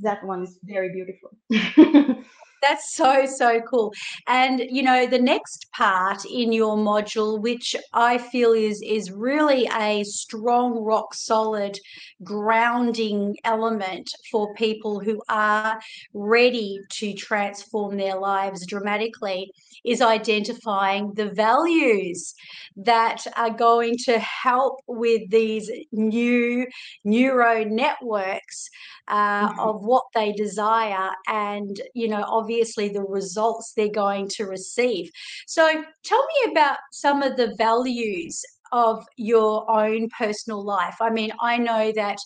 that 0.00 0.24
one 0.24 0.42
is 0.42 0.58
very 0.62 0.92
beautiful. 0.92 1.30
That's 2.62 2.96
so, 2.96 3.26
so 3.26 3.60
cool. 3.60 3.92
And 4.26 4.60
you 4.60 4.82
know, 4.82 5.06
the 5.06 5.20
next 5.20 5.66
part 5.72 6.24
in 6.24 6.52
your 6.52 6.76
module, 6.76 7.40
which 7.40 7.76
I 7.92 8.18
feel 8.18 8.52
is 8.52 8.82
is 8.82 9.10
really 9.10 9.68
a 9.78 10.02
strong, 10.04 10.82
rock 10.82 11.14
solid 11.14 11.78
grounding 12.24 13.36
element 13.44 14.10
for 14.30 14.54
people 14.54 15.00
who 15.00 15.20
are 15.28 15.78
ready 16.14 16.80
to 16.92 17.12
transform 17.12 17.96
their 17.98 18.18
lives 18.18 18.66
dramatically, 18.66 19.50
is 19.86 20.02
identifying 20.02 21.12
the 21.14 21.30
values 21.30 22.34
that 22.76 23.24
are 23.36 23.50
going 23.50 23.96
to 24.04 24.18
help 24.18 24.80
with 24.86 25.22
these 25.30 25.70
new 25.92 26.66
neuro 27.04 27.64
networks 27.64 28.68
uh, 29.08 29.48
Mhm. 29.48 29.68
of 29.68 29.84
what 29.84 30.04
they 30.14 30.32
desire 30.32 31.10
and 31.28 31.80
you 31.94 32.08
know 32.08 32.24
obviously 32.26 32.88
the 32.88 33.02
results 33.02 33.72
they're 33.76 33.88
going 33.88 34.28
to 34.28 34.44
receive 34.44 35.10
so 35.46 35.84
tell 36.04 36.26
me 36.26 36.52
about 36.52 36.78
some 36.92 37.22
of 37.22 37.36
the 37.36 37.54
values 37.56 38.42
of 38.72 39.04
your 39.16 39.70
own 39.70 40.08
personal 40.18 40.64
life 40.64 40.96
i 41.00 41.10
mean 41.10 41.30
i 41.40 41.56
know 41.56 41.92
that 41.94 42.18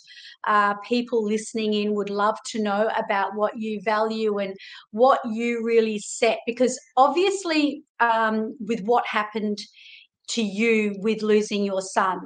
uh, 0.46 0.74
people 0.88 1.22
listening 1.22 1.74
in 1.74 1.94
would 1.94 2.08
love 2.08 2.36
to 2.46 2.62
know 2.62 2.90
about 2.96 3.34
what 3.34 3.58
you 3.58 3.80
value 3.84 4.38
and 4.38 4.54
what 4.90 5.20
you 5.30 5.62
really 5.62 5.98
set 5.98 6.38
because 6.46 6.80
obviously 6.96 7.82
um, 8.00 8.56
with 8.60 8.80
what 8.80 9.06
happened 9.06 9.58
to 10.28 10.42
you 10.42 10.94
with 11.00 11.22
losing 11.22 11.64
your 11.64 11.82
son 11.82 12.20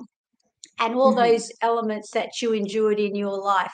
and 0.81 0.95
all 0.95 1.12
Mhm. 1.12 1.17
those 1.17 1.51
elements 1.62 2.11
that 2.12 2.31
you 2.43 2.53
endured 2.53 2.99
in 2.99 3.15
your 3.15 3.39
life, 3.39 3.73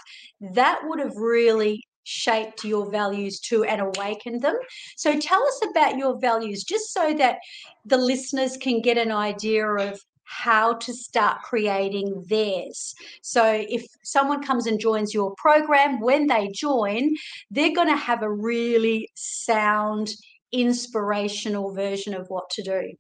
that 0.55 0.81
would 0.85 1.01
have 1.01 1.17
really 1.17 1.83
shaped 2.05 2.65
your 2.65 2.91
values 2.91 3.41
too 3.41 3.65
and 3.65 3.81
awakened 3.81 4.43
them. 4.43 4.57
So 4.97 5.19
tell 5.19 5.43
us 5.47 5.61
about 5.71 5.97
your 5.97 6.19
values, 6.21 6.65
just 6.65 6.93
so 6.93 7.15
that 7.15 7.39
the 7.85 7.99
listeners 7.99 8.57
can 8.57 8.81
get 8.81 8.99
an 8.99 9.13
idea 9.13 9.67
of 9.67 10.01
how 10.31 10.75
to 10.75 10.95
start 10.95 11.43
creating 11.43 12.25
theirs. 12.29 12.95
So 13.21 13.65
if 13.69 13.85
someone 14.03 14.43
comes 14.43 14.67
and 14.67 14.79
joins 14.79 15.13
your 15.13 15.35
program, 15.35 16.01
when 16.01 16.29
they 16.29 16.49
join, 16.55 17.17
they're 17.51 17.75
going 17.75 17.89
to 17.89 17.97
have 17.97 18.23
a 18.23 18.31
really 18.31 19.11
sound, 19.15 20.15
inspirational 20.53 21.75
version 21.75 22.15
of 22.15 22.31
what 22.31 22.49
to 22.51 22.63
do. 22.63 22.93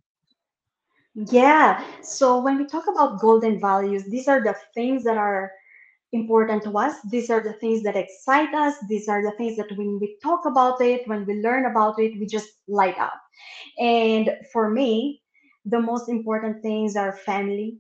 Yeah. 1.14 1.84
So 2.02 2.40
when 2.40 2.58
we 2.58 2.66
talk 2.66 2.84
about 2.88 3.20
golden 3.20 3.60
values, 3.60 4.04
these 4.08 4.26
are 4.26 4.42
the 4.42 4.56
things 4.74 5.04
that 5.04 5.16
are 5.16 5.52
important 6.12 6.64
to 6.64 6.76
us. 6.76 6.96
These 7.10 7.30
are 7.30 7.40
the 7.40 7.52
things 7.54 7.84
that 7.84 7.96
excite 7.96 8.52
us. 8.54 8.74
These 8.88 9.08
are 9.08 9.22
the 9.22 9.36
things 9.36 9.56
that 9.56 9.70
when 9.78 10.00
we 10.00 10.16
talk 10.20 10.46
about 10.46 10.80
it, 10.80 11.06
when 11.06 11.24
we 11.26 11.34
learn 11.40 11.66
about 11.66 12.00
it, 12.00 12.18
we 12.18 12.26
just 12.26 12.50
light 12.66 12.98
up. 12.98 13.20
And 13.78 14.30
for 14.52 14.68
me, 14.68 15.22
the 15.64 15.80
most 15.80 16.08
important 16.08 16.62
things 16.62 16.96
are 16.96 17.12
family, 17.12 17.78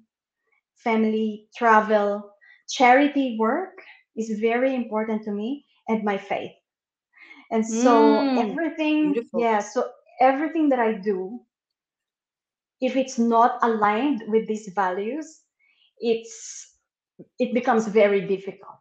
family, 0.76 1.48
travel, 1.56 2.30
charity 2.68 3.36
work 3.38 3.80
is 4.16 4.38
very 4.40 4.74
important 4.74 5.22
to 5.24 5.32
me, 5.32 5.64
and 5.88 6.04
my 6.04 6.18
faith. 6.18 6.52
And 7.50 7.64
so 7.66 8.32
Mm, 8.34 8.36
everything, 8.36 9.14
beautiful. 9.14 9.34
yeah, 9.34 9.60
so 9.60 9.90
everything 10.20 10.68
that 10.70 10.78
I 10.80 10.94
do, 10.94 11.40
if 12.80 12.96
it's 12.96 13.18
not 13.18 13.58
aligned 13.62 14.22
with 14.28 14.46
these 14.48 14.68
values, 14.74 15.42
it's 15.98 16.76
it 17.38 17.52
becomes 17.54 17.86
very 17.88 18.26
difficult. 18.26 18.78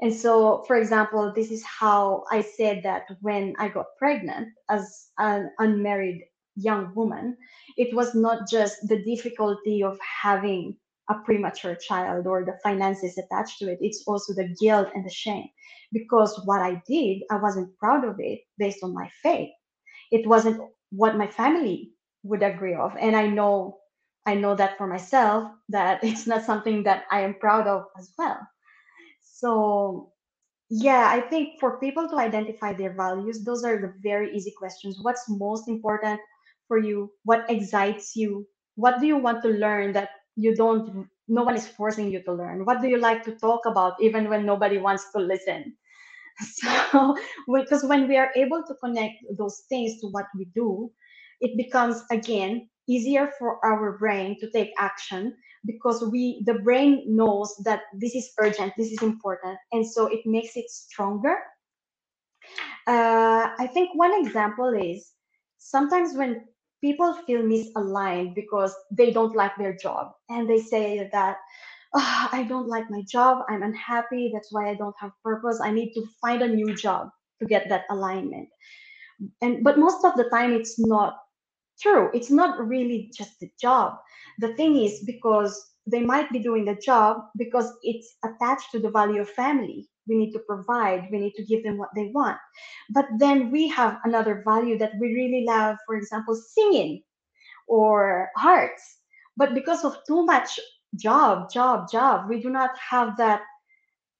And 0.00 0.12
so, 0.12 0.62
for 0.66 0.76
example, 0.76 1.32
this 1.34 1.50
is 1.50 1.64
how 1.64 2.24
I 2.30 2.40
said 2.42 2.82
that 2.84 3.04
when 3.20 3.54
I 3.58 3.68
got 3.68 3.86
pregnant 3.98 4.48
as 4.68 5.10
an 5.18 5.50
unmarried 5.58 6.22
young 6.56 6.94
woman, 6.94 7.36
it 7.76 7.94
was 7.94 8.14
not 8.14 8.48
just 8.48 8.76
the 8.88 9.02
difficulty 9.04 9.82
of 9.82 9.98
having 10.00 10.76
a 11.10 11.14
premature 11.24 11.74
child 11.74 12.26
or 12.26 12.44
the 12.44 12.58
finances 12.62 13.18
attached 13.18 13.58
to 13.58 13.70
it, 13.70 13.78
it's 13.80 14.04
also 14.06 14.32
the 14.32 14.54
guilt 14.60 14.88
and 14.94 15.04
the 15.04 15.10
shame. 15.10 15.48
Because 15.92 16.40
what 16.44 16.62
I 16.62 16.82
did, 16.88 17.22
I 17.30 17.36
wasn't 17.36 17.76
proud 17.76 18.04
of 18.04 18.16
it 18.18 18.40
based 18.58 18.82
on 18.82 18.94
my 18.94 19.10
faith. 19.22 19.50
It 20.10 20.26
wasn't 20.26 20.60
what 20.90 21.16
my 21.16 21.26
family 21.26 21.92
would 22.22 22.42
agree 22.42 22.74
of. 22.74 22.96
And 22.98 23.14
I 23.16 23.26
know 23.26 23.78
I 24.26 24.34
know 24.34 24.54
that 24.54 24.78
for 24.78 24.86
myself 24.86 25.50
that 25.68 26.00
it's 26.02 26.26
not 26.26 26.44
something 26.44 26.82
that 26.84 27.04
I 27.10 27.20
am 27.20 27.34
proud 27.34 27.66
of 27.66 27.84
as 27.98 28.12
well. 28.16 28.38
So 29.20 30.12
yeah, 30.70 31.08
I 31.10 31.20
think 31.20 31.60
for 31.60 31.78
people 31.78 32.08
to 32.08 32.16
identify 32.16 32.72
their 32.72 32.94
values, 32.94 33.44
those 33.44 33.64
are 33.64 33.78
the 33.78 33.92
very 34.02 34.34
easy 34.34 34.52
questions. 34.56 34.98
What's 35.02 35.28
most 35.28 35.68
important 35.68 36.20
for 36.68 36.78
you? 36.78 37.12
What 37.24 37.46
excites 37.50 38.16
you? 38.16 38.46
What 38.76 39.00
do 39.00 39.06
you 39.06 39.16
want 39.18 39.42
to 39.42 39.48
learn 39.50 39.92
that 39.94 40.10
you 40.36 40.54
don't, 40.54 41.08
no 41.28 41.42
one 41.44 41.56
is 41.56 41.66
forcing 41.68 42.10
you 42.10 42.22
to 42.24 42.32
learn? 42.32 42.64
What 42.64 42.80
do 42.82 42.88
you 42.88 42.98
like 42.98 43.24
to 43.24 43.36
talk 43.36 43.66
about 43.66 43.94
even 44.00 44.28
when 44.28 44.46
nobody 44.46 44.78
wants 44.78 45.10
to 45.12 45.18
listen? 45.20 45.76
So, 46.42 47.16
because 47.52 47.84
when 47.84 48.08
we 48.08 48.16
are 48.16 48.30
able 48.36 48.62
to 48.66 48.74
connect 48.82 49.14
those 49.38 49.62
things 49.68 50.00
to 50.00 50.08
what 50.08 50.26
we 50.36 50.46
do, 50.54 50.90
it 51.40 51.56
becomes 51.56 52.02
again 52.10 52.68
easier 52.88 53.30
for 53.38 53.64
our 53.64 53.98
brain 53.98 54.36
to 54.40 54.50
take 54.50 54.70
action 54.78 55.34
because 55.66 56.02
we 56.10 56.42
the 56.46 56.54
brain 56.54 57.04
knows 57.06 57.54
that 57.64 57.82
this 57.94 58.14
is 58.14 58.32
urgent, 58.38 58.72
this 58.76 58.92
is 58.92 59.02
important, 59.02 59.58
and 59.72 59.86
so 59.86 60.06
it 60.06 60.20
makes 60.26 60.56
it 60.56 60.70
stronger. 60.70 61.36
Uh, 62.86 63.50
I 63.58 63.68
think 63.72 63.90
one 63.94 64.14
example 64.26 64.74
is 64.74 65.12
sometimes 65.58 66.16
when 66.16 66.44
people 66.84 67.14
feel 67.26 67.42
misaligned 67.42 68.34
because 68.34 68.74
they 68.90 69.10
don't 69.10 69.34
like 69.34 69.56
their 69.56 69.74
job 69.74 70.12
and 70.28 70.48
they 70.50 70.60
say 70.60 71.08
that 71.12 71.38
"Ah, 71.94 72.28
I 72.32 72.42
don't 72.44 72.68
like 72.68 72.90
my 72.90 73.02
job. 73.16 73.44
I'm 73.48 73.62
unhappy. 73.62 74.30
That's 74.34 74.52
why 74.52 74.68
I 74.70 74.74
don't 74.74 74.96
have 75.00 75.12
purpose. 75.24 75.60
I 75.62 75.70
need 75.72 75.94
to 75.94 76.04
find 76.20 76.42
a 76.42 76.48
new 76.48 76.74
job 76.74 77.08
to 77.40 77.46
get 77.46 77.68
that 77.70 77.86
alignment. 77.90 78.48
And 79.42 79.64
but 79.64 79.78
most 79.78 80.04
of 80.04 80.14
the 80.16 80.28
time 80.28 80.52
it's 80.52 80.78
not 80.78 81.18
true. 81.80 82.10
It's 82.12 82.30
not 82.30 82.60
really 82.74 83.10
just 83.16 83.40
the 83.40 83.50
job. 83.60 83.98
The 84.40 84.54
thing 84.54 84.76
is 84.76 85.02
because 85.06 85.54
they 85.86 86.02
might 86.12 86.30
be 86.32 86.40
doing 86.40 86.64
the 86.66 86.76
job 86.76 87.24
because 87.38 87.72
it's 87.82 88.16
attached 88.24 88.72
to 88.72 88.78
the 88.80 88.90
value 88.90 89.22
of 89.22 89.30
family. 89.30 89.88
We 90.06 90.16
need 90.16 90.32
to 90.32 90.40
provide, 90.40 91.08
we 91.10 91.18
need 91.18 91.34
to 91.34 91.44
give 91.44 91.62
them 91.64 91.78
what 91.78 91.90
they 91.94 92.10
want. 92.14 92.38
But 92.90 93.06
then 93.18 93.50
we 93.50 93.68
have 93.68 93.98
another 94.04 94.42
value 94.44 94.78
that 94.78 94.92
we 95.00 95.14
really 95.14 95.44
love, 95.46 95.76
for 95.86 95.96
example, 95.96 96.34
singing 96.34 97.02
or 97.66 98.30
arts. 98.42 98.98
But 99.36 99.54
because 99.54 99.84
of 99.84 99.96
too 100.06 100.24
much 100.24 100.60
job, 100.96 101.50
job, 101.50 101.90
job. 101.90 102.28
We 102.28 102.40
do 102.40 102.50
not 102.50 102.76
have 102.78 103.16
that 103.16 103.42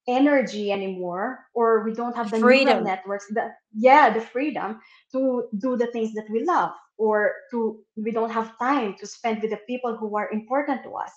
energy 0.06 0.70
anymore 0.70 1.38
or 1.54 1.82
we 1.82 1.94
don't 1.94 2.14
have 2.14 2.30
the 2.30 2.38
freedom. 2.38 2.66
neural 2.66 2.84
networks 2.84 3.24
that 3.32 3.52
yeah 3.74 4.12
the 4.12 4.20
freedom 4.20 4.78
to 5.10 5.48
do 5.56 5.78
the 5.78 5.86
things 5.92 6.12
that 6.12 6.26
we 6.30 6.44
love 6.44 6.72
or 6.98 7.32
to 7.50 7.80
we 7.96 8.10
don't 8.10 8.28
have 8.28 8.52
time 8.58 8.94
to 9.00 9.06
spend 9.06 9.40
with 9.40 9.50
the 9.50 9.60
people 9.66 9.96
who 9.96 10.14
are 10.14 10.30
important 10.30 10.82
to 10.82 10.90
us 10.90 11.10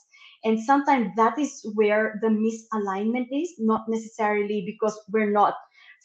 and 0.43 0.59
sometimes 0.59 1.09
that 1.15 1.37
is 1.37 1.61
where 1.75 2.19
the 2.21 2.27
misalignment 2.27 3.27
is 3.31 3.53
not 3.59 3.85
necessarily 3.87 4.63
because 4.65 4.99
we're 5.11 5.31
not 5.31 5.55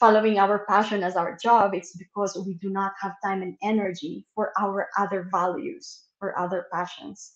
following 0.01 0.39
our 0.39 0.65
passion 0.69 1.03
as 1.03 1.17
our 1.17 1.37
job 1.43 1.75
it's 1.75 1.97
because 1.97 2.37
we 2.47 2.55
do 2.55 2.71
not 2.71 2.93
have 3.01 3.13
time 3.25 3.43
and 3.43 3.57
energy 3.63 4.27
for 4.35 4.53
our 4.59 4.89
other 4.99 5.29
values 5.31 6.05
or 6.21 6.39
other 6.39 6.67
passions 6.73 7.33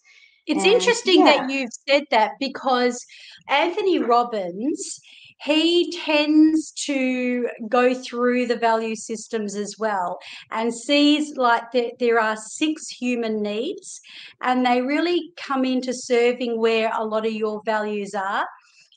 it's 0.47 0.65
and, 0.65 0.73
interesting 0.73 1.27
yeah. 1.27 1.39
that 1.39 1.51
you've 1.51 1.71
said 1.89 2.05
that 2.11 2.33
because 2.39 3.05
Anthony 3.49 3.99
Robbins 3.99 5.01
he 5.43 5.93
tends 6.05 6.73
to 6.73 7.49
go 7.69 7.95
through 7.95 8.47
the 8.47 8.57
value 8.57 8.97
systems 8.97 9.55
as 9.55 9.77
well 9.79 10.19
and 10.51 10.75
sees 10.75 11.37
like 11.37 11.71
that 11.73 11.99
there 11.99 12.21
are 12.21 12.37
six 12.37 12.89
human 12.89 13.43
needs 13.43 14.01
and 14.43 14.65
they 14.65 14.81
really 14.81 15.33
come 15.37 15.65
into 15.65 15.93
serving 15.93 16.59
where 16.59 16.91
a 16.97 17.05
lot 17.05 17.27
of 17.27 17.33
your 17.33 17.61
values 17.65 18.15
are. 18.15 18.47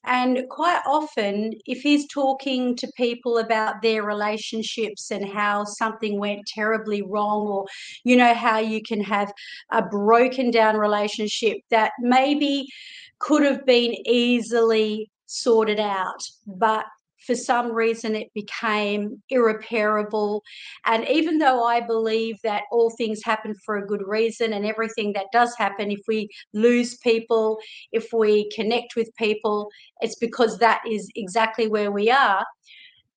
And 0.06 0.48
quite 0.50 0.82
often, 0.88 1.54
if 1.66 1.82
he's 1.82 2.08
talking 2.08 2.76
to 2.78 2.92
people 2.96 3.40
about 3.40 3.82
their 3.82 4.04
relationships 4.04 5.12
and 5.12 5.28
how 5.28 5.66
something 5.66 6.18
went 6.18 6.48
terribly 6.48 7.02
wrong, 7.02 7.46
or 7.48 7.66
you 8.06 8.16
know, 8.16 8.34
how 8.34 8.60
you 8.60 8.82
can 8.82 9.02
have 9.02 9.32
a 9.72 9.82
broken 9.82 10.52
down 10.52 10.78
relationship 10.78 11.58
that 11.70 11.92
maybe 12.00 12.66
could 13.20 13.44
have 13.44 13.66
been 13.66 13.94
easily 14.08 15.10
sorted 15.30 15.80
out, 15.80 16.22
but 16.48 16.86
for 17.26 17.36
some 17.36 17.72
reason 17.72 18.16
it 18.16 18.34
became 18.34 19.22
irreparable. 19.30 20.42
And 20.86 21.08
even 21.08 21.38
though 21.38 21.64
I 21.64 21.82
believe 21.82 22.38
that 22.44 22.64
all 22.72 22.90
things 22.92 23.22
happen 23.24 23.54
for 23.66 23.78
a 23.78 23.86
good 23.86 24.02
reason 24.06 24.54
and 24.54 24.66
everything 24.66 25.14
that 25.14 25.28
does 25.32 25.54
happen, 25.58 25.92
if 25.92 26.00
we 26.08 26.30
lose 26.54 26.98
people, 26.98 27.60
if 27.92 28.12
we 28.14 28.50
connect 28.56 28.96
with 28.96 29.14
people, 29.18 29.70
it's 30.02 30.16
because 30.16 30.58
that 30.58 30.82
is 30.90 31.10
exactly 31.16 31.68
where 31.68 31.92
we 31.92 32.10
are. 32.10 32.46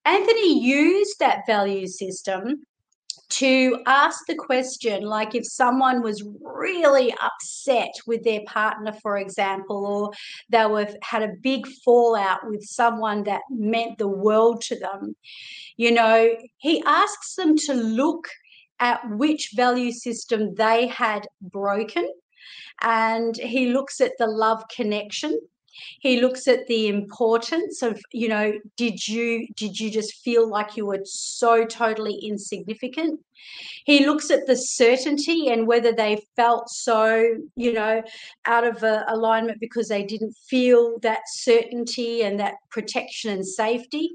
Anthony 0.04 0.60
used 0.60 1.18
that 1.20 1.46
value 1.46 1.86
system 1.86 2.64
to 3.32 3.78
ask 3.86 4.26
the 4.26 4.34
question 4.34 5.02
like 5.02 5.34
if 5.34 5.46
someone 5.46 6.02
was 6.02 6.22
really 6.42 7.14
upset 7.20 7.90
with 8.06 8.22
their 8.24 8.42
partner 8.46 8.92
for 9.02 9.16
example 9.16 9.86
or 9.86 10.10
they 10.50 10.66
were 10.66 10.86
had 11.02 11.22
a 11.22 11.32
big 11.40 11.66
fallout 11.84 12.40
with 12.44 12.62
someone 12.62 13.24
that 13.24 13.40
meant 13.50 13.96
the 13.98 14.08
world 14.08 14.60
to 14.60 14.78
them 14.78 15.16
you 15.76 15.90
know 15.90 16.30
he 16.58 16.82
asks 16.84 17.34
them 17.36 17.56
to 17.56 17.72
look 17.72 18.28
at 18.80 19.00
which 19.10 19.50
value 19.54 19.92
system 19.92 20.54
they 20.54 20.86
had 20.86 21.26
broken 21.40 22.06
and 22.82 23.36
he 23.36 23.72
looks 23.72 24.00
at 24.00 24.12
the 24.18 24.26
love 24.26 24.62
connection 24.74 25.38
he 26.00 26.20
looks 26.20 26.46
at 26.48 26.66
the 26.66 26.88
importance 26.88 27.82
of 27.82 28.00
you 28.12 28.28
know 28.28 28.52
did 28.76 29.06
you 29.06 29.46
did 29.56 29.78
you 29.78 29.90
just 29.90 30.14
feel 30.22 30.48
like 30.48 30.76
you 30.76 30.86
were 30.86 31.00
so 31.04 31.64
totally 31.64 32.14
insignificant? 32.14 33.20
He 33.84 34.06
looks 34.06 34.30
at 34.30 34.46
the 34.46 34.56
certainty 34.56 35.48
and 35.48 35.66
whether 35.66 35.92
they 35.92 36.22
felt 36.36 36.68
so 36.68 37.36
you 37.56 37.72
know 37.72 38.02
out 38.44 38.64
of 38.64 38.82
uh, 38.82 39.04
alignment 39.08 39.60
because 39.60 39.88
they 39.88 40.04
didn't 40.04 40.34
feel 40.48 40.98
that 41.00 41.22
certainty 41.26 42.22
and 42.22 42.38
that 42.40 42.54
protection 42.70 43.32
and 43.32 43.46
safety 43.46 44.10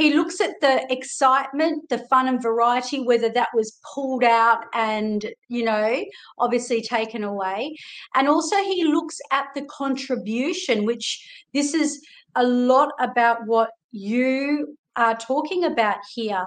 he 0.00 0.14
looks 0.14 0.40
at 0.40 0.58
the 0.62 0.90
excitement, 0.90 1.86
the 1.90 1.98
fun 2.08 2.26
and 2.26 2.42
variety, 2.42 3.02
whether 3.02 3.28
that 3.28 3.50
was 3.54 3.78
pulled 3.94 4.24
out 4.24 4.64
and, 4.72 5.26
you 5.48 5.62
know, 5.62 6.02
obviously 6.38 6.80
taken 6.80 7.22
away. 7.22 7.76
And 8.14 8.26
also 8.26 8.56
he 8.56 8.84
looks 8.84 9.18
at 9.30 9.48
the 9.54 9.66
contribution, 9.66 10.86
which 10.86 11.22
this 11.52 11.74
is 11.74 12.00
a 12.34 12.42
lot 12.42 12.92
about 12.98 13.46
what 13.46 13.72
you 13.92 14.74
are 14.96 15.16
talking 15.16 15.64
about 15.64 15.98
here. 16.14 16.46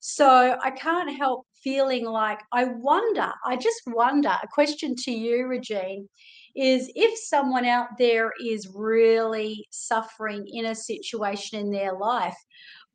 So 0.00 0.56
I 0.64 0.70
can't 0.70 1.14
help 1.14 1.46
feeling 1.62 2.06
like 2.06 2.40
I 2.52 2.64
wonder, 2.64 3.30
I 3.44 3.56
just 3.56 3.82
wonder, 3.86 4.30
a 4.30 4.48
question 4.48 4.94
to 4.96 5.12
you, 5.12 5.46
Regine, 5.46 6.08
is 6.56 6.90
if 6.94 7.18
someone 7.18 7.64
out 7.64 7.88
there 7.98 8.32
is 8.42 8.70
really 8.74 9.66
suffering 9.70 10.46
in 10.50 10.66
a 10.66 10.74
situation 10.74 11.58
in 11.58 11.70
their 11.70 11.92
life, 11.98 12.36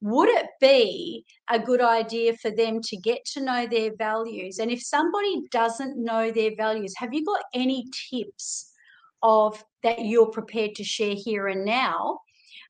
would 0.02 0.30
it 0.30 0.48
be 0.62 1.26
a 1.50 1.60
good 1.60 1.82
idea 1.82 2.36
for 2.38 2.52
them 2.52 2.82
to 2.82 2.98
get 2.98 3.26
to 3.34 3.42
know 3.42 3.68
their 3.68 3.96
values? 3.96 4.60
And 4.60 4.72
if 4.72 4.82
somebody 4.82 5.44
doesn't 5.52 6.02
know 6.02 6.32
their 6.32 6.56
values, 6.56 6.94
have 6.98 7.14
you 7.14 7.26
got 7.26 7.42
any 7.54 7.86
tips 8.10 8.72
of 9.22 9.62
that 9.84 10.06
you're 10.06 10.32
prepared 10.32 10.76
to 10.76 10.84
share 10.84 11.16
here 11.16 11.48
and 11.48 11.66
now 11.66 12.20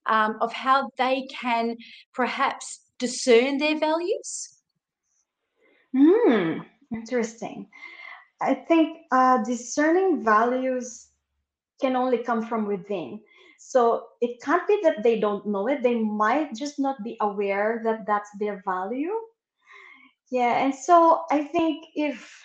um, 0.07 0.37
of 0.41 0.51
how 0.53 0.89
they 0.97 1.27
can 1.29 1.77
perhaps 2.13 2.81
discern 2.97 3.57
their 3.59 3.77
values? 3.77 4.59
Hmm, 5.95 6.59
interesting. 6.93 7.67
I 8.41 8.53
think 8.53 8.99
uh, 9.11 9.43
discerning 9.43 10.23
values 10.23 11.07
can 11.81 11.95
only 11.95 12.19
come 12.19 12.45
from 12.45 12.65
within. 12.65 13.21
So 13.69 14.07
it 14.19 14.41
can't 14.41 14.67
be 14.67 14.79
that 14.83 15.03
they 15.03 15.19
don't 15.19 15.45
know 15.45 15.67
it. 15.67 15.83
They 15.83 15.93
might 15.95 16.55
just 16.55 16.79
not 16.79 17.03
be 17.03 17.17
aware 17.21 17.81
that 17.85 18.07
that's 18.07 18.31
their 18.39 18.63
value. 18.65 19.13
Yeah, 20.31 20.63
and 20.65 20.73
so 20.73 21.23
I 21.31 21.43
think 21.43 21.85
if 21.95 22.43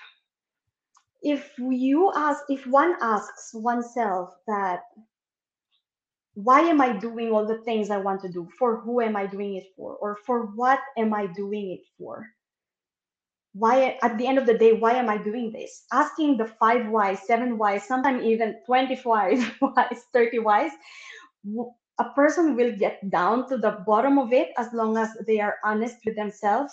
if 1.23 1.53
you 1.59 2.13
ask 2.15 2.45
if 2.49 2.67
one 2.67 2.97
asks 3.03 3.53
oneself 3.55 4.31
that 4.47 4.81
why 6.35 6.61
am 6.63 6.81
I 6.81 6.93
doing 6.99 7.33
all 7.33 7.47
the 7.47 7.63
things 7.65 7.91
I 7.91 7.99
want 7.99 8.23
to 8.23 8.29
do? 8.29 8.49
For 8.59 8.81
who 8.81 9.01
am 9.01 9.17
I 9.17 9.27
doing 9.27 9.57
it 9.57 9.67
for? 9.77 9.97
Or 9.97 10.17
for 10.27 10.47
what 10.57 10.81
am 10.99 11.15
I 11.15 11.27
doing 11.29 11.73
it 11.73 11.83
for? 11.99 12.27
Why, 13.55 13.99
at 14.03 14.19
the 14.19 14.27
end 14.27 14.39
of 14.39 14.47
the 14.47 14.59
day, 14.59 14.73
why 14.75 14.93
am 14.95 15.09
I 15.09 15.19
doing 15.19 15.53
this? 15.53 15.85
Asking 15.93 16.37
the 16.37 16.47
five 16.47 16.89
whys, 16.91 17.27
seven 17.27 17.57
whys, 17.59 17.87
sometimes 17.87 18.25
even 18.25 18.57
25 18.67 19.39
whys, 19.61 20.05
30 20.13 20.41
whys, 20.41 20.73
a 22.01 22.05
person 22.15 22.57
will 22.57 22.75
get 22.77 22.99
down 23.11 23.49
to 23.49 23.57
the 23.57 23.83
bottom 23.87 24.19
of 24.19 24.33
it 24.33 24.51
as 24.59 24.69
long 24.73 24.97
as 24.97 25.11
they 25.27 25.41
are 25.41 25.57
honest 25.65 25.97
with 26.05 26.17
themselves. 26.17 26.73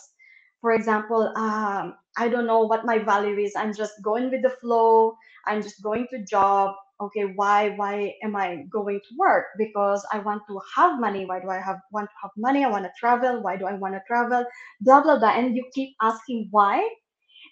For 0.62 0.72
example, 0.72 1.32
um, 1.38 1.96
I 2.18 2.28
don't 2.30 2.48
know 2.48 2.62
what 2.62 2.86
my 2.86 3.00
value 3.00 3.38
is. 3.38 3.54
I'm 3.56 3.74
just 3.76 4.02
going 4.04 4.32
with 4.32 4.42
the 4.42 4.50
flow. 4.62 5.16
I'm 5.46 5.62
just 5.62 5.82
going 5.84 6.08
to 6.12 6.24
job 6.26 6.76
okay 7.02 7.24
why 7.36 7.70
why 7.78 8.14
am 8.24 8.36
i 8.36 8.66
going 8.72 9.00
to 9.10 9.16
work? 9.18 9.46
Because 9.58 10.06
i 10.14 10.20
want 10.20 10.44
to 10.50 10.60
have 10.76 11.00
money. 11.00 11.26
Why 11.26 11.40
do 11.42 11.50
i 11.50 11.60
have 11.60 11.80
want 11.94 12.10
to 12.10 12.18
have 12.24 12.32
money? 12.38 12.64
I 12.66 12.70
want 12.70 12.86
to 12.86 12.92
travel. 13.00 13.42
Why 13.44 13.58
do 13.58 13.66
i 13.68 13.74
want 13.74 13.96
to 13.96 14.02
travel? 14.08 14.46
Blah 14.82 15.04
blah 15.04 15.20
blah. 15.20 15.32
And 15.38 15.56
you 15.58 15.66
keep 15.76 15.96
asking 16.02 16.50
why. 16.52 16.88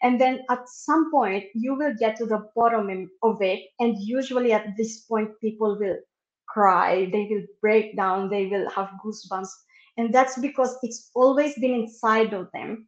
And 0.03 0.21
then 0.21 0.41
at 0.49 0.69
some 0.69 1.11
point 1.11 1.45
you 1.55 1.75
will 1.75 1.95
get 1.99 2.17
to 2.17 2.25
the 2.25 2.45
bottom 2.55 3.09
of 3.23 3.41
it. 3.41 3.61
And 3.79 3.97
usually 3.99 4.53
at 4.53 4.77
this 4.77 5.01
point 5.01 5.31
people 5.41 5.77
will 5.79 5.97
cry. 6.49 7.09
They 7.11 7.27
will 7.31 7.43
break 7.61 7.97
down. 7.97 8.29
They 8.29 8.47
will 8.47 8.69
have 8.71 8.91
goosebumps. 9.05 9.49
And 9.97 10.13
that's 10.13 10.39
because 10.39 10.77
it's 10.83 11.11
always 11.15 11.55
been 11.59 11.73
inside 11.73 12.33
of 12.33 12.49
them. 12.53 12.87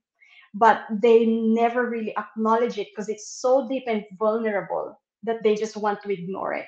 But 0.55 0.84
they 1.01 1.26
never 1.28 1.89
really 1.89 2.16
acknowledge 2.18 2.78
it 2.80 2.88
because 2.93 3.09
it's 3.09 3.39
so 3.41 3.68
deep 3.70 3.84
and 3.88 4.05
vulnerable 4.20 4.95
that 5.24 5.43
they 5.43 5.55
just 5.55 5.78
want 5.78 6.01
to 6.01 6.09
ignore 6.09 6.53
it. 6.53 6.65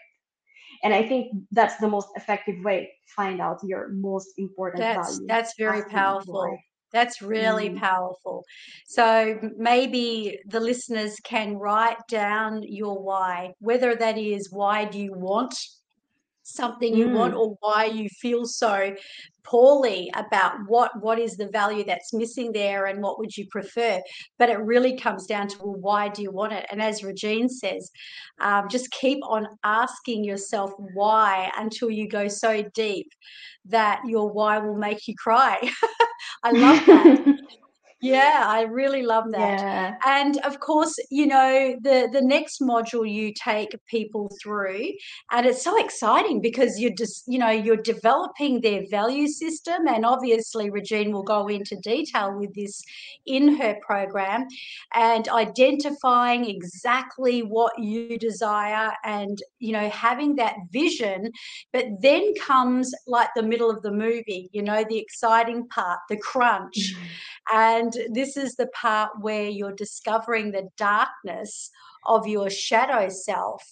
And 0.84 0.94
i 0.94 1.04
think 1.08 1.32
that's 1.52 1.78
the 1.78 1.88
most 1.88 2.10
effective 2.16 2.58
way 2.64 2.78
to 2.82 3.14
find 3.16 3.40
out 3.40 3.60
your 3.64 3.90
most 3.90 4.32
important 4.38 4.80
that's 4.80 5.16
value 5.16 5.28
that's 5.28 5.54
very 5.58 5.84
powerful. 5.86 6.58
that's 6.92 7.22
really 7.22 7.70
mm. 7.72 7.80
powerful. 7.80 8.44
So 8.86 9.40
maybe 9.58 10.40
the 10.46 10.60
listeners 10.60 11.14
can 11.24 11.56
write 11.56 12.02
down 12.08 12.52
your 12.64 13.02
why 13.02 13.54
whether 13.60 13.96
that 13.96 14.18
is 14.18 14.52
why 14.52 14.86
do 14.86 15.00
you 15.00 15.14
want 15.14 15.56
something 16.44 16.96
you 16.96 17.08
mm. 17.08 17.14
want 17.14 17.34
or 17.34 17.56
why 17.60 17.86
you 17.86 18.10
feel 18.10 18.46
so 18.46 18.94
poorly 19.44 20.10
about 20.16 20.54
what 20.68 20.92
what 21.02 21.20
is 21.20 21.36
the 21.36 21.48
value 21.50 21.84
that's 21.84 22.14
missing 22.14 22.52
there 22.52 22.86
and 22.86 23.02
what 23.02 23.20
would 23.20 23.36
you 23.36 23.48
prefer. 23.50 24.00
But 24.38 24.50
it 24.50 24.58
really 24.60 24.98
comes 24.98 25.26
down 25.26 25.48
to 25.50 25.58
well, 25.60 25.76
why 25.76 26.10
do 26.10 26.22
you 26.22 26.32
want 26.32 26.54
it? 26.54 26.66
And 26.72 26.82
as 26.82 27.04
regine 27.04 27.50
says 27.50 27.90
um, 28.40 28.68
just 28.70 28.92
keep 28.92 29.20
on 29.24 29.48
asking 29.64 30.24
yourself 30.24 30.72
why 30.94 31.52
until 31.58 31.90
you 31.90 32.08
go 32.08 32.28
so 32.28 32.64
deep 32.74 33.10
that 33.66 34.02
your 34.06 34.32
why 34.32 34.60
will 34.60 34.78
make 34.78 35.08
you 35.08 35.16
cry. 35.16 35.58
I 36.44 36.52
love 36.52 36.86
that 36.86 37.40
Yeah, 38.04 38.44
I 38.46 38.64
really 38.64 39.02
love 39.04 39.32
that. 39.32 39.60
Yeah. 39.60 39.96
And 40.06 40.38
of 40.44 40.60
course, 40.60 40.94
you 41.10 41.26
know, 41.26 41.78
the 41.82 42.10
the 42.12 42.22
next 42.22 42.60
module 42.60 43.10
you 43.10 43.34
take 43.34 43.70
people 43.88 44.30
through, 44.42 44.90
and 45.32 45.46
it's 45.46 45.64
so 45.64 45.82
exciting 45.84 46.42
because 46.42 46.80
you're 46.80 46.94
just, 46.98 47.24
you 47.28 47.40
know, 47.40 47.50
you're 47.50 47.78
developing 47.78 48.60
their 48.60 48.84
value 48.90 49.28
system. 49.28 49.88
And 49.88 50.06
obviously, 50.06 50.70
Regine 50.70 51.14
will 51.14 51.24
go 51.24 51.48
into 51.48 51.78
detail 51.78 52.38
with 52.38 52.54
this 52.54 52.84
in 53.26 53.56
her 53.58 53.78
program 53.82 54.48
and 54.94 55.30
identifying 55.30 56.50
exactly 56.50 57.42
what 57.42 57.72
you 57.80 58.18
desire 58.20 58.92
and, 59.06 59.42
you 59.60 59.72
know, 59.72 59.90
having 59.90 60.36
that 60.36 60.56
vision. 60.72 61.32
But 61.72 61.86
then 62.02 62.34
comes 62.36 62.94
like 63.08 63.30
the 63.34 63.44
middle 63.44 63.72
of 63.72 63.82
the 63.82 63.92
movie, 63.92 64.50
you 64.52 64.62
know, 64.62 64.84
the 64.90 65.00
exciting 65.00 65.70
part, 65.70 66.00
the 66.10 66.18
crunch. 66.18 66.94
Mm. 66.94 67.08
And 67.52 67.94
this 68.12 68.38
is 68.38 68.56
the 68.56 68.68
part 68.68 69.12
where 69.20 69.48
you're 69.48 69.76
discovering 69.76 70.52
the 70.52 70.70
darkness 70.78 71.70
of 72.06 72.28
your 72.28 72.50
shadow 72.50 73.10
self 73.10 73.64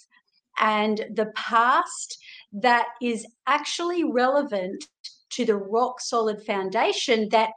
and 0.59 1.05
the 1.13 1.31
past 1.35 2.17
that 2.53 2.87
is 3.01 3.25
actually 3.47 4.03
relevant 4.03 4.85
to 5.31 5.45
the 5.45 5.55
rock 5.55 6.01
solid 6.01 6.43
foundation 6.45 7.29
that 7.29 7.51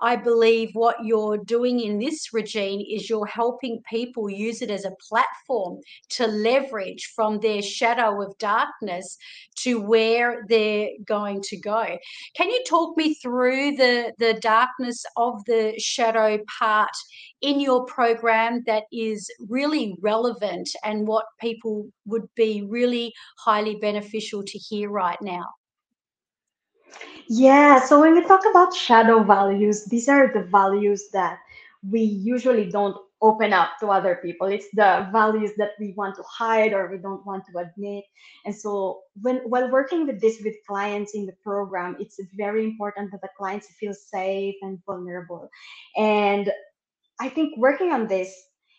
I 0.00 0.16
believe 0.16 0.70
what 0.74 0.96
you're 1.02 1.38
doing 1.38 1.80
in 1.80 1.98
this, 1.98 2.32
Regine, 2.32 2.84
is 2.88 3.08
you're 3.08 3.26
helping 3.26 3.82
people 3.88 4.28
use 4.28 4.60
it 4.60 4.70
as 4.70 4.84
a 4.84 4.94
platform 5.08 5.80
to 6.10 6.26
leverage 6.26 7.12
from 7.14 7.40
their 7.40 7.62
shadow 7.62 8.22
of 8.22 8.36
darkness 8.38 9.16
to 9.56 9.80
where 9.80 10.44
they're 10.48 10.90
going 11.04 11.40
to 11.42 11.56
go. 11.56 11.96
Can 12.36 12.50
you 12.50 12.62
talk 12.68 12.96
me 12.96 13.14
through 13.14 13.76
the, 13.76 14.12
the 14.18 14.34
darkness 14.34 15.02
of 15.16 15.42
the 15.46 15.74
shadow 15.78 16.38
part 16.58 16.90
in 17.40 17.60
your 17.60 17.86
program 17.86 18.62
that 18.66 18.84
is 18.92 19.30
really 19.48 19.96
relevant 20.00 20.68
and 20.84 21.06
what 21.06 21.24
people 21.40 21.88
would 22.04 22.28
be 22.34 22.62
really 22.68 23.14
highly 23.38 23.76
beneficial 23.76 24.42
to 24.42 24.58
hear 24.58 24.90
right 24.90 25.20
now? 25.22 25.46
Yeah, 27.28 27.80
so 27.84 28.00
when 28.00 28.14
we 28.14 28.22
talk 28.22 28.42
about 28.48 28.74
shadow 28.74 29.22
values, 29.22 29.84
these 29.86 30.08
are 30.08 30.32
the 30.32 30.44
values 30.44 31.08
that 31.12 31.38
we 31.90 32.00
usually 32.00 32.70
don't 32.70 32.96
open 33.22 33.52
up 33.52 33.70
to 33.80 33.88
other 33.88 34.16
people. 34.22 34.46
It's 34.46 34.68
the 34.74 35.08
values 35.12 35.52
that 35.56 35.70
we 35.80 35.94
want 35.96 36.16
to 36.16 36.22
hide 36.22 36.72
or 36.72 36.90
we 36.90 36.98
don't 36.98 37.24
want 37.26 37.44
to 37.46 37.58
admit. 37.58 38.04
And 38.44 38.54
so 38.54 39.00
when 39.22 39.38
while 39.48 39.70
working 39.70 40.06
with 40.06 40.20
this 40.20 40.40
with 40.44 40.54
clients 40.66 41.14
in 41.14 41.26
the 41.26 41.34
program, 41.42 41.96
it's 41.98 42.20
very 42.36 42.64
important 42.64 43.10
that 43.12 43.22
the 43.22 43.30
clients 43.36 43.68
feel 43.80 43.94
safe 43.94 44.54
and 44.62 44.78
vulnerable. 44.84 45.48
And 45.96 46.52
I 47.20 47.28
think 47.28 47.56
working 47.56 47.92
on 47.92 48.06
this, 48.06 48.32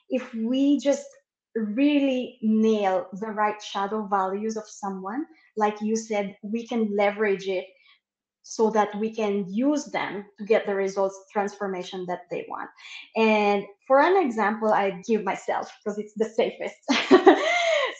if 0.09 0.34
we 0.34 0.80
just 0.80 1.07
really 1.55 2.38
nail 2.43 3.07
the 3.13 3.28
right 3.28 3.61
shadow 3.61 4.05
values 4.05 4.57
of 4.57 4.68
someone, 4.68 5.26
like 5.57 5.82
you 5.82 5.95
said, 5.95 6.38
we 6.43 6.68
can 6.68 6.95
leverage 6.95 7.47
it 7.47 7.65
so 8.49 8.69
that 8.69 8.95
we 8.97 9.13
can 9.13 9.43
use 9.49 9.85
them 9.85 10.23
to 10.37 10.45
get 10.45 10.65
the 10.65 10.73
results 10.73 11.19
transformation 11.33 12.05
that 12.07 12.21
they 12.31 12.45
want. 12.47 12.69
And 13.17 13.65
for 13.85 13.99
an 13.99 14.15
example 14.25 14.71
i 14.71 15.01
give 15.05 15.25
myself 15.25 15.69
because 15.77 15.97
it's 15.97 16.13
the 16.13 16.29
safest. 16.29 16.77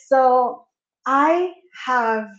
So 0.10 0.66
i 1.06 1.54
have 1.86 2.30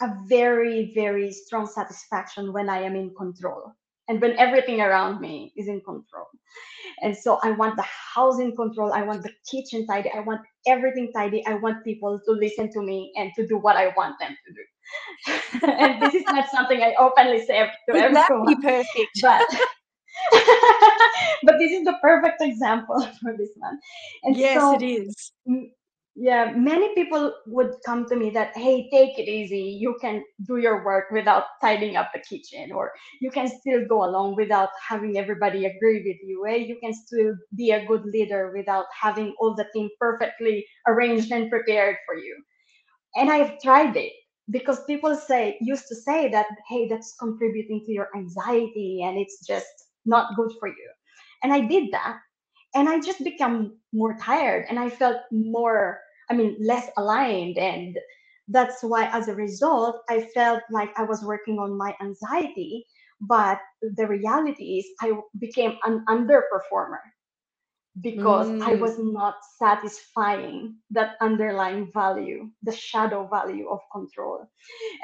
a 0.00 0.08
very 0.28 0.92
very 0.94 1.32
strong 1.32 1.66
satisfaction 1.66 2.52
when 2.52 2.68
i 2.68 2.80
am 2.80 2.94
in 2.94 3.12
control 3.16 3.72
and 4.06 4.20
when 4.20 4.38
everything 4.38 4.80
around 4.80 5.20
me 5.20 5.52
is 5.56 5.66
in 5.66 5.80
control. 5.80 6.28
And 7.02 7.16
so 7.16 7.40
i 7.42 7.50
want 7.50 7.74
the 7.74 7.88
house 8.14 8.38
in 8.38 8.54
control 8.54 8.92
i 8.92 9.02
want 9.02 9.24
the 9.24 9.34
kitchen 9.50 9.88
tidy 9.88 10.10
i 10.14 10.20
want 10.20 10.42
everything 10.68 11.10
tidy 11.12 11.44
i 11.46 11.54
want 11.54 11.84
people 11.84 12.20
to 12.26 12.32
listen 12.44 12.70
to 12.74 12.80
me 12.80 13.12
and 13.16 13.32
to 13.34 13.44
do 13.48 13.58
what 13.58 13.74
i 13.74 13.88
want 13.96 14.20
them 14.20 14.36
to 14.46 14.52
do 14.60 14.64
and 15.62 16.02
this 16.02 16.14
is 16.14 16.24
not 16.26 16.48
something 16.50 16.82
I 16.82 16.94
openly 16.98 17.44
say 17.44 17.58
to 17.88 17.92
Would 17.92 18.02
everyone. 18.02 18.14
that 18.14 18.46
be 18.46 18.56
perfect? 18.56 19.20
But 19.22 19.46
but 21.42 21.58
this 21.58 21.72
is 21.72 21.84
the 21.84 21.96
perfect 22.02 22.40
example 22.40 23.00
for 23.22 23.36
this 23.36 23.50
one. 23.56 23.78
And 24.22 24.36
yes, 24.36 24.60
so 24.60 24.74
it 24.74 24.82
is. 24.82 25.32
yeah, 26.14 26.52
many 26.54 26.94
people 26.94 27.32
would 27.46 27.72
come 27.84 28.06
to 28.06 28.16
me 28.16 28.30
that, 28.30 28.56
hey, 28.56 28.88
take 28.90 29.18
it 29.18 29.28
easy. 29.28 29.76
You 29.80 29.96
can 30.00 30.22
do 30.46 30.58
your 30.58 30.84
work 30.84 31.06
without 31.10 31.44
tidying 31.60 31.96
up 31.96 32.10
the 32.14 32.20
kitchen, 32.20 32.72
or 32.72 32.92
you 33.20 33.30
can 33.30 33.48
still 33.48 33.86
go 33.88 34.04
along 34.04 34.36
without 34.36 34.70
having 34.88 35.18
everybody 35.18 35.66
agree 35.66 36.02
with 36.06 36.18
you. 36.22 36.46
Eh? 36.48 36.56
You 36.56 36.78
can 36.82 36.94
still 36.94 37.34
be 37.56 37.72
a 37.72 37.84
good 37.86 38.04
leader 38.04 38.52
without 38.56 38.86
having 39.00 39.34
all 39.40 39.54
the 39.54 39.66
team 39.74 39.88
perfectly 39.98 40.64
arranged 40.86 41.32
and 41.32 41.50
prepared 41.50 41.96
for 42.06 42.16
you. 42.16 42.36
And 43.16 43.30
I've 43.30 43.60
tried 43.60 43.96
it 43.96 44.12
because 44.50 44.84
people 44.84 45.14
say 45.16 45.56
used 45.60 45.88
to 45.88 45.94
say 45.94 46.28
that 46.28 46.46
hey 46.68 46.86
that's 46.88 47.14
contributing 47.18 47.82
to 47.84 47.92
your 47.92 48.08
anxiety 48.14 49.02
and 49.02 49.18
it's 49.18 49.46
just 49.46 49.88
not 50.04 50.36
good 50.36 50.52
for 50.60 50.68
you. 50.68 50.90
And 51.42 51.52
i 51.52 51.60
did 51.60 51.92
that 51.92 52.18
and 52.74 52.88
i 52.88 53.00
just 53.00 53.22
become 53.24 53.76
more 53.92 54.16
tired 54.20 54.66
and 54.68 54.78
i 54.78 54.90
felt 54.90 55.18
more 55.30 56.00
i 56.30 56.34
mean 56.34 56.56
less 56.60 56.90
aligned 56.96 57.58
and 57.58 57.98
that's 58.48 58.82
why 58.82 59.06
as 59.12 59.28
a 59.28 59.34
result 59.34 60.02
i 60.10 60.20
felt 60.34 60.62
like 60.70 60.90
i 60.98 61.02
was 61.02 61.22
working 61.22 61.58
on 61.58 61.76
my 61.76 61.94
anxiety 62.00 62.86
but 63.20 63.58
the 63.96 64.06
reality 64.06 64.78
is 64.78 64.86
i 65.00 65.12
became 65.38 65.78
an 65.84 66.04
underperformer 66.08 67.04
because 68.00 68.50
I 68.60 68.74
Mm. 68.74 68.80
was 68.80 68.98
not 68.98 69.36
satisfying 69.58 70.76
that 70.90 71.14
underlying 71.20 71.92
value, 71.92 72.50
the 72.62 72.72
shadow 72.72 73.28
value 73.30 73.68
of 73.68 73.80
control. 73.92 74.50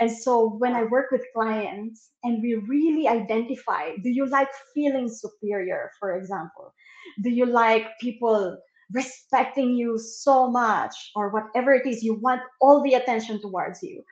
And 0.00 0.10
so 0.10 0.48
when 0.58 0.74
I 0.74 0.84
work 0.84 1.10
with 1.12 1.24
clients 1.32 2.10
and 2.24 2.42
we 2.42 2.54
really 2.56 3.06
identify 3.06 3.96
do 4.02 4.10
you 4.10 4.26
like 4.26 4.48
feeling 4.74 5.08
superior, 5.08 5.92
for 6.00 6.16
example? 6.16 6.74
Do 7.22 7.30
you 7.30 7.46
like 7.46 7.86
people 8.00 8.58
respecting 8.92 9.76
you 9.76 9.96
so 9.98 10.50
much, 10.50 11.12
or 11.14 11.30
whatever 11.30 11.72
it 11.72 11.86
is, 11.86 12.02
you 12.02 12.14
want 12.14 12.42
all 12.60 12.82
the 12.82 12.94
attention 12.94 13.40
towards 13.40 13.82
you? 13.82 14.02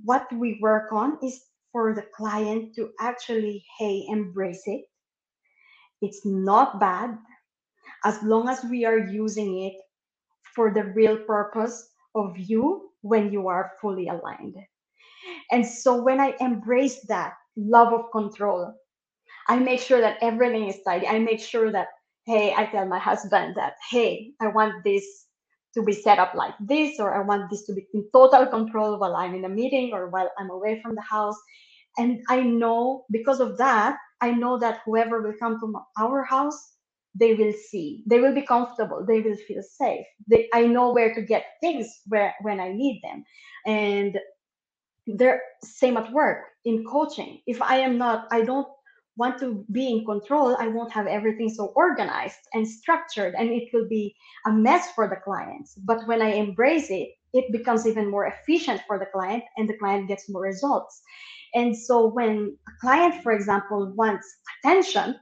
What 0.00 0.24
we 0.32 0.58
work 0.62 0.90
on 0.92 1.18
is 1.22 1.44
for 1.70 1.94
the 1.94 2.06
client 2.16 2.74
to 2.76 2.92
actually, 2.98 3.64
hey, 3.78 4.06
embrace 4.08 4.62
it. 4.64 4.86
It's 6.00 6.24
not 6.24 6.80
bad 6.80 7.18
as 8.04 8.22
long 8.22 8.48
as 8.48 8.62
we 8.64 8.84
are 8.84 8.98
using 8.98 9.62
it 9.62 9.74
for 10.54 10.72
the 10.72 10.84
real 10.84 11.16
purpose 11.16 11.90
of 12.14 12.36
you 12.36 12.90
when 13.02 13.32
you 13.32 13.48
are 13.48 13.72
fully 13.80 14.08
aligned. 14.08 14.56
And 15.50 15.66
so 15.66 16.02
when 16.02 16.20
I 16.20 16.34
embrace 16.40 17.00
that 17.08 17.34
love 17.56 17.92
of 17.92 18.10
control, 18.12 18.74
I 19.48 19.58
make 19.58 19.80
sure 19.80 20.00
that 20.00 20.18
everything 20.22 20.68
is 20.68 20.82
tidy. 20.86 21.06
I 21.06 21.18
make 21.18 21.40
sure 21.40 21.70
that, 21.72 21.88
hey, 22.26 22.54
I 22.54 22.66
tell 22.66 22.86
my 22.86 22.98
husband 22.98 23.54
that, 23.56 23.74
hey, 23.90 24.32
I 24.40 24.48
want 24.48 24.84
this 24.84 25.04
to 25.74 25.82
be 25.82 25.92
set 25.92 26.18
up 26.18 26.34
like 26.34 26.54
this, 26.60 27.00
or 27.00 27.14
I 27.14 27.20
want 27.20 27.50
this 27.50 27.64
to 27.66 27.74
be 27.74 27.86
in 27.94 28.06
total 28.12 28.46
control 28.46 28.98
while 28.98 29.16
I'm 29.16 29.34
in 29.34 29.44
a 29.44 29.48
meeting 29.48 29.92
or 29.92 30.08
while 30.08 30.30
I'm 30.38 30.50
away 30.50 30.80
from 30.80 30.94
the 30.94 31.02
house. 31.02 31.36
And 31.98 32.22
I 32.28 32.40
know 32.40 33.04
because 33.10 33.40
of 33.40 33.58
that, 33.58 33.96
I 34.20 34.30
know 34.30 34.58
that 34.58 34.80
whoever 34.84 35.20
will 35.20 35.34
come 35.38 35.58
to 35.60 35.74
our 35.98 36.22
house 36.22 36.73
they 37.14 37.34
will 37.34 37.52
see. 37.70 38.02
They 38.06 38.20
will 38.20 38.34
be 38.34 38.42
comfortable. 38.42 39.04
They 39.06 39.20
will 39.20 39.36
feel 39.48 39.62
safe. 39.62 40.06
They, 40.26 40.48
i 40.52 40.66
know 40.66 40.92
where 40.92 41.14
to 41.14 41.22
get 41.22 41.44
things 41.60 41.86
where 42.06 42.34
when 42.42 42.60
i 42.60 42.72
need 42.72 43.00
them. 43.02 43.24
And 43.66 44.18
they're 45.06 45.42
same 45.62 45.96
at 45.96 46.12
work 46.12 46.38
in 46.64 46.84
coaching. 46.84 47.40
If 47.46 47.62
i 47.62 47.76
am 47.76 47.98
not 47.98 48.26
i 48.32 48.42
don't 48.42 48.68
want 49.16 49.38
to 49.38 49.64
be 49.70 49.88
in 49.92 50.04
control 50.04 50.56
i 50.58 50.66
won't 50.66 50.90
have 50.92 51.06
everything 51.06 51.48
so 51.48 51.66
organized 51.76 52.42
and 52.52 52.66
structured 52.66 53.34
and 53.38 53.48
it 53.50 53.68
will 53.72 53.88
be 53.88 54.12
a 54.46 54.50
mess 54.52 54.90
for 54.94 55.08
the 55.08 55.16
clients. 55.16 55.74
But 55.74 56.06
when 56.08 56.20
i 56.20 56.32
embrace 56.32 56.90
it 56.90 57.10
it 57.32 57.50
becomes 57.52 57.86
even 57.86 58.10
more 58.10 58.26
efficient 58.26 58.80
for 58.86 58.98
the 58.98 59.06
client 59.06 59.42
and 59.56 59.68
the 59.68 59.76
client 59.78 60.06
gets 60.08 60.30
more 60.30 60.42
results. 60.42 61.02
And 61.54 61.76
so 61.76 62.06
when 62.06 62.56
a 62.68 62.72
client 62.80 63.22
for 63.22 63.32
example 63.32 63.92
wants 63.96 64.26
attention 64.58 65.16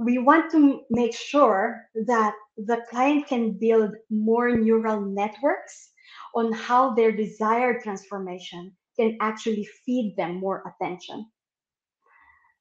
we 0.00 0.18
want 0.18 0.50
to 0.52 0.82
make 0.90 1.14
sure 1.14 1.86
that 2.06 2.34
the 2.56 2.78
client 2.90 3.28
can 3.28 3.58
build 3.58 3.94
more 4.10 4.50
neural 4.56 5.00
networks 5.02 5.92
on 6.34 6.52
how 6.52 6.94
their 6.94 7.12
desired 7.12 7.82
transformation 7.82 8.76
can 8.98 9.18
actually 9.20 9.66
feed 9.86 10.14
them 10.16 10.36
more 10.36 10.62
attention 10.68 11.26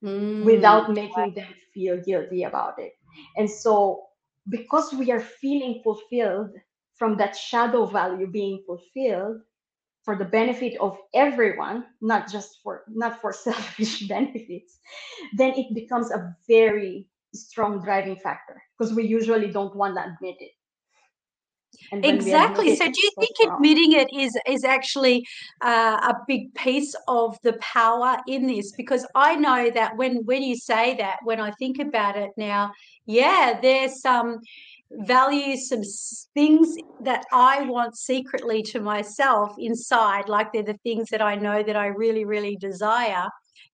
Mm. 0.03 0.45
without 0.45 0.91
making 0.91 1.35
them 1.35 1.53
feel 1.73 1.97
guilty 2.01 2.43
about 2.43 2.79
it. 2.79 2.93
And 3.37 3.49
so, 3.49 4.03
because 4.49 4.93
we 4.93 5.11
are 5.11 5.21
feeling 5.21 5.81
fulfilled 5.83 6.51
from 6.95 7.17
that 7.17 7.35
shadow 7.37 7.85
value 7.85 8.27
being 8.27 8.63
fulfilled 8.67 9.41
for 10.03 10.17
the 10.17 10.25
benefit 10.25 10.77
of 10.79 10.97
everyone, 11.13 11.85
not 12.01 12.31
just 12.31 12.59
for 12.63 12.83
not 12.89 13.21
for 13.21 13.33
selfish 13.47 14.07
benefits, 14.07 14.79
then 15.37 15.53
it 15.55 15.73
becomes 15.75 16.11
a 16.11 16.35
very 16.47 17.08
strong 17.33 17.81
driving 17.81 18.15
factor 18.15 18.61
because 18.77 18.93
we 18.93 19.05
usually 19.05 19.51
don't 19.51 19.75
want 19.75 19.95
to 19.95 20.01
admit 20.01 20.35
it. 20.39 20.51
exactly. 21.91 22.75
So, 22.75 22.85
do 22.85 23.01
you 23.01 23.11
think 23.19 23.51
admitting 23.51 23.93
it 23.93 24.07
is 24.15 24.37
is 24.47 24.63
actually 24.63 25.25
uh, 25.61 25.99
a 26.01 26.15
big 26.27 26.53
piece 26.55 26.95
of 27.07 27.37
the 27.43 27.53
power 27.53 28.17
in 28.27 28.47
this? 28.47 28.71
Because 28.71 29.05
I 29.15 29.35
know 29.35 29.69
that 29.71 29.95
when 29.97 30.25
when 30.25 30.43
you 30.43 30.55
say 30.55 30.95
that, 30.97 31.17
when 31.23 31.39
I 31.39 31.51
think 31.51 31.79
about 31.79 32.17
it 32.17 32.31
now, 32.37 32.71
yeah, 33.05 33.59
there's 33.61 34.01
some 34.01 34.39
values, 34.91 35.69
some 35.69 35.83
things 36.33 36.75
that 37.01 37.23
I 37.31 37.61
want 37.63 37.95
secretly 37.95 38.63
to 38.63 38.79
myself 38.79 39.53
inside, 39.57 40.27
like 40.27 40.51
they're 40.51 40.63
the 40.63 40.79
things 40.83 41.09
that 41.11 41.21
I 41.21 41.35
know 41.35 41.61
that 41.63 41.75
I 41.75 41.87
really, 41.87 42.25
really 42.25 42.55
desire 42.55 43.27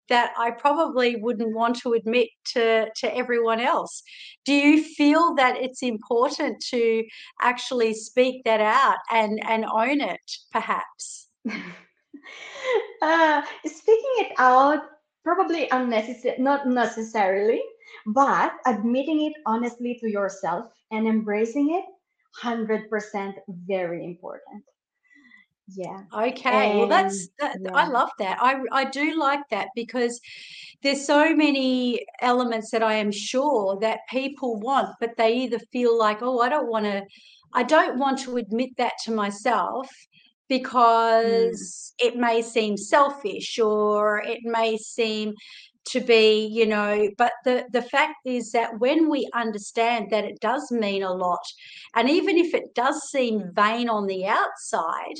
that 0.08 0.32
I 0.38 0.50
probably 0.50 1.16
wouldn't 1.16 1.54
want 1.54 1.78
to 1.80 1.94
admit 1.94 2.28
to, 2.52 2.88
to 2.96 3.16
everyone 3.16 3.60
else. 3.60 4.02
Do 4.44 4.52
you 4.52 4.82
feel 4.82 5.34
that 5.34 5.56
it's 5.56 5.82
important 5.82 6.62
to 6.70 7.04
actually 7.42 7.94
speak 7.94 8.44
that 8.44 8.60
out 8.60 8.98
and, 9.10 9.40
and 9.44 9.64
own 9.64 10.00
it, 10.00 10.20
perhaps? 10.52 11.28
uh, 13.02 13.42
speaking 13.64 14.12
it 14.18 14.32
out, 14.38 14.82
probably 15.24 15.68
unnecessary, 15.70 16.36
not 16.38 16.68
necessarily, 16.68 17.62
but 18.06 18.52
admitting 18.66 19.26
it 19.26 19.32
honestly 19.46 19.98
to 20.00 20.10
yourself 20.10 20.66
and 20.92 21.06
embracing 21.06 21.74
it, 21.74 21.84
100% 22.42 23.34
very 23.48 24.04
important 24.04 24.62
yeah 25.68 26.02
okay 26.14 26.70
and, 26.70 26.78
well 26.78 26.86
that's 26.86 27.28
that, 27.40 27.56
yeah. 27.60 27.72
i 27.74 27.88
love 27.88 28.10
that 28.18 28.38
i 28.40 28.60
i 28.72 28.84
do 28.84 29.18
like 29.18 29.40
that 29.50 29.68
because 29.74 30.20
there's 30.82 31.04
so 31.04 31.34
many 31.34 32.04
elements 32.20 32.70
that 32.70 32.82
i 32.82 32.94
am 32.94 33.10
sure 33.10 33.76
that 33.80 34.00
people 34.08 34.60
want 34.60 34.88
but 35.00 35.16
they 35.16 35.34
either 35.34 35.58
feel 35.72 35.98
like 35.98 36.22
oh 36.22 36.38
i 36.38 36.48
don't 36.48 36.70
want 36.70 36.84
to 36.84 37.02
i 37.52 37.64
don't 37.64 37.98
want 37.98 38.18
to 38.18 38.36
admit 38.36 38.70
that 38.76 38.92
to 39.04 39.10
myself 39.10 39.88
mm. 39.88 40.18
because 40.48 41.92
mm. 42.00 42.06
it 42.06 42.16
may 42.16 42.40
seem 42.40 42.76
selfish 42.76 43.58
or 43.58 44.22
it 44.24 44.40
may 44.44 44.76
seem 44.76 45.34
to 45.86 46.00
be 46.00 46.46
you 46.46 46.66
know 46.66 47.08
but 47.16 47.32
the 47.44 47.64
the 47.72 47.82
fact 47.82 48.14
is 48.24 48.52
that 48.52 48.78
when 48.78 49.08
we 49.08 49.28
understand 49.34 50.08
that 50.10 50.24
it 50.24 50.38
does 50.40 50.70
mean 50.70 51.02
a 51.02 51.12
lot 51.12 51.44
and 51.94 52.10
even 52.10 52.36
if 52.36 52.54
it 52.54 52.74
does 52.74 53.00
seem 53.10 53.42
vain 53.54 53.88
on 53.88 54.06
the 54.06 54.26
outside 54.26 55.16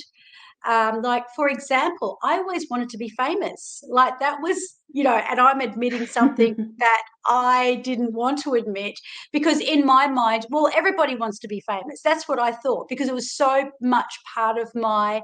um, 0.66 1.02
like 1.02 1.24
for 1.34 1.48
example 1.48 2.18
i 2.22 2.36
always 2.36 2.66
wanted 2.70 2.88
to 2.90 2.98
be 2.98 3.08
famous. 3.10 3.82
Like 3.88 4.18
that 4.20 4.38
was 4.40 4.58
you 4.88 5.04
know 5.04 5.16
and 5.16 5.40
i'm 5.40 5.60
admitting 5.60 6.06
something 6.06 6.54
that 6.78 7.02
i 7.26 7.80
didn't 7.84 8.12
want 8.12 8.38
to 8.42 8.54
admit 8.54 8.94
because 9.32 9.60
in 9.60 9.84
my 9.84 10.06
mind 10.06 10.46
well 10.50 10.70
everybody 10.74 11.14
wants 11.16 11.38
to 11.40 11.48
be 11.48 11.62
famous. 11.66 12.00
That's 12.02 12.28
what 12.28 12.38
i 12.38 12.52
thought 12.52 12.88
because 12.88 13.08
it 13.08 13.14
was 13.14 13.34
so 13.34 13.70
much 13.80 14.12
part 14.34 14.58
of 14.58 14.70
my 14.74 15.22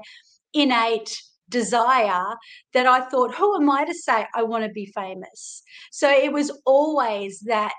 innate 0.53 1.15
desire 1.49 2.25
that 2.73 2.85
i 2.87 3.01
thought 3.01 3.35
who 3.35 3.55
am 3.55 3.69
i 3.69 3.83
to 3.83 3.93
say 3.93 4.25
i 4.35 4.43
want 4.43 4.63
to 4.63 4.71
be 4.71 4.85
famous? 4.93 5.63
So 5.91 6.09
it 6.09 6.31
was 6.31 6.51
always 6.65 7.39
that 7.41 7.73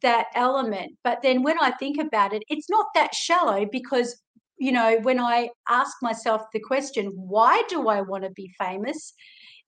that 0.00 0.26
element. 0.36 0.92
But 1.02 1.22
then 1.22 1.42
when 1.42 1.56
i 1.60 1.70
think 1.72 1.98
about 2.00 2.32
it 2.32 2.42
it's 2.48 2.70
not 2.70 2.86
that 2.94 3.14
shallow 3.14 3.66
because 3.70 4.20
you 4.58 4.72
know, 4.72 4.98
when 5.02 5.20
I 5.20 5.50
ask 5.68 5.96
myself 6.02 6.42
the 6.52 6.60
question, 6.60 7.06
why 7.14 7.62
do 7.68 7.88
I 7.88 8.00
want 8.00 8.24
to 8.24 8.30
be 8.30 8.52
famous? 8.58 9.12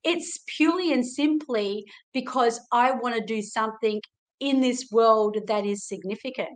It's 0.02 0.40
purely 0.46 0.92
and 0.92 1.06
simply 1.06 1.84
because 2.12 2.60
I 2.72 2.92
want 2.92 3.14
to 3.14 3.20
do 3.20 3.42
something 3.42 4.00
in 4.40 4.60
this 4.60 4.88
world 4.90 5.36
that 5.46 5.66
is 5.66 5.86
significant. 5.86 6.48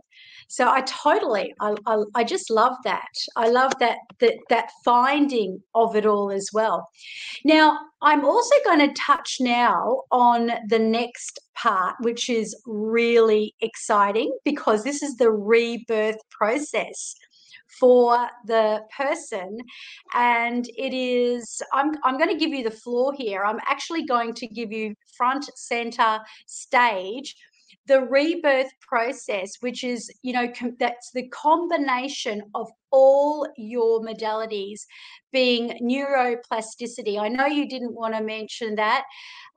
So 0.47 0.69
I 0.69 0.81
totally, 0.81 1.53
I, 1.61 1.75
I, 1.85 2.03
I, 2.15 2.23
just 2.23 2.49
love 2.49 2.75
that. 2.83 3.07
I 3.35 3.49
love 3.49 3.73
that, 3.79 3.99
that 4.19 4.33
that 4.49 4.71
finding 4.83 5.61
of 5.75 5.95
it 5.95 6.05
all 6.05 6.31
as 6.31 6.49
well. 6.51 6.87
Now 7.43 7.77
I'm 8.01 8.25
also 8.25 8.55
going 8.65 8.79
to 8.79 8.93
touch 8.93 9.37
now 9.39 10.01
on 10.11 10.51
the 10.67 10.79
next 10.79 11.39
part, 11.55 11.95
which 12.01 12.27
is 12.27 12.55
really 12.65 13.53
exciting 13.61 14.35
because 14.43 14.83
this 14.83 15.03
is 15.03 15.15
the 15.17 15.31
rebirth 15.31 16.17
process 16.31 17.15
for 17.79 18.29
the 18.45 18.81
person. 18.95 19.57
And 20.13 20.67
it 20.77 20.93
is, 20.93 21.61
I'm, 21.73 21.91
I'm 22.03 22.17
going 22.17 22.29
to 22.29 22.37
give 22.37 22.51
you 22.51 22.63
the 22.63 22.71
floor 22.71 23.13
here. 23.17 23.43
I'm 23.43 23.59
actually 23.65 24.05
going 24.05 24.33
to 24.35 24.47
give 24.47 24.71
you 24.71 24.95
front 25.17 25.49
center 25.55 26.19
stage 26.45 27.35
the 27.87 28.01
rebirth 28.01 28.71
process 28.81 29.53
which 29.61 29.83
is 29.83 30.09
you 30.21 30.33
know 30.33 30.47
com- 30.57 30.75
that's 30.79 31.11
the 31.11 31.27
combination 31.29 32.41
of 32.53 32.69
all 32.91 33.47
your 33.57 33.99
modalities 34.01 34.81
being 35.33 35.77
neuroplasticity. 35.81 37.19
I 37.19 37.27
know 37.27 37.45
you 37.45 37.67
didn't 37.67 37.93
want 37.93 38.15
to 38.15 38.23
mention 38.23 38.75
that 38.75 39.03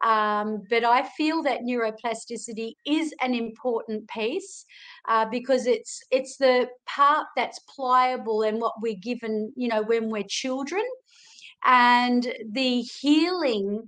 um, 0.05 0.63
but 0.71 0.85
i 0.85 1.03
feel 1.17 1.43
that 1.43 1.63
neuroplasticity 1.63 2.73
is 2.87 3.13
an 3.21 3.35
important 3.35 4.09
piece 4.09 4.65
uh, 5.09 5.25
because 5.25 5.67
it's 5.67 6.03
it's 6.11 6.37
the 6.37 6.69
part 6.87 7.27
that's 7.37 7.59
pliable 7.61 8.43
and 8.43 8.61
what 8.61 8.75
we're 8.81 8.95
given, 8.95 9.53
you 9.57 9.69
know, 9.69 9.83
when 9.83 10.11
we're 10.11 10.23
children, 10.29 10.83
and 11.65 12.33
the 12.53 12.83
healing 12.83 13.83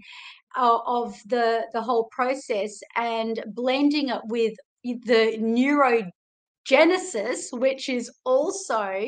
of 0.57 1.21
the 1.27 1.67
the 1.73 1.83
whole 1.83 2.05
process 2.05 2.81
and 2.97 3.45
blending 3.49 4.09
it 4.09 4.23
with 4.25 4.55
the 4.83 5.37
neurogenesis, 5.39 7.53
which 7.53 7.89
is 7.89 8.11
also 8.25 9.05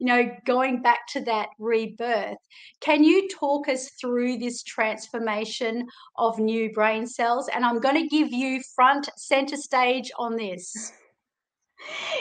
you 0.00 0.06
know, 0.06 0.28
going 0.44 0.82
back 0.82 1.06
to 1.06 1.20
that 1.20 1.50
rebirth, 1.60 2.36
can 2.80 3.04
you 3.04 3.28
talk 3.28 3.68
us 3.68 3.90
through 4.00 4.36
this 4.38 4.64
transformation 4.64 5.86
of 6.18 6.36
new 6.40 6.72
brain 6.72 7.06
cells? 7.06 7.48
And 7.54 7.64
I'm 7.64 7.78
going 7.78 8.02
to 8.02 8.08
give 8.08 8.32
you 8.32 8.60
front 8.74 9.08
center 9.16 9.56
stage 9.56 10.10
on 10.18 10.36
this 10.36 10.92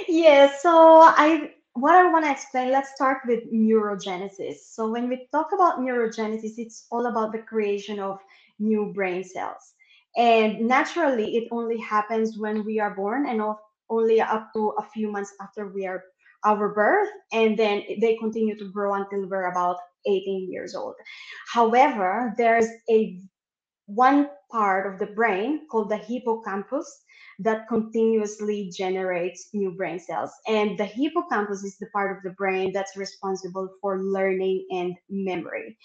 yeah, 0.07 0.51
so 0.59 1.01
I 1.01 1.51
what 1.76 1.95
I 1.95 2.11
want 2.11 2.26
to 2.26 2.32
explain, 2.32 2.72
let's 2.72 2.93
start 2.93 3.20
with 3.26 3.51
neurogenesis. 3.51 4.57
So 4.70 4.89
when 4.89 5.09
we 5.09 5.28
talk 5.32 5.49
about 5.53 5.80
neurogenesis, 5.80 6.53
it's 6.57 6.86
all 6.91 7.07
about 7.07 7.32
the 7.32 7.39
creation 7.39 7.99
of 7.99 8.20
new 8.64 8.91
brain 8.93 9.24
cells. 9.24 9.74
And 10.16 10.68
naturally, 10.68 11.36
it 11.38 11.47
only 11.51 11.78
happens 11.80 12.38
when 12.38 12.64
we 12.64 12.80
are 12.80 12.95
born 12.95 13.28
and 13.28 13.41
only 13.89 14.22
up 14.22 14.51
to 14.55 14.74
a 14.78 14.84
few 14.93 15.11
months 15.11 15.34
after 15.41 15.68
we 15.68 15.86
are 15.86 16.03
our 16.45 16.74
birth, 16.74 17.09
and 17.32 17.57
then 17.57 17.84
they 18.01 18.18
continue 18.18 18.57
to 18.57 18.70
grow 18.72 18.93
until 18.95 19.30
we're 19.30 19.49
about 19.49 19.78
18 20.05 20.51
years 20.51 20.76
old. 20.76 20.95
However, 21.53 22.34
there's 22.38 22.68
a 22.89 23.22
one 23.88 24.30
part 24.52 24.92
of 24.92 25.00
the 25.00 25.14
brain 25.14 25.68
called 25.70 25.90
the 25.90 25.98
hippocampus 25.98 27.04
that 27.40 27.68
continuously 27.68 28.72
generates 28.76 29.50
new 29.54 29.72
brain 29.72 30.00
cells. 30.00 30.32
And 30.48 30.78
the 30.78 30.86
hippocampus 30.86 31.64
is 31.64 31.78
the 31.78 31.88
part 31.88 32.16
of 32.16 32.24
the 32.24 32.32
brain 32.32 32.72
that's 32.72 32.96
responsible 32.96 33.70
for 33.82 34.04
learning 34.04 34.66
and 34.72 34.96
memory. 35.10 35.78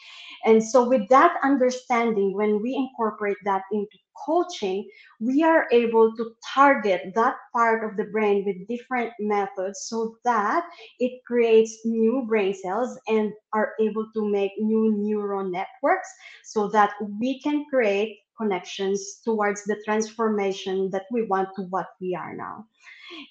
And 0.45 0.63
so, 0.63 0.87
with 0.89 1.09
that 1.09 1.37
understanding, 1.43 2.35
when 2.35 2.63
we 2.63 2.75
incorporate 2.75 3.39
that 3.45 3.63
into 3.73 3.99
coaching, 4.25 4.89
we 5.21 5.43
are 5.43 5.67
able 5.73 6.15
to 6.17 6.33
target 6.55 7.13
that 7.15 7.37
part 7.53 7.85
of 7.85 7.97
the 7.97 8.05
brain 8.05 8.45
with 8.45 8.69
different 8.69 9.13
methods 9.19 9.81
so 9.83 10.17
that 10.25 10.65
it 10.99 11.25
creates 11.27 11.85
new 11.85 12.25
brain 12.27 12.55
cells 12.55 12.99
and 13.09 13.33
are 13.53 13.73
able 13.81 14.07
to 14.15 14.29
make 14.29 14.53
new 14.59 14.95
neural 14.97 15.45
networks 15.45 16.09
so 16.45 16.69
that 16.69 16.93
we 17.21 17.41
can 17.41 17.65
create 17.71 18.19
connections 18.37 19.21
towards 19.25 19.65
the 19.65 19.77
transformation 19.85 20.89
that 20.91 21.07
we 21.11 21.23
want 21.23 21.49
to 21.57 21.63
what 21.63 21.89
we 22.01 22.15
are 22.15 22.35
now. 22.35 22.65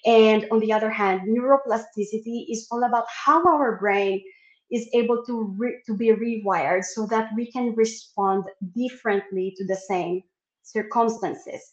And 0.04 0.46
on 0.50 0.60
the 0.60 0.72
other 0.72 0.90
hand, 0.90 1.22
neuroplasticity 1.28 2.46
is 2.50 2.68
all 2.70 2.84
about 2.84 3.06
how 3.08 3.44
our 3.46 3.78
brain 3.78 4.22
is 4.70 4.88
able 4.92 5.24
to 5.24 5.54
re- 5.56 5.80
to 5.86 5.94
be 5.94 6.08
rewired 6.08 6.84
so 6.84 7.06
that 7.06 7.30
we 7.34 7.50
can 7.50 7.74
respond 7.74 8.44
differently 8.74 9.54
to 9.56 9.64
the 9.64 9.76
same 9.76 10.22
circumstances. 10.72 11.72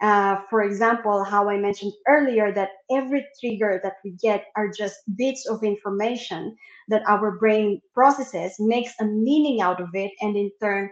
Uh, 0.00 0.36
for 0.48 0.62
example, 0.62 1.24
how 1.24 1.50
I 1.50 1.58
mentioned 1.58 1.92
earlier 2.08 2.52
that 2.52 2.70
every 2.90 3.26
trigger 3.38 3.80
that 3.82 3.96
we 4.04 4.12
get 4.12 4.46
are 4.56 4.70
just 4.70 4.96
bits 5.16 5.46
of 5.46 5.62
information 5.62 6.56
that 6.88 7.02
our 7.06 7.38
brain 7.38 7.80
processes, 7.92 8.56
makes 8.58 8.94
a 9.00 9.04
meaning 9.04 9.60
out 9.60 9.80
of 9.80 9.90
it, 9.94 10.12
and 10.22 10.36
in 10.36 10.50
turn 10.62 10.90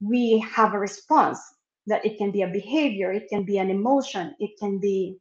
we 0.00 0.38
have 0.40 0.74
a 0.74 0.78
response 0.78 1.40
that 1.86 2.04
it 2.04 2.18
can 2.18 2.30
be 2.30 2.42
a 2.42 2.48
behavior, 2.48 3.12
it 3.12 3.28
can 3.30 3.44
be 3.44 3.58
an 3.58 3.70
emotion, 3.70 4.34
it 4.38 4.50
can 4.58 4.78
be 4.78 5.18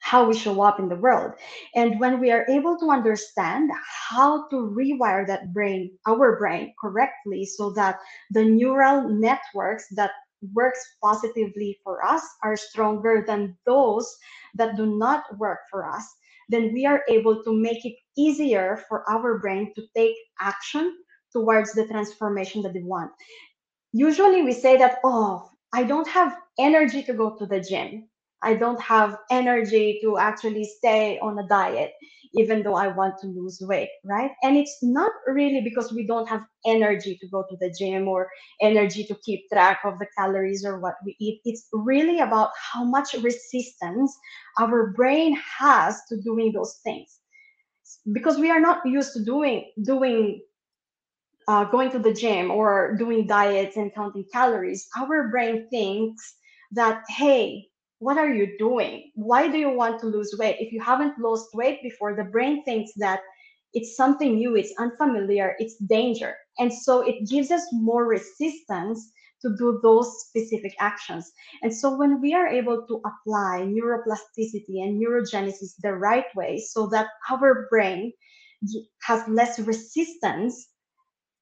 how 0.00 0.26
we 0.26 0.36
show 0.36 0.60
up 0.62 0.80
in 0.80 0.88
the 0.88 0.96
world. 0.96 1.32
And 1.74 2.00
when 2.00 2.20
we 2.20 2.30
are 2.32 2.46
able 2.48 2.78
to 2.78 2.90
understand 2.90 3.70
how 4.10 4.48
to 4.48 4.56
rewire 4.56 5.26
that 5.26 5.52
brain, 5.54 5.96
our 6.06 6.38
brain 6.38 6.74
correctly, 6.80 7.44
so 7.46 7.70
that 7.74 8.00
the 8.30 8.44
neural 8.44 9.08
networks 9.08 9.86
that 9.94 10.10
works 10.52 10.80
positively 11.02 11.78
for 11.84 12.04
us 12.04 12.22
are 12.42 12.56
stronger 12.56 13.24
than 13.26 13.56
those 13.66 14.16
that 14.54 14.76
do 14.76 14.86
not 14.86 15.24
work 15.38 15.60
for 15.70 15.88
us, 15.88 16.04
then 16.48 16.72
we 16.72 16.84
are 16.86 17.02
able 17.08 17.42
to 17.44 17.52
make 17.52 17.84
it 17.84 17.94
easier 18.16 18.84
for 18.88 19.08
our 19.10 19.38
brain 19.38 19.72
to 19.74 19.82
take 19.96 20.16
action 20.40 20.96
towards 21.32 21.72
the 21.72 21.86
transformation 21.86 22.62
that 22.62 22.74
they 22.74 22.82
want. 22.82 23.10
Usually 23.92 24.42
we 24.42 24.52
say 24.52 24.76
that, 24.76 24.98
oh, 25.04 25.48
I 25.72 25.84
don't 25.84 26.08
have 26.08 26.36
energy 26.58 27.02
to 27.04 27.14
go 27.14 27.36
to 27.36 27.46
the 27.46 27.60
gym. 27.60 28.08
I 28.42 28.54
don't 28.54 28.80
have 28.80 29.18
energy 29.30 30.00
to 30.02 30.18
actually 30.18 30.64
stay 30.64 31.18
on 31.20 31.38
a 31.38 31.46
diet, 31.48 31.92
even 32.34 32.62
though 32.62 32.74
I 32.74 32.88
want 32.88 33.18
to 33.20 33.26
lose 33.26 33.60
weight, 33.62 33.90
right? 34.04 34.32
And 34.42 34.56
it's 34.56 34.78
not 34.82 35.12
really 35.26 35.60
because 35.60 35.92
we 35.92 36.06
don't 36.06 36.28
have 36.28 36.42
energy 36.66 37.18
to 37.20 37.28
go 37.28 37.44
to 37.48 37.56
the 37.60 37.74
gym 37.78 38.08
or 38.08 38.28
energy 38.60 39.04
to 39.04 39.16
keep 39.24 39.48
track 39.52 39.80
of 39.84 39.98
the 39.98 40.06
calories 40.16 40.64
or 40.64 40.80
what 40.80 40.94
we 41.04 41.16
eat. 41.20 41.40
It's 41.44 41.68
really 41.72 42.20
about 42.20 42.50
how 42.72 42.84
much 42.84 43.14
resistance 43.14 44.16
our 44.60 44.92
brain 44.92 45.38
has 45.58 46.00
to 46.08 46.20
doing 46.22 46.52
those 46.52 46.80
things. 46.84 47.20
Because 48.12 48.38
we 48.38 48.50
are 48.50 48.60
not 48.60 48.84
used 48.86 49.12
to 49.14 49.24
doing 49.24 49.70
doing 49.84 50.40
uh, 51.48 51.64
going 51.64 51.90
to 51.90 51.98
the 51.98 52.12
gym 52.12 52.50
or 52.50 52.96
doing 52.98 53.26
diets 53.26 53.76
and 53.76 53.94
counting 53.94 54.24
calories, 54.32 54.88
our 54.98 55.28
brain 55.28 55.68
thinks 55.70 56.36
that, 56.72 57.02
hey, 57.08 57.66
what 58.02 58.18
are 58.18 58.34
you 58.34 58.58
doing? 58.58 59.12
Why 59.14 59.46
do 59.46 59.58
you 59.58 59.70
want 59.70 60.00
to 60.00 60.06
lose 60.06 60.34
weight? 60.36 60.56
If 60.58 60.72
you 60.72 60.80
haven't 60.80 61.20
lost 61.20 61.54
weight 61.54 61.80
before, 61.84 62.16
the 62.16 62.24
brain 62.24 62.64
thinks 62.64 62.90
that 62.96 63.20
it's 63.74 63.96
something 63.96 64.34
new, 64.34 64.56
it's 64.56 64.74
unfamiliar, 64.76 65.54
it's 65.60 65.76
danger. 65.76 66.34
And 66.58 66.72
so 66.72 67.02
it 67.02 67.28
gives 67.30 67.52
us 67.52 67.62
more 67.70 68.06
resistance 68.06 69.12
to 69.42 69.54
do 69.56 69.78
those 69.84 70.20
specific 70.26 70.74
actions. 70.80 71.30
And 71.62 71.72
so 71.72 71.96
when 71.96 72.20
we 72.20 72.34
are 72.34 72.48
able 72.48 72.84
to 72.88 73.00
apply 73.06 73.70
neuroplasticity 73.70 74.82
and 74.82 75.00
neurogenesis 75.00 75.74
the 75.80 75.94
right 75.94 76.26
way 76.34 76.58
so 76.58 76.88
that 76.88 77.06
our 77.30 77.68
brain 77.70 78.12
has 79.02 79.28
less 79.28 79.60
resistance 79.60 80.70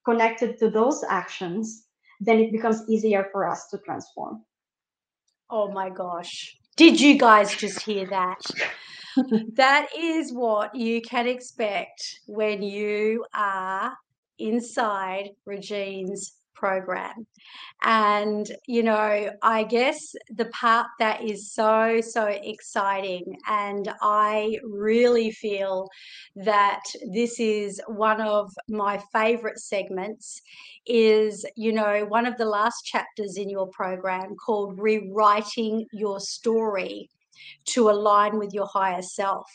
connected 0.05 0.59
to 0.59 0.69
those 0.69 1.03
actions, 1.09 1.87
then 2.21 2.39
it 2.39 2.53
becomes 2.53 2.83
easier 2.87 3.29
for 3.33 3.49
us 3.49 3.69
to 3.69 3.79
transform. 3.79 4.45
Oh 5.51 5.71
my 5.71 5.91
gosh. 5.91 6.57
Did 6.77 7.01
you 7.01 7.19
guys 7.19 7.55
just 7.55 7.83
hear 7.83 8.07
that? 8.07 8.39
that 9.55 9.89
is 9.97 10.33
what 10.33 10.75
you 10.75 11.03
can 11.03 11.27
expect 11.27 12.21
when 12.27 12.63
you 12.63 13.25
are 13.35 13.93
inside 14.39 15.31
Regine's 15.45 16.35
program. 16.55 17.27
And, 17.83 18.51
you 18.67 18.83
know, 18.83 19.31
I 19.43 19.65
guess 19.65 20.15
the 20.29 20.47
part 20.47 20.87
that 20.99 21.23
is 21.23 21.53
so, 21.53 22.01
so 22.01 22.27
exciting, 22.27 23.37
and 23.49 23.93
I 24.03 24.59
really 24.65 25.31
feel 25.31 25.89
that 26.37 26.83
this 27.13 27.41
is 27.41 27.81
one 27.87 28.21
of 28.21 28.53
my 28.69 29.03
favorite 29.13 29.59
segments, 29.59 30.41
is, 30.87 31.45
you 31.57 31.73
know, 31.73 32.05
one 32.09 32.27
of 32.27 32.37
the 32.37 32.45
last 32.45 32.85
chapters 32.85 33.37
in 33.37 33.49
your 33.49 33.69
program 33.69 34.35
called 34.37 34.79
Rewriting 34.79 35.87
Your 35.93 36.21
Story 36.21 37.09
to 37.67 37.89
align 37.89 38.39
with 38.39 38.53
your 38.53 38.67
higher 38.67 39.03
self 39.03 39.47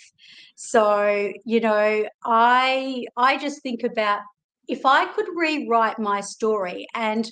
so 0.56 1.32
you 1.46 1.60
know 1.60 2.04
i 2.24 3.06
i 3.18 3.38
just 3.38 3.62
think 3.62 3.84
about 3.84 4.22
if 4.68 4.86
I 4.86 5.06
could 5.06 5.28
rewrite 5.36 6.00
my 6.00 6.22
story 6.22 6.88
and 6.94 7.30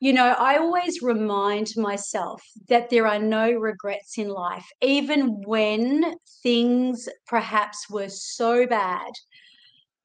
you 0.00 0.12
know, 0.12 0.34
I 0.38 0.58
always 0.58 1.00
remind 1.00 1.68
myself 1.76 2.42
that 2.68 2.90
there 2.90 3.06
are 3.06 3.18
no 3.18 3.50
regrets 3.52 4.18
in 4.18 4.28
life, 4.28 4.66
even 4.82 5.40
when 5.46 6.16
things 6.42 7.08
perhaps 7.26 7.88
were 7.88 8.10
so 8.10 8.66
bad. 8.66 9.10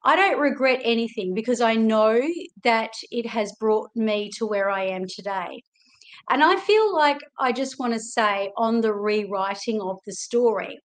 I 0.02 0.16
don't 0.16 0.40
regret 0.40 0.80
anything 0.84 1.34
because 1.34 1.60
I 1.60 1.74
know 1.74 2.18
that 2.64 2.92
it 3.10 3.26
has 3.26 3.52
brought 3.60 3.90
me 3.94 4.30
to 4.38 4.46
where 4.46 4.70
I 4.70 4.84
am 4.84 5.04
today. 5.06 5.62
And 6.30 6.42
I 6.42 6.56
feel 6.56 6.94
like 6.94 7.18
I 7.38 7.52
just 7.52 7.78
want 7.78 7.92
to 7.92 8.00
say 8.00 8.52
on 8.56 8.80
the 8.80 8.94
rewriting 8.94 9.82
of 9.82 9.98
the 10.06 10.12
story, 10.14 10.80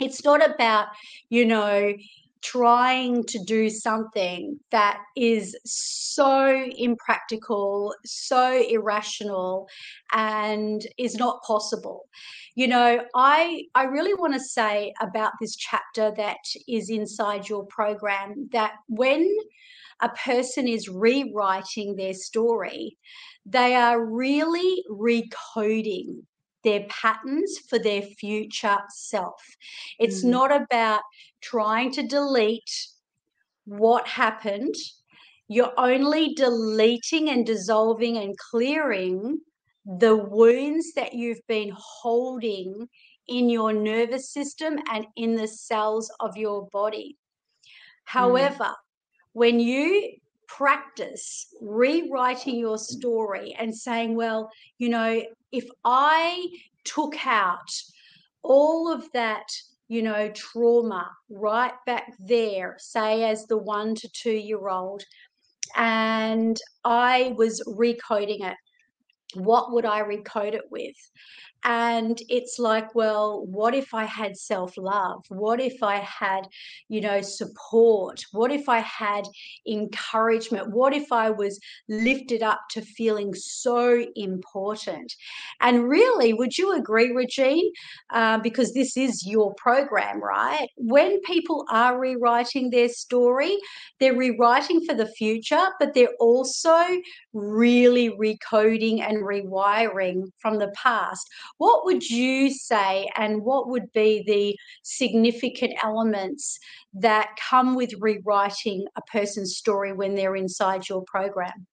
it's 0.00 0.24
not 0.24 0.44
about, 0.44 0.88
you 1.28 1.44
know, 1.44 1.92
trying 2.42 3.24
to 3.24 3.38
do 3.44 3.68
something 3.68 4.58
that 4.70 5.00
is 5.16 5.56
so 5.64 6.68
impractical, 6.76 7.94
so 8.04 8.64
irrational 8.68 9.68
and 10.12 10.86
is 10.98 11.16
not 11.16 11.42
possible. 11.42 12.06
You 12.54 12.68
know, 12.68 13.04
I 13.14 13.64
I 13.74 13.84
really 13.84 14.14
want 14.14 14.34
to 14.34 14.40
say 14.40 14.92
about 15.00 15.32
this 15.40 15.56
chapter 15.56 16.12
that 16.16 16.38
is 16.68 16.90
inside 16.90 17.48
your 17.48 17.64
program 17.66 18.48
that 18.52 18.72
when 18.88 19.28
a 20.02 20.08
person 20.10 20.66
is 20.66 20.88
rewriting 20.88 21.96
their 21.96 22.14
story, 22.14 22.96
they 23.44 23.74
are 23.74 24.04
really 24.04 24.82
recoding 24.90 26.22
their 26.64 26.86
patterns 26.88 27.58
for 27.68 27.78
their 27.78 28.02
future 28.02 28.78
self. 28.90 29.42
It's 29.98 30.24
mm. 30.24 30.30
not 30.30 30.52
about 30.52 31.02
trying 31.40 31.92
to 31.92 32.06
delete 32.06 32.88
what 33.64 34.06
happened. 34.06 34.74
You're 35.48 35.72
only 35.76 36.34
deleting 36.34 37.30
and 37.30 37.44
dissolving 37.44 38.18
and 38.18 38.36
clearing 38.38 39.40
the 39.98 40.16
wounds 40.16 40.92
that 40.94 41.14
you've 41.14 41.46
been 41.48 41.72
holding 41.76 42.88
in 43.28 43.48
your 43.48 43.72
nervous 43.72 44.30
system 44.30 44.78
and 44.90 45.06
in 45.16 45.34
the 45.34 45.48
cells 45.48 46.10
of 46.20 46.36
your 46.36 46.68
body. 46.72 47.16
Mm. 47.16 47.68
However, 48.04 48.64
mm. 48.64 48.74
when 49.32 49.60
you 49.60 50.16
practice 50.56 51.46
rewriting 51.60 52.56
your 52.56 52.76
mm. 52.76 52.80
story 52.80 53.56
and 53.58 53.74
saying, 53.74 54.14
well, 54.14 54.50
you 54.78 54.88
know, 54.88 55.22
if 55.52 55.66
I 55.84 56.48
took 56.84 57.14
out 57.26 57.70
all 58.42 58.92
of 58.92 59.10
that, 59.12 59.46
you 59.88 60.02
know, 60.02 60.30
trauma 60.30 61.10
right 61.28 61.72
back 61.86 62.12
there, 62.18 62.76
say 62.78 63.28
as 63.28 63.46
the 63.46 63.58
one 63.58 63.94
to 63.96 64.08
two 64.08 64.32
year 64.32 64.68
old, 64.68 65.02
and 65.76 66.58
I 66.84 67.34
was 67.36 67.62
recoding 67.66 68.44
it, 68.44 68.56
what 69.34 69.72
would 69.72 69.84
I 69.84 70.02
recode 70.02 70.54
it 70.54 70.64
with? 70.70 70.96
And 71.64 72.20
it's 72.28 72.58
like 72.58 72.94
well 72.94 73.44
what 73.46 73.74
if 73.74 73.92
i 73.94 74.04
had 74.04 74.36
self 74.36 74.76
love 74.76 75.24
what 75.28 75.60
if 75.60 75.82
i 75.82 75.96
had 75.96 76.46
you 76.88 77.00
know 77.00 77.20
support? 77.20 78.22
What 78.32 78.50
if 78.52 78.68
i 78.68 78.78
had 78.80 79.24
encouragement? 79.66 80.70
What 80.70 80.92
if 80.92 81.12
i 81.12 81.30
was 81.30 81.58
lifted 81.88 82.42
up 82.42 82.60
to 82.70 82.82
feeling 82.82 83.34
so 83.34 84.04
important? 84.16 85.12
And 85.60 85.88
really 85.88 86.32
would 86.32 86.56
you 86.58 86.72
agree 86.72 87.12
regine? 87.12 87.70
Uh, 88.12 88.38
because 88.38 88.72
this 88.72 88.96
is 88.96 89.26
your 89.26 89.54
program 89.54 90.22
right? 90.22 90.68
When 90.76 91.20
people 91.22 91.64
are 91.70 91.98
rewriting 91.98 92.70
their 92.70 92.88
story 92.88 93.56
they're 93.98 94.16
rewriting 94.16 94.84
for 94.84 94.94
the 94.94 95.06
future 95.06 95.66
but 95.78 95.94
they're 95.94 96.14
also 96.18 96.84
really 97.32 98.10
recoding 98.10 99.00
and 99.00 99.18
rewiring 99.18 100.24
from 100.38 100.58
the 100.58 100.72
past 100.74 101.28
what 101.60 101.84
would 101.84 102.08
you 102.08 102.48
say, 102.48 103.06
and 103.16 103.42
what 103.42 103.68
would 103.68 103.92
be 103.92 104.24
the 104.26 104.56
significant 104.82 105.74
elements 105.82 106.58
that 106.94 107.36
come 107.50 107.74
with 107.74 107.92
rewriting 108.00 108.86
a 108.96 109.02
person's 109.02 109.58
story 109.58 109.92
when 109.92 110.14
they're 110.14 110.36
inside 110.36 110.88
your 110.88 111.02
program? 111.02 111.66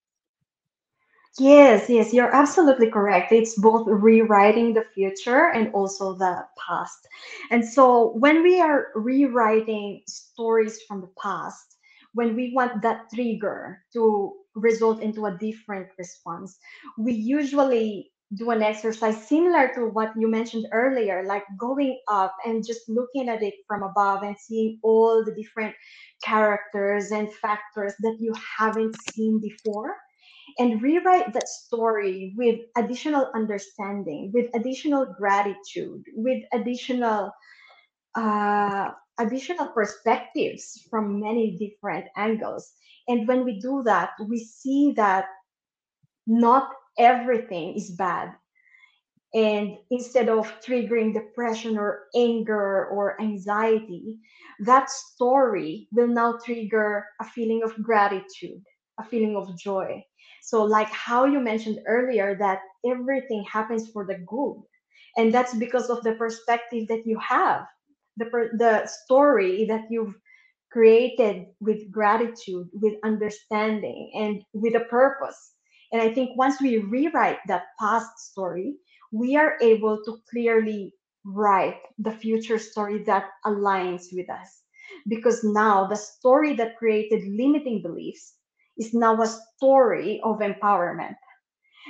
Yes, 1.40 1.90
yes, 1.90 2.14
you're 2.14 2.36
absolutely 2.36 2.92
correct. 2.92 3.32
It's 3.32 3.58
both 3.58 3.88
rewriting 3.88 4.74
the 4.74 4.84
future 4.94 5.52
and 5.54 5.74
also 5.74 6.16
the 6.16 6.46
past. 6.68 7.08
And 7.50 7.64
so 7.64 8.12
when 8.18 8.44
we 8.44 8.60
are 8.60 8.88
rewriting 8.94 10.02
stories 10.06 10.82
from 10.86 11.00
the 11.00 11.12
past, 11.24 11.78
when 12.14 12.36
we 12.36 12.52
want 12.54 12.82
that 12.82 13.06
trigger 13.14 13.84
to 13.94 14.34
result 14.54 15.02
into 15.02 15.28
a 15.28 15.38
different 15.38 15.88
response, 15.98 16.58
we 16.98 17.14
usually 17.14 18.12
do 18.36 18.50
an 18.52 18.62
exercise 18.62 19.28
similar 19.28 19.72
to 19.74 19.86
what 19.86 20.12
you 20.18 20.28
mentioned 20.28 20.68
earlier, 20.74 21.24
like 21.26 21.44
going 21.58 21.98
up 22.10 22.36
and 22.46 22.66
just 22.66 22.82
looking 22.90 23.30
at 23.30 23.42
it 23.42 23.54
from 23.68 23.84
above 23.84 24.24
and 24.24 24.36
seeing 24.38 24.80
all 24.84 25.24
the 25.24 25.34
different 25.34 25.74
characters 26.24 27.12
and 27.12 27.34
factors 27.34 27.94
that 28.00 28.18
you 28.20 28.34
haven't 28.60 28.96
seen 29.12 29.40
before. 29.40 29.96
And 30.60 30.82
rewrite 30.82 31.34
that 31.34 31.48
story 31.48 32.34
with 32.36 32.60
additional 32.78 33.30
understanding, 33.36 34.32
with 34.34 34.50
additional 34.56 35.06
gratitude, 35.18 36.04
with 36.16 36.44
additional 36.54 37.32
uh, 38.16 38.92
additional 39.20 39.68
perspectives 39.68 40.86
from 40.90 41.20
many 41.20 41.58
different 41.58 42.06
angles. 42.16 42.72
And 43.08 43.28
when 43.28 43.46
we 43.46 43.60
do 43.60 43.84
that, 43.86 44.12
we 44.28 44.40
see 44.40 44.94
that 44.96 45.26
not 46.26 46.70
everything 47.00 47.76
is 47.76 47.92
bad 47.92 48.32
and 49.34 49.78
instead 49.92 50.30
of 50.30 50.52
triggering 50.62 51.14
depression 51.14 51.78
or 51.78 52.06
anger 52.16 52.88
or 52.88 53.22
anxiety, 53.22 54.20
that 54.62 54.90
story 54.90 55.88
will 55.92 56.08
now 56.08 56.38
trigger 56.44 57.06
a 57.22 57.26
feeling 57.26 57.62
of 57.64 57.82
gratitude, 57.84 58.62
a 59.00 59.04
feeling 59.06 59.38
of 59.38 59.58
joy. 59.58 60.04
So, 60.42 60.64
like 60.64 60.90
how 60.90 61.26
you 61.26 61.40
mentioned 61.40 61.80
earlier, 61.88 62.36
that 62.40 62.62
everything 62.86 63.46
happens 63.52 63.90
for 63.92 64.06
the 64.06 64.18
good. 64.28 64.64
And 65.18 65.34
that's 65.34 65.56
because 65.56 65.90
of 65.90 66.04
the 66.04 66.14
perspective 66.16 66.88
that 66.90 67.04
you 67.06 67.20
have, 67.20 67.66
the, 68.18 68.26
the 68.58 68.88
story 69.06 69.66
that 69.68 69.86
you've 69.92 70.16
created 70.72 71.48
with 71.60 71.92
gratitude, 71.92 72.70
with 72.74 72.96
understanding, 73.04 74.12
and 74.16 74.44
with 74.54 74.76
a 74.76 74.86
purpose. 74.86 75.54
And 75.92 76.02
I 76.02 76.14
think 76.14 76.38
once 76.38 76.62
we 76.62 76.78
rewrite 76.78 77.40
that 77.48 77.68
past 77.80 78.20
story, 78.20 78.76
we 79.12 79.36
are 79.36 79.58
able 79.62 80.04
to 80.04 80.20
clearly 80.30 80.94
write 81.24 81.80
the 81.98 82.12
future 82.12 82.60
story 82.60 83.04
that 83.04 83.30
aligns 83.46 84.14
with 84.14 84.30
us. 84.30 84.64
Because 85.08 85.44
now 85.44 85.88
the 85.88 85.96
story 85.96 86.56
that 86.56 86.78
created 86.78 87.28
limiting 87.28 87.82
beliefs 87.82 88.36
is 88.78 88.94
now 88.94 89.22
a 89.22 89.28
story 89.28 90.22
of 90.24 90.40
empowerment. 90.40 91.16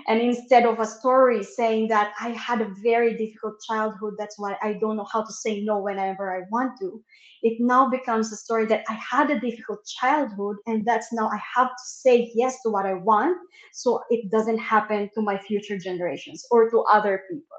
And 0.08 0.22
instead 0.22 0.66
of 0.66 0.80
a 0.80 0.86
story 0.86 1.44
saying 1.44 1.88
that 1.88 2.14
I 2.20 2.30
had 2.30 2.62
a 2.62 2.74
very 2.84 3.18
difficult 3.18 3.62
childhood, 3.62 4.14
that's 4.18 4.38
why 4.38 4.58
I 4.62 4.74
don't 4.74 4.98
know 4.98 5.08
how 5.12 5.24
to 5.24 5.34
say 5.34 5.62
no 5.62 5.80
whenever 5.80 6.36
I 6.36 6.44
want 6.52 6.80
to, 6.80 7.04
it 7.42 7.58
now 7.60 7.90
becomes 7.90 8.32
a 8.32 8.36
story 8.36 8.66
that 8.68 8.84
I 8.88 8.94
had 8.94 9.30
a 9.32 9.40
difficult 9.40 9.86
childhood 9.86 10.58
and 10.66 10.86
that's 10.86 11.14
now 11.14 11.30
I 11.30 11.40
have 11.56 11.70
to 11.70 11.84
say 11.84 12.32
yes 12.36 12.62
to 12.64 12.70
what 12.70 12.86
I 12.86 12.94
want 12.94 13.38
so 13.74 14.02
it 14.10 14.32
doesn't 14.32 14.60
happen 14.60 15.10
to 15.16 15.22
my 15.22 15.38
future 15.38 15.78
generations 15.78 16.46
or 16.52 16.70
to 16.70 16.82
other 16.92 17.24
people. 17.30 17.58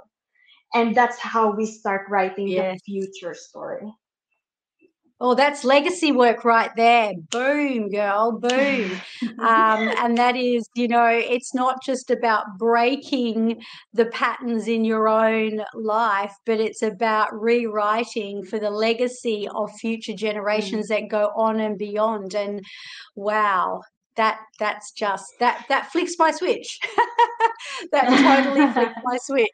And 0.75 0.95
that's 0.95 1.19
how 1.19 1.55
we 1.55 1.65
start 1.67 2.09
writing 2.11 2.49
yes. 2.49 2.81
the 2.87 2.93
future 2.93 3.35
story. 3.35 3.93
Oh, 5.21 5.35
that's 5.35 5.65
legacy 5.65 6.13
work 6.13 6.45
right 6.45 6.71
there. 6.77 7.13
Boom, 7.31 7.91
girl, 7.91 8.39
boom. 8.39 8.93
um, 9.41 9.91
and 9.99 10.17
that 10.17 10.37
is, 10.37 10.69
you 10.75 10.87
know, 10.87 11.07
it's 11.07 11.53
not 11.55 11.83
just 11.83 12.11
about 12.11 12.45
breaking 12.57 13.61
the 13.93 14.07
patterns 14.07 14.69
in 14.69 14.85
your 14.85 15.09
own 15.09 15.65
life, 15.75 16.35
but 16.47 16.61
it's 16.61 16.83
about 16.83 17.29
rewriting 17.33 18.45
for 18.45 18.61
the 18.61 18.71
legacy 18.71 19.49
of 19.57 19.73
future 19.81 20.13
mm. 20.13 20.19
generations 20.19 20.87
mm. 20.87 20.89
that 20.91 21.09
go 21.09 21.33
on 21.37 21.59
and 21.59 21.79
beyond. 21.79 22.35
And 22.35 22.65
wow, 23.17 23.83
that 24.19 24.41
that's 24.59 24.91
just 24.93 25.25
that 25.41 25.65
that 25.71 25.91
flicks 25.91 26.17
my 26.19 26.31
switch. 26.31 26.79
That 27.93 28.09
totally 28.09 28.73
flicks 28.73 29.01
my 29.05 29.19
switch. 29.19 29.51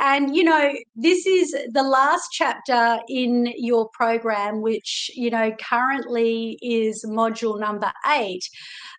And 0.00 0.34
you 0.34 0.44
know 0.44 0.72
this 0.94 1.26
is 1.26 1.54
the 1.72 1.82
last 1.82 2.28
chapter 2.32 2.98
in 3.08 3.52
your 3.56 3.88
program 3.90 4.62
which 4.62 5.10
you 5.14 5.30
know 5.30 5.52
currently 5.60 6.58
is 6.62 7.04
module 7.04 7.58
number 7.58 7.92
eight. 8.08 8.48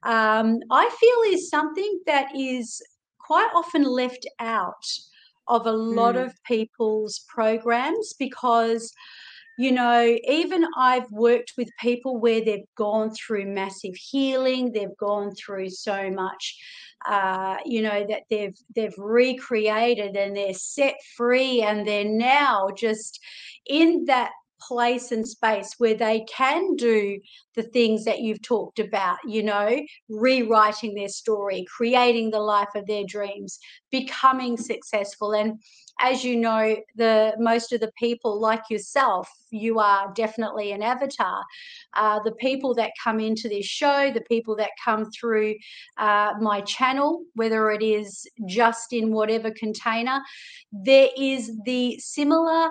Um, 0.04 0.60
i 0.72 0.90
feel 1.00 1.34
is 1.34 1.50
something 1.50 2.00
that 2.06 2.28
is 2.36 2.82
quite 3.20 3.50
often 3.54 3.84
left 3.84 4.26
out 4.40 4.86
of 5.48 5.66
a 5.66 5.72
lot 5.72 6.16
mm. 6.16 6.26
of 6.26 6.44
people's 6.44 7.26
programs 7.28 8.14
because 8.14 8.94
you 9.58 9.72
know, 9.72 10.18
even 10.28 10.66
I've 10.78 11.10
worked 11.12 11.54
with 11.58 11.70
people 11.80 12.20
where 12.20 12.44
they've 12.44 12.68
gone 12.76 13.12
through 13.12 13.48
massive 13.48 13.96
healing, 13.96 14.72
they've 14.72 14.96
gone 14.98 15.34
through 15.34 15.70
so 15.72 16.12
much, 16.12 16.56
uh, 17.08 17.58
you 17.66 17.82
know, 17.82 18.06
that 18.08 18.24
they've 18.30 18.56
they've 18.76 18.98
recreated 18.98 20.16
and 20.16 20.38
they're 20.38 20.54
set 20.54 20.96
free, 21.16 21.62
and 21.64 21.88
they're 21.88 22.06
now 22.06 22.70
just 22.78 23.20
in 23.66 24.06
that 24.06 24.32
place 24.60 25.12
and 25.12 25.28
space 25.28 25.76
where 25.78 25.94
they 25.96 26.26
can 26.34 26.76
do 26.76 27.20
the 27.56 27.64
things 27.64 28.06
that 28.06 28.20
you've 28.20 28.42
talked 28.42 28.80
about, 28.80 29.18
you 29.26 29.44
know, 29.44 29.80
rewriting 30.10 30.94
their 30.96 31.10
story, 31.10 31.66
creating 31.68 32.32
the 32.32 32.40
life 32.40 32.74
of 32.76 32.86
their 32.86 33.04
dreams, 33.04 33.60
becoming 33.92 34.58
successful. 34.58 35.34
And 35.34 35.60
as 36.00 36.24
you 36.24 36.36
know, 36.36 36.78
the 36.96 37.34
most 37.40 37.74
of 37.74 37.80
the 37.80 37.92
people 37.98 38.40
like 38.40 38.64
yourself, 38.70 39.30
you 39.50 39.80
are 39.80 40.12
definitely 40.14 40.72
an 40.72 40.84
avatar. 40.84 41.44
Uh, 41.96 42.20
the 42.24 42.34
people 42.34 42.76
that 42.76 42.92
come 43.04 43.20
into 43.20 43.50
this 43.50 43.66
show, 43.66 44.12
the 44.12 44.22
people 44.22 44.56
that 44.58 44.72
come 44.84 45.10
through 45.12 45.56
uh, 45.98 46.34
my 46.40 46.62
channel, 46.62 47.24
whether 47.34 47.72
it 47.72 47.82
is 47.82 48.28
just 48.46 48.94
in 48.94 49.12
whatever 49.12 49.52
container, 49.52 50.22
there 50.72 51.10
is 51.18 51.52
the 51.66 51.98
similar 52.00 52.70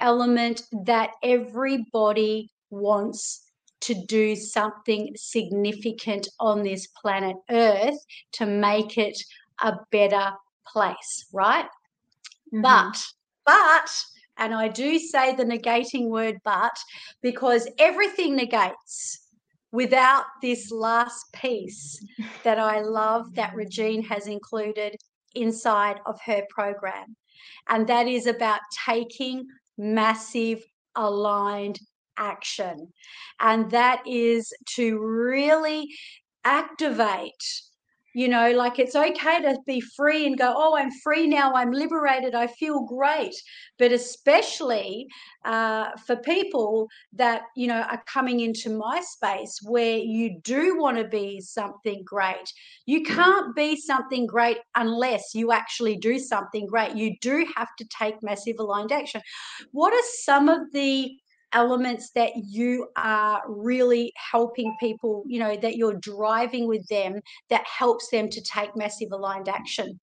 element 0.00 0.62
that 0.84 1.10
everybody 1.22 2.50
wants 2.70 3.48
to 3.80 3.94
do 3.94 4.34
something 4.34 5.12
significant 5.16 6.28
on 6.40 6.62
this 6.62 6.88
planet 6.88 7.36
Earth 7.50 7.98
to 8.32 8.46
make 8.46 8.98
it 8.98 9.16
a 9.62 9.74
better 9.90 10.32
place, 10.66 11.26
right? 11.32 11.66
Mm-hmm. 12.52 12.62
But, 12.62 13.02
but, 13.46 13.90
and 14.36 14.54
I 14.54 14.68
do 14.68 14.98
say 14.98 15.34
the 15.34 15.44
negating 15.44 16.08
word 16.08 16.38
but 16.44 16.76
because 17.22 17.68
everything 17.78 18.36
negates 18.36 19.28
without 19.72 20.24
this 20.40 20.70
last 20.70 21.32
piece 21.32 22.02
that 22.42 22.58
I 22.58 22.80
love 22.80 23.34
that 23.34 23.54
Regine 23.54 24.02
has 24.02 24.26
included 24.26 24.96
inside 25.34 26.00
of 26.06 26.20
her 26.22 26.42
program. 26.48 27.16
And 27.68 27.86
that 27.88 28.08
is 28.08 28.26
about 28.26 28.60
taking 28.86 29.46
massive 29.78 30.62
aligned 30.96 31.78
action. 32.18 32.88
And 33.40 33.70
that 33.70 34.02
is 34.06 34.52
to 34.74 34.98
really 34.98 35.88
activate 36.44 37.44
you 38.18 38.26
know 38.26 38.50
like 38.50 38.80
it's 38.80 38.96
okay 38.96 39.40
to 39.40 39.56
be 39.64 39.80
free 39.80 40.26
and 40.26 40.36
go 40.36 40.52
oh 40.56 40.76
i'm 40.76 40.90
free 41.04 41.28
now 41.28 41.52
i'm 41.54 41.70
liberated 41.70 42.34
i 42.34 42.48
feel 42.48 42.84
great. 42.84 43.34
But 43.78 43.92
especially 43.92 45.06
uh, 45.44 45.90
for 46.06 46.16
people 46.16 46.88
that 47.12 47.42
you 47.56 47.68
know 47.68 47.82
are 47.82 48.02
coming 48.06 48.40
into 48.40 48.70
my 48.70 49.00
space 49.00 49.60
where 49.62 49.96
you 49.96 50.40
do 50.42 50.78
want 50.78 50.98
to 50.98 51.04
be 51.04 51.40
something 51.40 52.02
great. 52.04 52.52
You 52.86 53.02
can't 53.02 53.54
be 53.54 53.76
something 53.76 54.26
great 54.26 54.58
unless 54.74 55.34
you 55.34 55.52
actually 55.52 55.96
do 55.96 56.18
something 56.18 56.66
great. 56.66 56.96
You 56.96 57.16
do 57.20 57.46
have 57.56 57.68
to 57.78 57.84
take 57.86 58.22
massive 58.22 58.56
aligned 58.58 58.92
action. 58.92 59.20
What 59.72 59.92
are 59.92 60.08
some 60.24 60.48
of 60.48 60.60
the 60.72 61.12
elements 61.52 62.10
that 62.10 62.32
you 62.36 62.88
are 62.96 63.42
really 63.48 64.12
helping 64.16 64.74
people, 64.80 65.24
you 65.26 65.38
know, 65.38 65.56
that 65.56 65.76
you're 65.76 65.98
driving 66.00 66.66
with 66.66 66.86
them 66.88 67.20
that 67.50 67.64
helps 67.66 68.10
them 68.10 68.28
to 68.28 68.40
take 68.42 68.76
massive 68.76 69.12
aligned 69.12 69.48
action? 69.48 69.98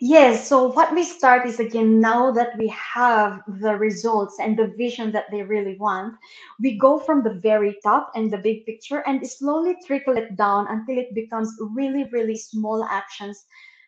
Yes, 0.00 0.48
so 0.48 0.68
what 0.68 0.94
we 0.94 1.02
start 1.02 1.46
is 1.46 1.58
again 1.58 2.00
now 2.00 2.30
that 2.30 2.56
we 2.56 2.68
have 2.68 3.40
the 3.48 3.74
results 3.74 4.36
and 4.38 4.56
the 4.56 4.72
vision 4.78 5.10
that 5.12 5.24
they 5.30 5.42
really 5.42 5.76
want, 5.78 6.14
we 6.60 6.78
go 6.78 6.98
from 6.98 7.22
the 7.22 7.34
very 7.42 7.76
top 7.82 8.12
and 8.14 8.30
the 8.30 8.38
big 8.38 8.64
picture 8.64 9.02
and 9.06 9.26
slowly 9.26 9.76
trickle 9.84 10.16
it 10.16 10.36
down 10.36 10.66
until 10.68 10.98
it 10.98 11.14
becomes 11.14 11.52
really, 11.74 12.04
really 12.12 12.36
small 12.36 12.84
actions 12.84 13.44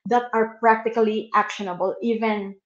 that 0.06 0.24
are 0.32 0.56
practically 0.58 1.30
actionable, 1.34 1.94
even 2.02 2.56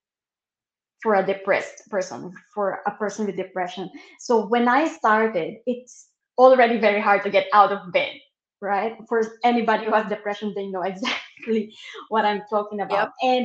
for 1.03 1.17
a 1.17 1.27
depressed 1.27 1.91
person, 1.91 2.33
for 2.55 2.81
a 2.87 2.93
person 2.93 3.27
with 3.27 3.37
depression. 3.37 3.91
So 4.21 4.47
when 4.47 4.69
I 4.69 4.87
started, 4.89 5.57
it's 5.67 6.09
already 6.39 6.79
very 6.79 7.01
hard 7.01 7.25
to 7.25 7.31
get 7.31 7.49
out 7.53 7.73
of 7.73 7.93
bed, 7.93 8.13
right? 8.61 8.97
For 9.09 9.39
anybody 9.45 9.87
who 9.87 9.93
has 9.93 10.09
depression, 10.09 10.53
they 10.55 10.69
know 10.69 10.83
exactly 10.93 11.75
what 12.09 12.25
I'm 12.25 12.43
talking 12.49 12.81
about. 12.81 13.13
Yep. 13.23 13.45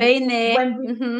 when 0.56 0.78
we, 0.78 0.86
mm-hmm. 0.86 1.18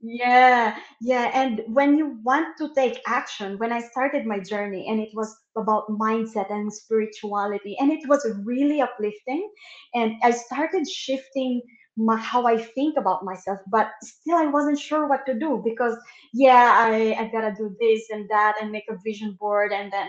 yeah, 0.00 0.78
yeah. 1.00 1.30
And 1.34 1.62
when 1.66 1.98
you 1.98 2.18
want 2.22 2.56
to 2.58 2.72
take 2.74 3.00
action, 3.06 3.58
when 3.58 3.72
I 3.72 3.80
started 3.80 4.26
my 4.26 4.38
journey, 4.38 4.86
and 4.88 5.00
it 5.00 5.10
was 5.12 5.36
about 5.56 5.88
mindset 5.88 6.50
and 6.52 6.72
spirituality, 6.72 7.76
and 7.80 7.90
it 7.90 8.08
was 8.08 8.24
really 8.44 8.80
uplifting, 8.80 9.50
and 9.94 10.14
I 10.22 10.30
started 10.30 10.88
shifting 10.88 11.60
my, 11.96 12.16
how 12.16 12.46
I 12.46 12.58
think 12.58 12.96
about 12.96 13.24
myself, 13.24 13.58
but 13.70 13.90
still 14.02 14.36
I 14.36 14.46
wasn't 14.46 14.78
sure 14.78 15.06
what 15.08 15.26
to 15.26 15.38
do 15.38 15.62
because 15.64 15.96
yeah, 16.32 16.74
I, 16.78 17.14
I 17.18 17.30
gotta 17.32 17.54
do 17.56 17.76
this 17.80 18.10
and 18.10 18.28
that 18.30 18.56
and 18.60 18.70
make 18.70 18.84
a 18.88 18.96
vision 19.04 19.36
board 19.38 19.72
and 19.72 19.92
then 19.92 20.08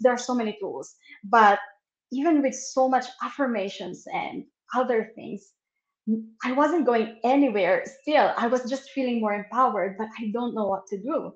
there 0.00 0.12
are 0.12 0.18
so 0.18 0.34
many 0.34 0.56
tools. 0.60 0.94
But 1.24 1.58
even 2.12 2.42
with 2.42 2.54
so 2.54 2.88
much 2.88 3.06
affirmations 3.22 4.04
and 4.12 4.44
other 4.74 5.12
things, 5.14 5.52
I 6.44 6.52
wasn't 6.52 6.86
going 6.86 7.18
anywhere 7.24 7.84
still. 8.02 8.32
I 8.36 8.46
was 8.46 8.68
just 8.70 8.90
feeling 8.90 9.20
more 9.20 9.34
empowered, 9.34 9.96
but 9.98 10.08
I 10.18 10.30
don't 10.32 10.54
know 10.54 10.66
what 10.66 10.86
to 10.88 10.98
do. 10.98 11.32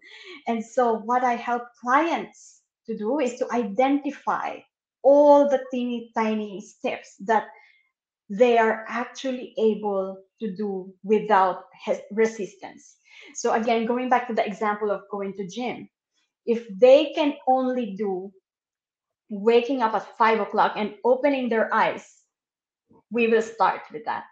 And 0.46 0.64
so 0.64 0.98
what 0.98 1.24
I 1.24 1.34
help 1.34 1.64
clients 1.80 2.62
to 2.86 2.96
do 2.96 3.18
is 3.18 3.36
to 3.38 3.52
identify 3.52 4.58
all 5.02 5.48
the 5.48 5.64
teeny 5.72 6.12
tiny 6.14 6.60
steps 6.60 7.16
that 7.20 7.48
they 8.30 8.58
are 8.58 8.84
actually 8.88 9.54
able 9.58 10.18
to 10.40 10.56
do 10.56 10.94
without 11.02 11.64
resistance. 12.12 12.96
So 13.34 13.52
again, 13.52 13.86
going 13.86 14.08
back 14.08 14.28
to 14.28 14.34
the 14.34 14.46
example 14.46 14.90
of 14.90 15.02
going 15.10 15.34
to 15.36 15.48
gym, 15.48 15.88
if 16.46 16.66
they 16.78 17.12
can 17.14 17.34
only 17.48 17.96
do 17.96 18.32
waking 19.30 19.82
up 19.82 19.94
at 19.94 20.16
five 20.16 20.40
o'clock 20.40 20.74
and 20.76 20.94
opening 21.04 21.48
their 21.48 21.72
eyes, 21.74 22.04
we 23.10 23.26
will 23.28 23.42
start 23.42 23.82
with 23.92 24.04
that. 24.06 24.24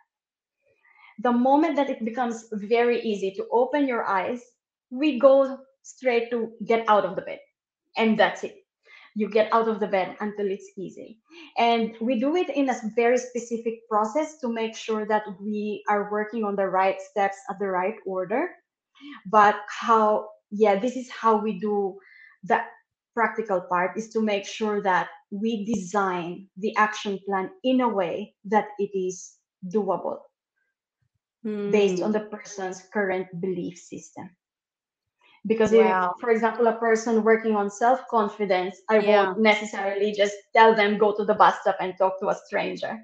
The 1.20 1.32
moment 1.32 1.76
that 1.76 1.90
it 1.90 2.04
becomes 2.04 2.48
very 2.52 3.00
easy 3.02 3.32
to 3.32 3.46
open 3.52 3.88
your 3.88 4.04
eyes, 4.06 4.42
we 4.90 5.18
go 5.18 5.58
straight 5.82 6.30
to 6.30 6.52
get 6.64 6.88
out 6.88 7.04
of 7.04 7.16
the 7.16 7.22
bed. 7.22 7.40
And 7.96 8.18
that's 8.18 8.44
it. 8.44 8.56
You 9.18 9.28
get 9.28 9.52
out 9.52 9.66
of 9.66 9.80
the 9.80 9.88
bed 9.88 10.16
until 10.20 10.46
it's 10.46 10.70
easy. 10.78 11.18
And 11.56 11.96
we 12.00 12.20
do 12.20 12.36
it 12.36 12.50
in 12.50 12.70
a 12.70 12.80
very 12.94 13.18
specific 13.18 13.88
process 13.90 14.38
to 14.38 14.48
make 14.60 14.76
sure 14.76 15.06
that 15.06 15.24
we 15.40 15.82
are 15.88 16.08
working 16.12 16.44
on 16.44 16.54
the 16.54 16.68
right 16.68 17.00
steps 17.02 17.38
at 17.50 17.58
the 17.58 17.66
right 17.66 17.98
order. 18.06 18.50
But 19.26 19.56
how, 19.66 20.28
yeah, 20.52 20.78
this 20.78 20.94
is 20.94 21.10
how 21.10 21.36
we 21.36 21.58
do 21.58 21.98
the 22.44 22.60
practical 23.18 23.60
part 23.60 23.98
is 23.98 24.08
to 24.10 24.22
make 24.22 24.46
sure 24.46 24.80
that 24.82 25.08
we 25.32 25.64
design 25.64 26.46
the 26.56 26.76
action 26.76 27.18
plan 27.26 27.50
in 27.64 27.80
a 27.80 27.88
way 27.88 28.34
that 28.44 28.68
it 28.78 28.90
is 28.94 29.34
doable 29.66 30.18
mm. 31.44 31.72
based 31.72 32.00
on 32.00 32.10
hmm. 32.10 32.18
the 32.18 32.24
person's 32.30 32.82
current 32.92 33.26
belief 33.40 33.76
system 33.76 34.30
because 35.46 35.72
wow. 35.72 36.12
if 36.14 36.20
for 36.20 36.30
example 36.30 36.66
a 36.66 36.72
person 36.74 37.22
working 37.22 37.54
on 37.54 37.70
self-confidence 37.70 38.76
i 38.88 38.98
yeah. 38.98 39.26
won't 39.26 39.40
necessarily 39.40 40.12
just 40.12 40.34
tell 40.54 40.74
them 40.74 40.98
go 40.98 41.14
to 41.16 41.24
the 41.24 41.34
bus 41.34 41.54
stop 41.60 41.76
and 41.80 41.94
talk 41.98 42.18
to 42.20 42.28
a 42.28 42.34
stranger 42.46 42.98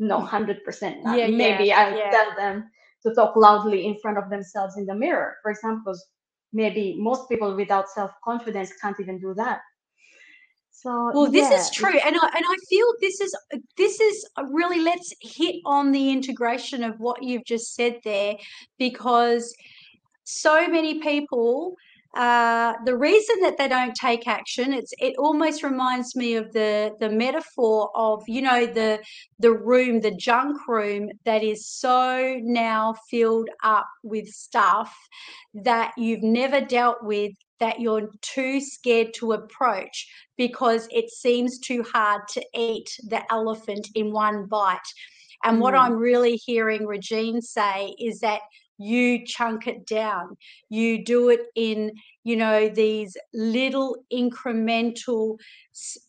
no 0.00 0.20
100% 0.20 1.02
not. 1.02 1.18
Yeah, 1.18 1.26
maybe 1.28 1.64
yeah, 1.64 1.78
i'll 1.78 1.96
yeah. 1.96 2.10
tell 2.10 2.36
them 2.36 2.70
to 3.04 3.14
talk 3.14 3.36
loudly 3.36 3.86
in 3.86 3.96
front 3.98 4.18
of 4.18 4.30
themselves 4.30 4.76
in 4.76 4.86
the 4.86 4.94
mirror 4.94 5.36
for 5.42 5.50
example 5.50 5.94
maybe 6.52 6.96
most 6.98 7.28
people 7.28 7.54
without 7.54 7.88
self-confidence 7.88 8.72
can't 8.80 8.98
even 9.00 9.18
do 9.18 9.34
that 9.34 9.60
so 10.70 11.10
well 11.12 11.30
this 11.30 11.50
is 11.50 11.70
true 11.70 11.98
and 12.06 12.16
i 12.16 12.26
and 12.36 12.44
i 12.44 12.56
feel 12.68 12.86
this 13.00 13.20
is 13.20 13.34
this 13.76 14.00
is 14.00 14.26
uh, 14.36 14.44
really 14.44 14.80
let's 14.80 15.12
hit 15.20 15.56
on 15.64 15.90
the 15.92 16.10
integration 16.10 16.84
of 16.84 16.98
what 17.00 17.22
you've 17.22 17.44
just 17.44 17.74
said 17.74 17.98
there 18.04 18.36
because 18.78 19.52
so 20.28 20.68
many 20.68 21.00
people 21.00 21.76
uh, 22.16 22.72
the 22.86 22.96
reason 22.96 23.36
that 23.42 23.58
they 23.58 23.68
don't 23.68 23.94
take 23.94 24.26
action 24.26 24.72
it's 24.72 24.92
it 24.98 25.14
almost 25.18 25.62
reminds 25.62 26.16
me 26.16 26.34
of 26.34 26.50
the 26.52 26.92
the 27.00 27.08
metaphor 27.08 27.90
of 27.94 28.22
you 28.26 28.40
know 28.40 28.64
the 28.66 28.98
the 29.38 29.52
room 29.52 30.00
the 30.00 30.14
junk 30.16 30.56
room 30.66 31.10
that 31.24 31.42
is 31.42 31.68
so 31.68 32.38
now 32.42 32.94
filled 33.10 33.50
up 33.62 33.86
with 34.02 34.26
stuff 34.26 34.94
that 35.52 35.92
you've 35.98 36.22
never 36.22 36.62
dealt 36.62 36.96
with 37.02 37.32
that 37.60 37.78
you're 37.78 38.10
too 38.22 38.58
scared 38.60 39.12
to 39.12 39.32
approach 39.32 40.08
because 40.38 40.88
it 40.90 41.10
seems 41.10 41.58
too 41.58 41.84
hard 41.92 42.22
to 42.28 42.42
eat 42.54 42.88
the 43.08 43.22
elephant 43.30 43.86
in 43.94 44.12
one 44.12 44.46
bite 44.46 44.78
and 45.44 45.58
mm. 45.58 45.60
what 45.60 45.74
i'm 45.74 45.94
really 45.94 46.36
hearing 46.36 46.86
regine 46.86 47.42
say 47.42 47.94
is 47.98 48.18
that 48.20 48.40
you 48.78 49.26
chunk 49.26 49.66
it 49.66 49.86
down. 49.86 50.36
You 50.70 51.04
do 51.04 51.28
it 51.30 51.40
in 51.54 51.92
you 52.24 52.36
know 52.36 52.68
these 52.68 53.16
little 53.32 53.96
incremental 54.12 55.38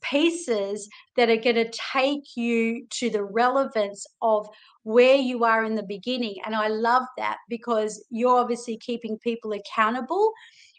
pieces 0.02 0.90
that 1.16 1.30
are 1.30 1.38
going 1.38 1.56
to 1.56 1.72
take 1.72 2.36
you 2.36 2.86
to 2.90 3.10
the 3.10 3.24
relevance 3.24 4.06
of 4.22 4.48
where 4.84 5.16
you 5.16 5.46
are 5.46 5.64
in 5.64 5.76
the 5.76 5.84
beginning 5.84 6.36
and 6.46 6.56
i 6.56 6.68
love 6.68 7.04
that 7.18 7.38
because 7.48 8.04
you're 8.10 8.40
obviously 8.40 8.76
keeping 8.78 9.18
people 9.20 9.54
accountable 9.54 10.34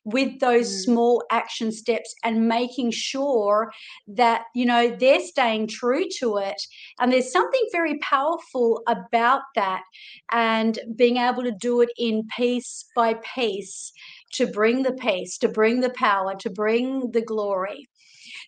with 0.04 0.40
those 0.40 0.66
mm. 0.66 0.84
small 0.84 1.22
action 1.30 1.70
steps 1.70 2.14
and 2.24 2.48
making 2.48 2.90
sure 2.90 3.70
that 4.08 4.44
you 4.54 4.64
know 4.64 4.96
they're 4.98 5.20
staying 5.20 5.66
true 5.66 6.04
to 6.18 6.38
it 6.38 6.60
and 6.98 7.12
there's 7.12 7.30
something 7.30 7.66
very 7.70 7.98
powerful 7.98 8.82
about 8.86 9.42
that 9.54 9.82
and 10.32 10.78
being 10.96 11.18
able 11.18 11.42
to 11.42 11.52
do 11.52 11.80
it 11.82 11.90
in 11.98 12.26
piece 12.36 12.86
by 12.96 13.14
piece 13.34 13.92
to 14.32 14.46
bring 14.46 14.82
the 14.82 14.92
peace 14.92 15.36
to 15.36 15.48
bring 15.48 15.80
the 15.80 15.90
power 15.90 16.34
to 16.34 16.48
bring 16.48 17.10
the 17.10 17.22
glory 17.22 17.89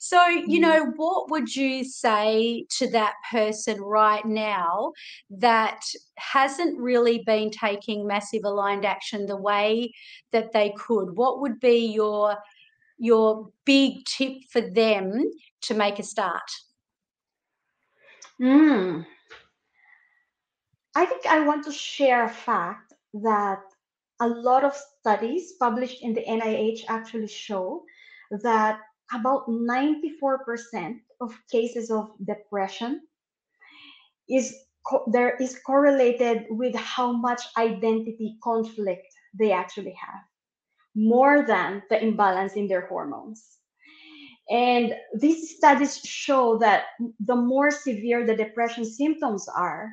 so, 0.05 0.27
you 0.27 0.59
mm-hmm. 0.59 0.63
know, 0.63 0.93
what 0.97 1.31
would 1.31 1.55
you 1.55 1.85
say 1.85 2.67
to 2.71 2.91
that 2.91 3.15
person 3.31 3.81
right 3.81 4.25
now 4.25 4.95
that 5.31 5.81
hasn't 6.19 6.77
really 6.77 7.23
been 7.25 7.51
taking 7.51 8.05
massive 8.05 8.41
aligned 8.43 8.85
action 8.85 9.27
the 9.27 9.37
way 9.37 9.93
that 10.33 10.53
they 10.53 10.75
could? 10.77 11.17
What 11.17 11.41
would 11.41 11.61
be 11.61 11.87
your 11.87 12.37
your 12.99 13.51
big 13.65 14.05
tip 14.05 14.39
for 14.51 14.61
them 14.61 15.23
to 15.61 15.75
make 15.75 16.01
a 16.01 16.03
start? 16.03 16.51
Mm. 18.41 19.07
I 20.97 21.07
think 21.07 21.27
I 21.27 21.47
want 21.47 21.65
to 21.67 21.73
share 21.73 22.25
a 22.25 22.29
fact 22.29 22.93
that 23.23 23.61
a 24.21 24.27
lot 24.27 24.65
of 24.65 24.75
studies 24.99 25.53
published 25.61 26.03
in 26.03 26.13
the 26.13 26.25
NIH 26.25 26.87
actually 26.89 27.29
show 27.29 27.85
that 28.43 28.81
about 29.15 29.49
94% 29.49 31.01
of 31.21 31.35
cases 31.51 31.91
of 31.91 32.11
depression 32.27 33.03
is 34.29 34.55
there 35.13 35.37
is 35.37 35.59
correlated 35.65 36.47
with 36.51 36.75
how 36.75 37.13
much 37.13 37.43
identity 37.57 38.37
conflict 38.43 39.07
they 39.39 39.53
actually 39.53 39.95
have 39.95 40.23
more 40.95 41.45
than 41.47 41.83
the 41.89 42.03
imbalance 42.03 42.55
in 42.55 42.69
their 42.69 42.87
hormones. 42.87 43.59
And 44.51 44.95
these 45.19 45.57
studies 45.57 45.99
show 45.99 46.59
that 46.59 46.85
the 47.21 47.37
more 47.37 47.71
severe 47.71 48.27
the 48.27 48.37
depression 48.37 48.85
symptoms 48.85 49.47
are 49.49 49.89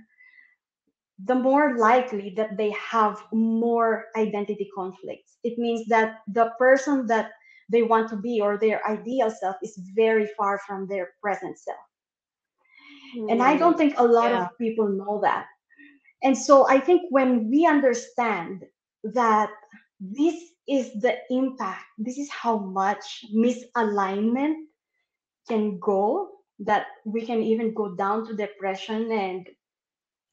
the 1.25 1.35
more 1.35 1.77
likely 1.77 2.33
that 2.37 2.57
they 2.57 2.71
have 2.71 3.21
more 3.33 4.05
identity 4.15 4.69
conflicts. 4.73 5.37
It 5.43 5.57
means 5.57 5.85
that 5.87 6.21
the 6.27 6.51
person 6.57 7.05
that 7.07 7.31
they 7.69 7.83
want 7.83 8.09
to 8.09 8.15
be 8.15 8.41
or 8.41 8.57
their 8.57 8.85
ideal 8.87 9.29
self 9.31 9.55
is 9.63 9.79
very 9.95 10.27
far 10.37 10.59
from 10.65 10.87
their 10.87 11.09
present 11.21 11.57
self. 11.57 11.77
Mm. 13.15 13.31
And 13.31 13.43
I 13.43 13.57
don't 13.57 13.77
think 13.77 13.95
a 13.97 14.03
lot 14.03 14.31
yeah. 14.31 14.45
of 14.45 14.57
people 14.57 14.87
know 14.87 15.19
that. 15.23 15.45
And 16.23 16.37
so 16.37 16.67
I 16.67 16.79
think 16.79 17.03
when 17.09 17.49
we 17.49 17.65
understand 17.65 18.65
that 19.03 19.49
this 19.99 20.35
is 20.67 20.93
the 21.01 21.15
impact, 21.29 21.85
this 21.97 22.17
is 22.17 22.29
how 22.29 22.57
much 22.57 23.25
misalignment 23.33 24.55
can 25.47 25.79
go, 25.79 26.29
that 26.59 26.87
we 27.05 27.25
can 27.25 27.41
even 27.41 27.73
go 27.73 27.95
down 27.95 28.27
to 28.27 28.35
depression 28.35 29.11
and 29.11 29.47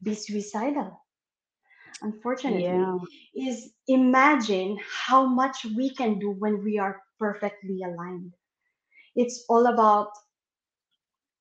be 0.03 0.15
suicidal 0.15 1.01
unfortunately 2.03 2.65
yeah. 2.65 2.99
is 3.35 3.71
imagine 3.89 4.79
how 5.07 5.27
much 5.27 5.65
we 5.77 5.95
can 5.95 6.19
do 6.19 6.31
when 6.31 6.63
we 6.63 6.79
are 6.79 7.01
perfectly 7.19 7.83
aligned. 7.83 8.33
It's 9.15 9.45
all 9.49 9.67
about 9.67 10.11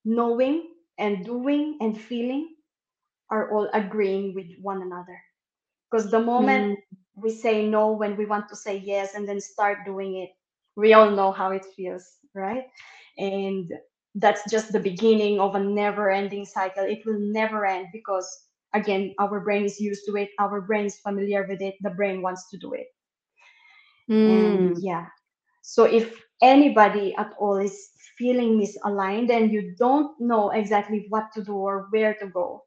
knowing 0.06 0.70
and 0.98 1.26
doing 1.26 1.78
and 1.82 2.00
feeling 2.00 2.56
are 3.30 3.52
all 3.52 3.70
agreeing 3.74 4.34
with 4.36 4.48
one 4.62 4.82
another. 4.82 5.20
Because 5.90 6.10
the 6.12 6.20
moment 6.20 6.80
mm. 6.80 6.98
we 7.16 7.32
say 7.32 7.68
no 7.68 7.92
when 7.92 8.16
we 8.18 8.26
want 8.26 8.50
to 8.50 8.56
say 8.56 8.78
yes 8.78 9.16
and 9.16 9.28
then 9.28 9.40
start 9.42 9.80
doing 9.86 10.18
it 10.18 10.30
we 10.76 10.94
all 10.94 11.10
know 11.10 11.32
how 11.32 11.52
it 11.52 11.66
feels 11.76 12.18
right? 12.34 12.66
And 13.18 13.72
that's 14.16 14.50
just 14.50 14.72
the 14.72 14.80
beginning 14.80 15.40
of 15.40 15.56
a 15.56 15.60
never 15.60 16.10
ending 16.10 16.46
cycle. 16.46 16.84
It 16.84 17.06
will 17.06 17.20
never 17.20 17.66
end 17.66 17.88
because 17.94 18.28
again 18.74 19.14
our 19.20 19.40
brain 19.40 19.66
is 19.66 19.80
used 19.80 20.06
to 20.08 20.16
it. 20.18 20.30
Our 20.40 20.62
brain 20.62 20.86
is 20.86 21.00
familiar 21.00 21.46
with 21.48 21.62
it. 21.62 21.76
The 21.82 21.92
brain 21.92 22.22
wants 22.22 22.50
to 22.50 22.58
do 22.58 22.74
it. 22.74 22.88
Mm. 24.10 24.70
and 24.70 24.84
yeah 24.84 25.08
so 25.68 25.84
if 25.84 26.22
anybody 26.42 27.16
at 27.18 27.34
all 27.40 27.58
is 27.58 27.90
feeling 28.18 28.60
misaligned 28.60 29.30
and 29.32 29.52
you 29.52 29.74
don't 29.78 30.20
know 30.20 30.52
exactly 30.52 31.06
what 31.10 31.26
to 31.34 31.44
do 31.44 31.54
or 31.54 31.88
where 31.90 32.14
to 32.14 32.28
go 32.28 32.64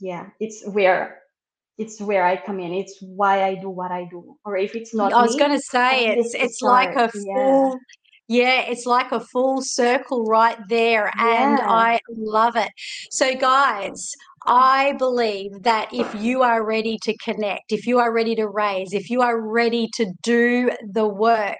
yeah 0.00 0.28
it's 0.40 0.66
where 0.68 1.22
it's 1.78 2.00
where 2.00 2.24
I 2.24 2.36
come 2.36 2.60
in. 2.60 2.72
It's 2.72 2.98
why 3.00 3.44
I 3.44 3.54
do 3.54 3.70
what 3.70 3.90
I 3.90 4.04
do. 4.04 4.36
Or 4.44 4.56
if 4.56 4.76
it's 4.76 4.94
not, 4.94 5.12
I 5.12 5.22
was 5.22 5.36
going 5.36 5.52
to 5.52 5.60
say 5.60 6.06
it's 6.06 6.34
it's 6.34 6.60
like 6.60 6.94
a 6.94 7.08
full 7.08 7.78
yeah, 8.28 8.62
it's 8.62 8.86
like 8.86 9.12
a 9.12 9.20
full 9.20 9.60
circle 9.60 10.24
right 10.24 10.56
there. 10.68 11.10
And 11.18 11.58
yeah. 11.58 11.68
I 11.68 12.00
love 12.08 12.56
it. 12.56 12.70
So, 13.10 13.34
guys, 13.34 14.14
I 14.46 14.94
believe 14.98 15.62
that 15.62 15.92
if 15.92 16.14
you 16.14 16.42
are 16.42 16.64
ready 16.64 16.98
to 17.02 17.16
connect, 17.18 17.70
if 17.70 17.86
you 17.86 17.98
are 17.98 18.12
ready 18.12 18.34
to 18.36 18.48
raise, 18.48 18.92
if 18.92 19.10
you 19.10 19.22
are 19.22 19.40
ready 19.40 19.88
to 19.94 20.12
do 20.22 20.70
the 20.84 21.06
work 21.06 21.58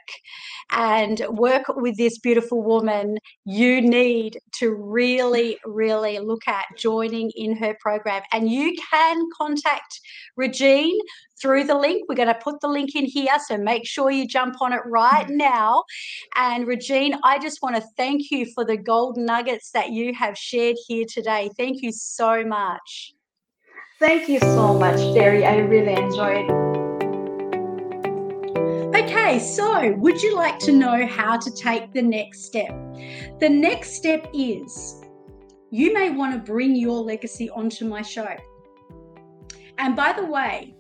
and 0.71 1.25
work 1.29 1.65
with 1.69 1.97
this 1.97 2.19
beautiful 2.19 2.63
woman, 2.63 3.19
you 3.45 3.81
need 3.81 4.39
to 4.59 4.75
really, 4.75 5.59
really 5.65 6.19
look 6.19 6.47
at 6.49 6.65
joining 6.77 7.31
in 7.37 7.57
her 7.57 7.77
program. 7.81 8.23
And 8.33 8.51
you 8.51 8.75
can 8.91 9.29
contact 9.37 10.01
Regine 10.37 10.99
through 11.43 11.65
the 11.65 11.75
link. 11.75 12.09
We're 12.09 12.15
going 12.15 12.29
to 12.29 12.35
put 12.35 12.61
the 12.61 12.69
link 12.69 12.95
in 12.95 13.05
here. 13.05 13.37
So 13.47 13.59
make 13.59 13.87
sure 13.87 14.11
you 14.11 14.27
jump 14.27 14.63
on 14.63 14.73
it 14.73 14.81
right 14.87 15.29
now. 15.29 15.83
And 16.37 16.67
Regine, 16.67 17.19
I 17.25 17.39
just 17.39 17.61
want 17.61 17.77
to 17.77 17.83
thank 17.97 18.31
you 18.31 18.47
for 18.55 18.65
the 18.65 18.77
gold 18.77 19.19
nuggets 19.19 19.73
that 19.73 19.91
you 19.91 20.15
have 20.15 20.39
shared 20.39 20.77
here 20.87 21.05
today. 21.13 21.51
Thank 21.59 21.83
you 21.83 21.93
so 21.93 22.45
much. 22.45 23.13
Thank 23.99 24.29
you 24.29 24.39
so 24.41 24.79
much, 24.79 24.97
Terry. 25.15 25.45
I 25.45 25.59
really 25.59 25.93
enjoyed 25.93 26.51
Okay, 28.95 29.39
so 29.39 29.93
would 29.93 30.23
you 30.23 30.37
like 30.37 30.59
to 30.61 30.73
know 30.73 31.07
how 31.07 31.39
to 31.39 31.51
take 31.51 31.93
the 31.93 32.03
next 32.03 32.45
step? 32.45 32.71
The 33.41 33.49
next 33.49 33.95
step 33.95 34.29
is 34.35 35.03
you 35.71 35.95
may 35.95 36.11
want 36.11 36.35
to 36.35 36.53
bring 36.53 36.77
your 36.77 37.01
legacy 37.01 37.49
onto 37.51 37.87
my 37.87 38.03
show. 38.03 38.29
And 39.79 39.97
by 39.97 40.13
the 40.13 40.27
way, 40.27 40.75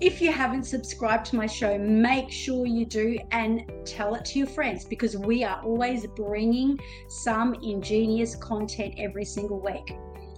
if 0.00 0.22
you 0.22 0.32
haven't 0.32 0.64
subscribed 0.64 1.26
to 1.26 1.36
my 1.36 1.46
show, 1.46 1.76
make 1.76 2.30
sure 2.30 2.66
you 2.66 2.86
do 2.86 3.18
and 3.32 3.70
tell 3.84 4.14
it 4.14 4.24
to 4.24 4.38
your 4.38 4.48
friends 4.48 4.84
because 4.84 5.16
we 5.16 5.44
are 5.44 5.60
always 5.62 6.06
bringing 6.06 6.80
some 7.08 7.54
ingenious 7.62 8.34
content 8.36 8.94
every 8.96 9.26
single 9.26 9.60
week. 9.60 9.94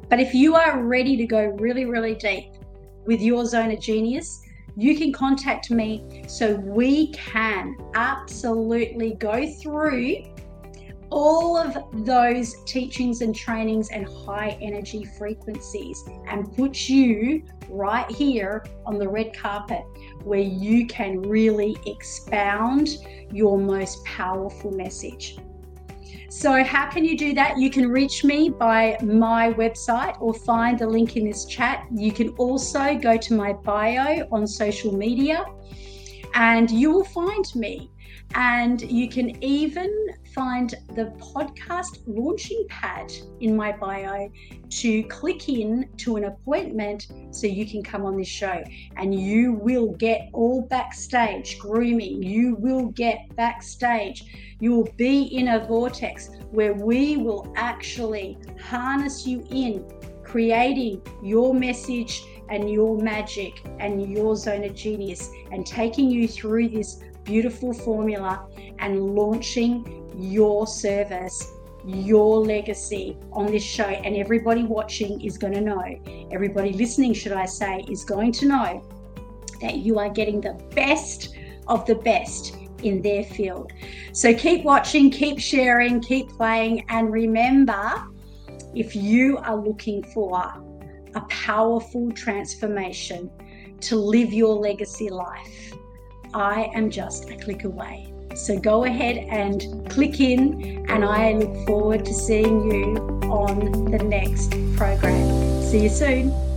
But 0.08 0.18
if 0.18 0.34
you 0.34 0.56
are 0.56 0.82
ready 0.82 1.16
to 1.16 1.26
go 1.26 1.44
really, 1.60 1.84
really 1.84 2.16
deep 2.16 2.54
with 3.06 3.20
your 3.20 3.46
zone 3.46 3.70
of 3.70 3.80
genius, 3.80 4.42
you 4.76 4.96
can 4.96 5.12
contact 5.12 5.70
me 5.70 6.24
so 6.26 6.56
we 6.56 7.12
can 7.12 7.76
absolutely 7.94 9.14
go 9.14 9.48
through 9.48 10.24
all 11.12 11.58
of 11.58 11.76
those 12.06 12.64
teachings 12.64 13.20
and 13.20 13.36
trainings 13.36 13.90
and 13.90 14.06
high 14.24 14.56
energy 14.62 15.04
frequencies 15.04 16.02
and 16.26 16.50
put 16.56 16.88
you 16.88 17.42
right 17.68 18.10
here 18.10 18.64
on 18.86 18.98
the 18.98 19.06
red 19.06 19.36
carpet 19.36 19.82
where 20.24 20.40
you 20.40 20.86
can 20.86 21.20
really 21.20 21.76
expound 21.84 22.88
your 23.30 23.58
most 23.58 24.02
powerful 24.06 24.70
message. 24.70 25.36
So, 26.30 26.64
how 26.64 26.88
can 26.88 27.04
you 27.04 27.18
do 27.18 27.34
that? 27.34 27.58
You 27.58 27.68
can 27.68 27.88
reach 27.90 28.24
me 28.24 28.48
by 28.48 28.96
my 29.02 29.52
website 29.52 30.18
or 30.18 30.32
find 30.32 30.78
the 30.78 30.86
link 30.86 31.14
in 31.14 31.26
this 31.26 31.44
chat. 31.44 31.86
You 31.94 32.10
can 32.10 32.30
also 32.30 32.96
go 32.96 33.18
to 33.18 33.34
my 33.34 33.52
bio 33.52 34.26
on 34.32 34.46
social 34.46 34.96
media 34.96 35.44
and 36.32 36.70
you 36.70 36.90
will 36.90 37.04
find 37.04 37.54
me. 37.54 37.90
And 38.34 38.80
you 38.80 39.10
can 39.10 39.44
even 39.44 39.90
find 40.34 40.74
the 40.94 41.06
podcast 41.18 42.00
launching 42.06 42.64
pad 42.68 43.12
in 43.40 43.54
my 43.56 43.72
bio 43.72 44.30
to 44.70 45.02
click 45.04 45.48
in 45.48 45.88
to 45.98 46.16
an 46.16 46.24
appointment 46.24 47.08
so 47.30 47.46
you 47.46 47.66
can 47.66 47.82
come 47.82 48.04
on 48.04 48.16
this 48.16 48.28
show 48.28 48.62
and 48.96 49.14
you 49.14 49.52
will 49.52 49.88
get 49.92 50.28
all 50.32 50.62
backstage 50.62 51.58
grooming. 51.58 52.22
You 52.22 52.54
will 52.56 52.86
get 52.86 53.34
backstage. 53.36 54.56
You 54.60 54.72
will 54.72 54.92
be 54.96 55.24
in 55.24 55.48
a 55.48 55.66
vortex 55.66 56.30
where 56.50 56.74
we 56.74 57.16
will 57.16 57.52
actually 57.56 58.38
harness 58.60 59.26
you 59.26 59.44
in 59.50 59.84
creating 60.22 61.02
your 61.22 61.52
message 61.52 62.22
and 62.48 62.70
your 62.70 62.98
magic 62.98 63.62
and 63.80 64.10
your 64.10 64.36
zone 64.36 64.64
of 64.64 64.74
genius 64.74 65.30
and 65.50 65.66
taking 65.66 66.10
you 66.10 66.28
through 66.28 66.68
this 66.68 67.02
beautiful 67.24 67.72
formula 67.72 68.46
and 68.78 69.14
launching 69.14 70.10
your 70.16 70.66
service, 70.66 71.52
your 71.84 72.40
legacy 72.40 73.16
on 73.32 73.46
this 73.46 73.62
show. 73.62 73.84
And 73.84 74.16
everybody 74.16 74.64
watching 74.64 75.20
is 75.20 75.38
going 75.38 75.54
to 75.54 75.60
know, 75.60 75.82
everybody 76.30 76.72
listening, 76.72 77.14
should 77.14 77.32
I 77.32 77.46
say, 77.46 77.84
is 77.88 78.04
going 78.04 78.32
to 78.32 78.46
know 78.46 78.82
that 79.60 79.78
you 79.78 79.98
are 79.98 80.10
getting 80.10 80.40
the 80.40 80.54
best 80.74 81.36
of 81.68 81.86
the 81.86 81.94
best 81.94 82.56
in 82.82 83.00
their 83.00 83.24
field. 83.24 83.72
So 84.12 84.34
keep 84.34 84.64
watching, 84.64 85.10
keep 85.10 85.38
sharing, 85.38 86.00
keep 86.00 86.28
playing, 86.30 86.84
and 86.88 87.12
remember 87.12 87.92
if 88.74 88.96
you 88.96 89.38
are 89.38 89.56
looking 89.56 90.02
for 90.02 90.42
a 91.14 91.20
powerful 91.28 92.10
transformation 92.12 93.30
to 93.80 93.96
live 93.96 94.32
your 94.32 94.54
legacy 94.54 95.10
life, 95.10 95.71
I 96.34 96.70
am 96.74 96.90
just 96.90 97.30
a 97.30 97.36
click 97.36 97.64
away. 97.64 98.12
So 98.34 98.58
go 98.58 98.84
ahead 98.84 99.18
and 99.30 99.88
click 99.90 100.20
in, 100.20 100.86
and 100.88 101.04
I 101.04 101.32
look 101.34 101.66
forward 101.66 102.04
to 102.06 102.14
seeing 102.14 102.70
you 102.70 102.96
on 103.30 103.90
the 103.90 103.98
next 103.98 104.50
program. 104.76 105.62
See 105.62 105.82
you 105.82 105.90
soon. 105.90 106.51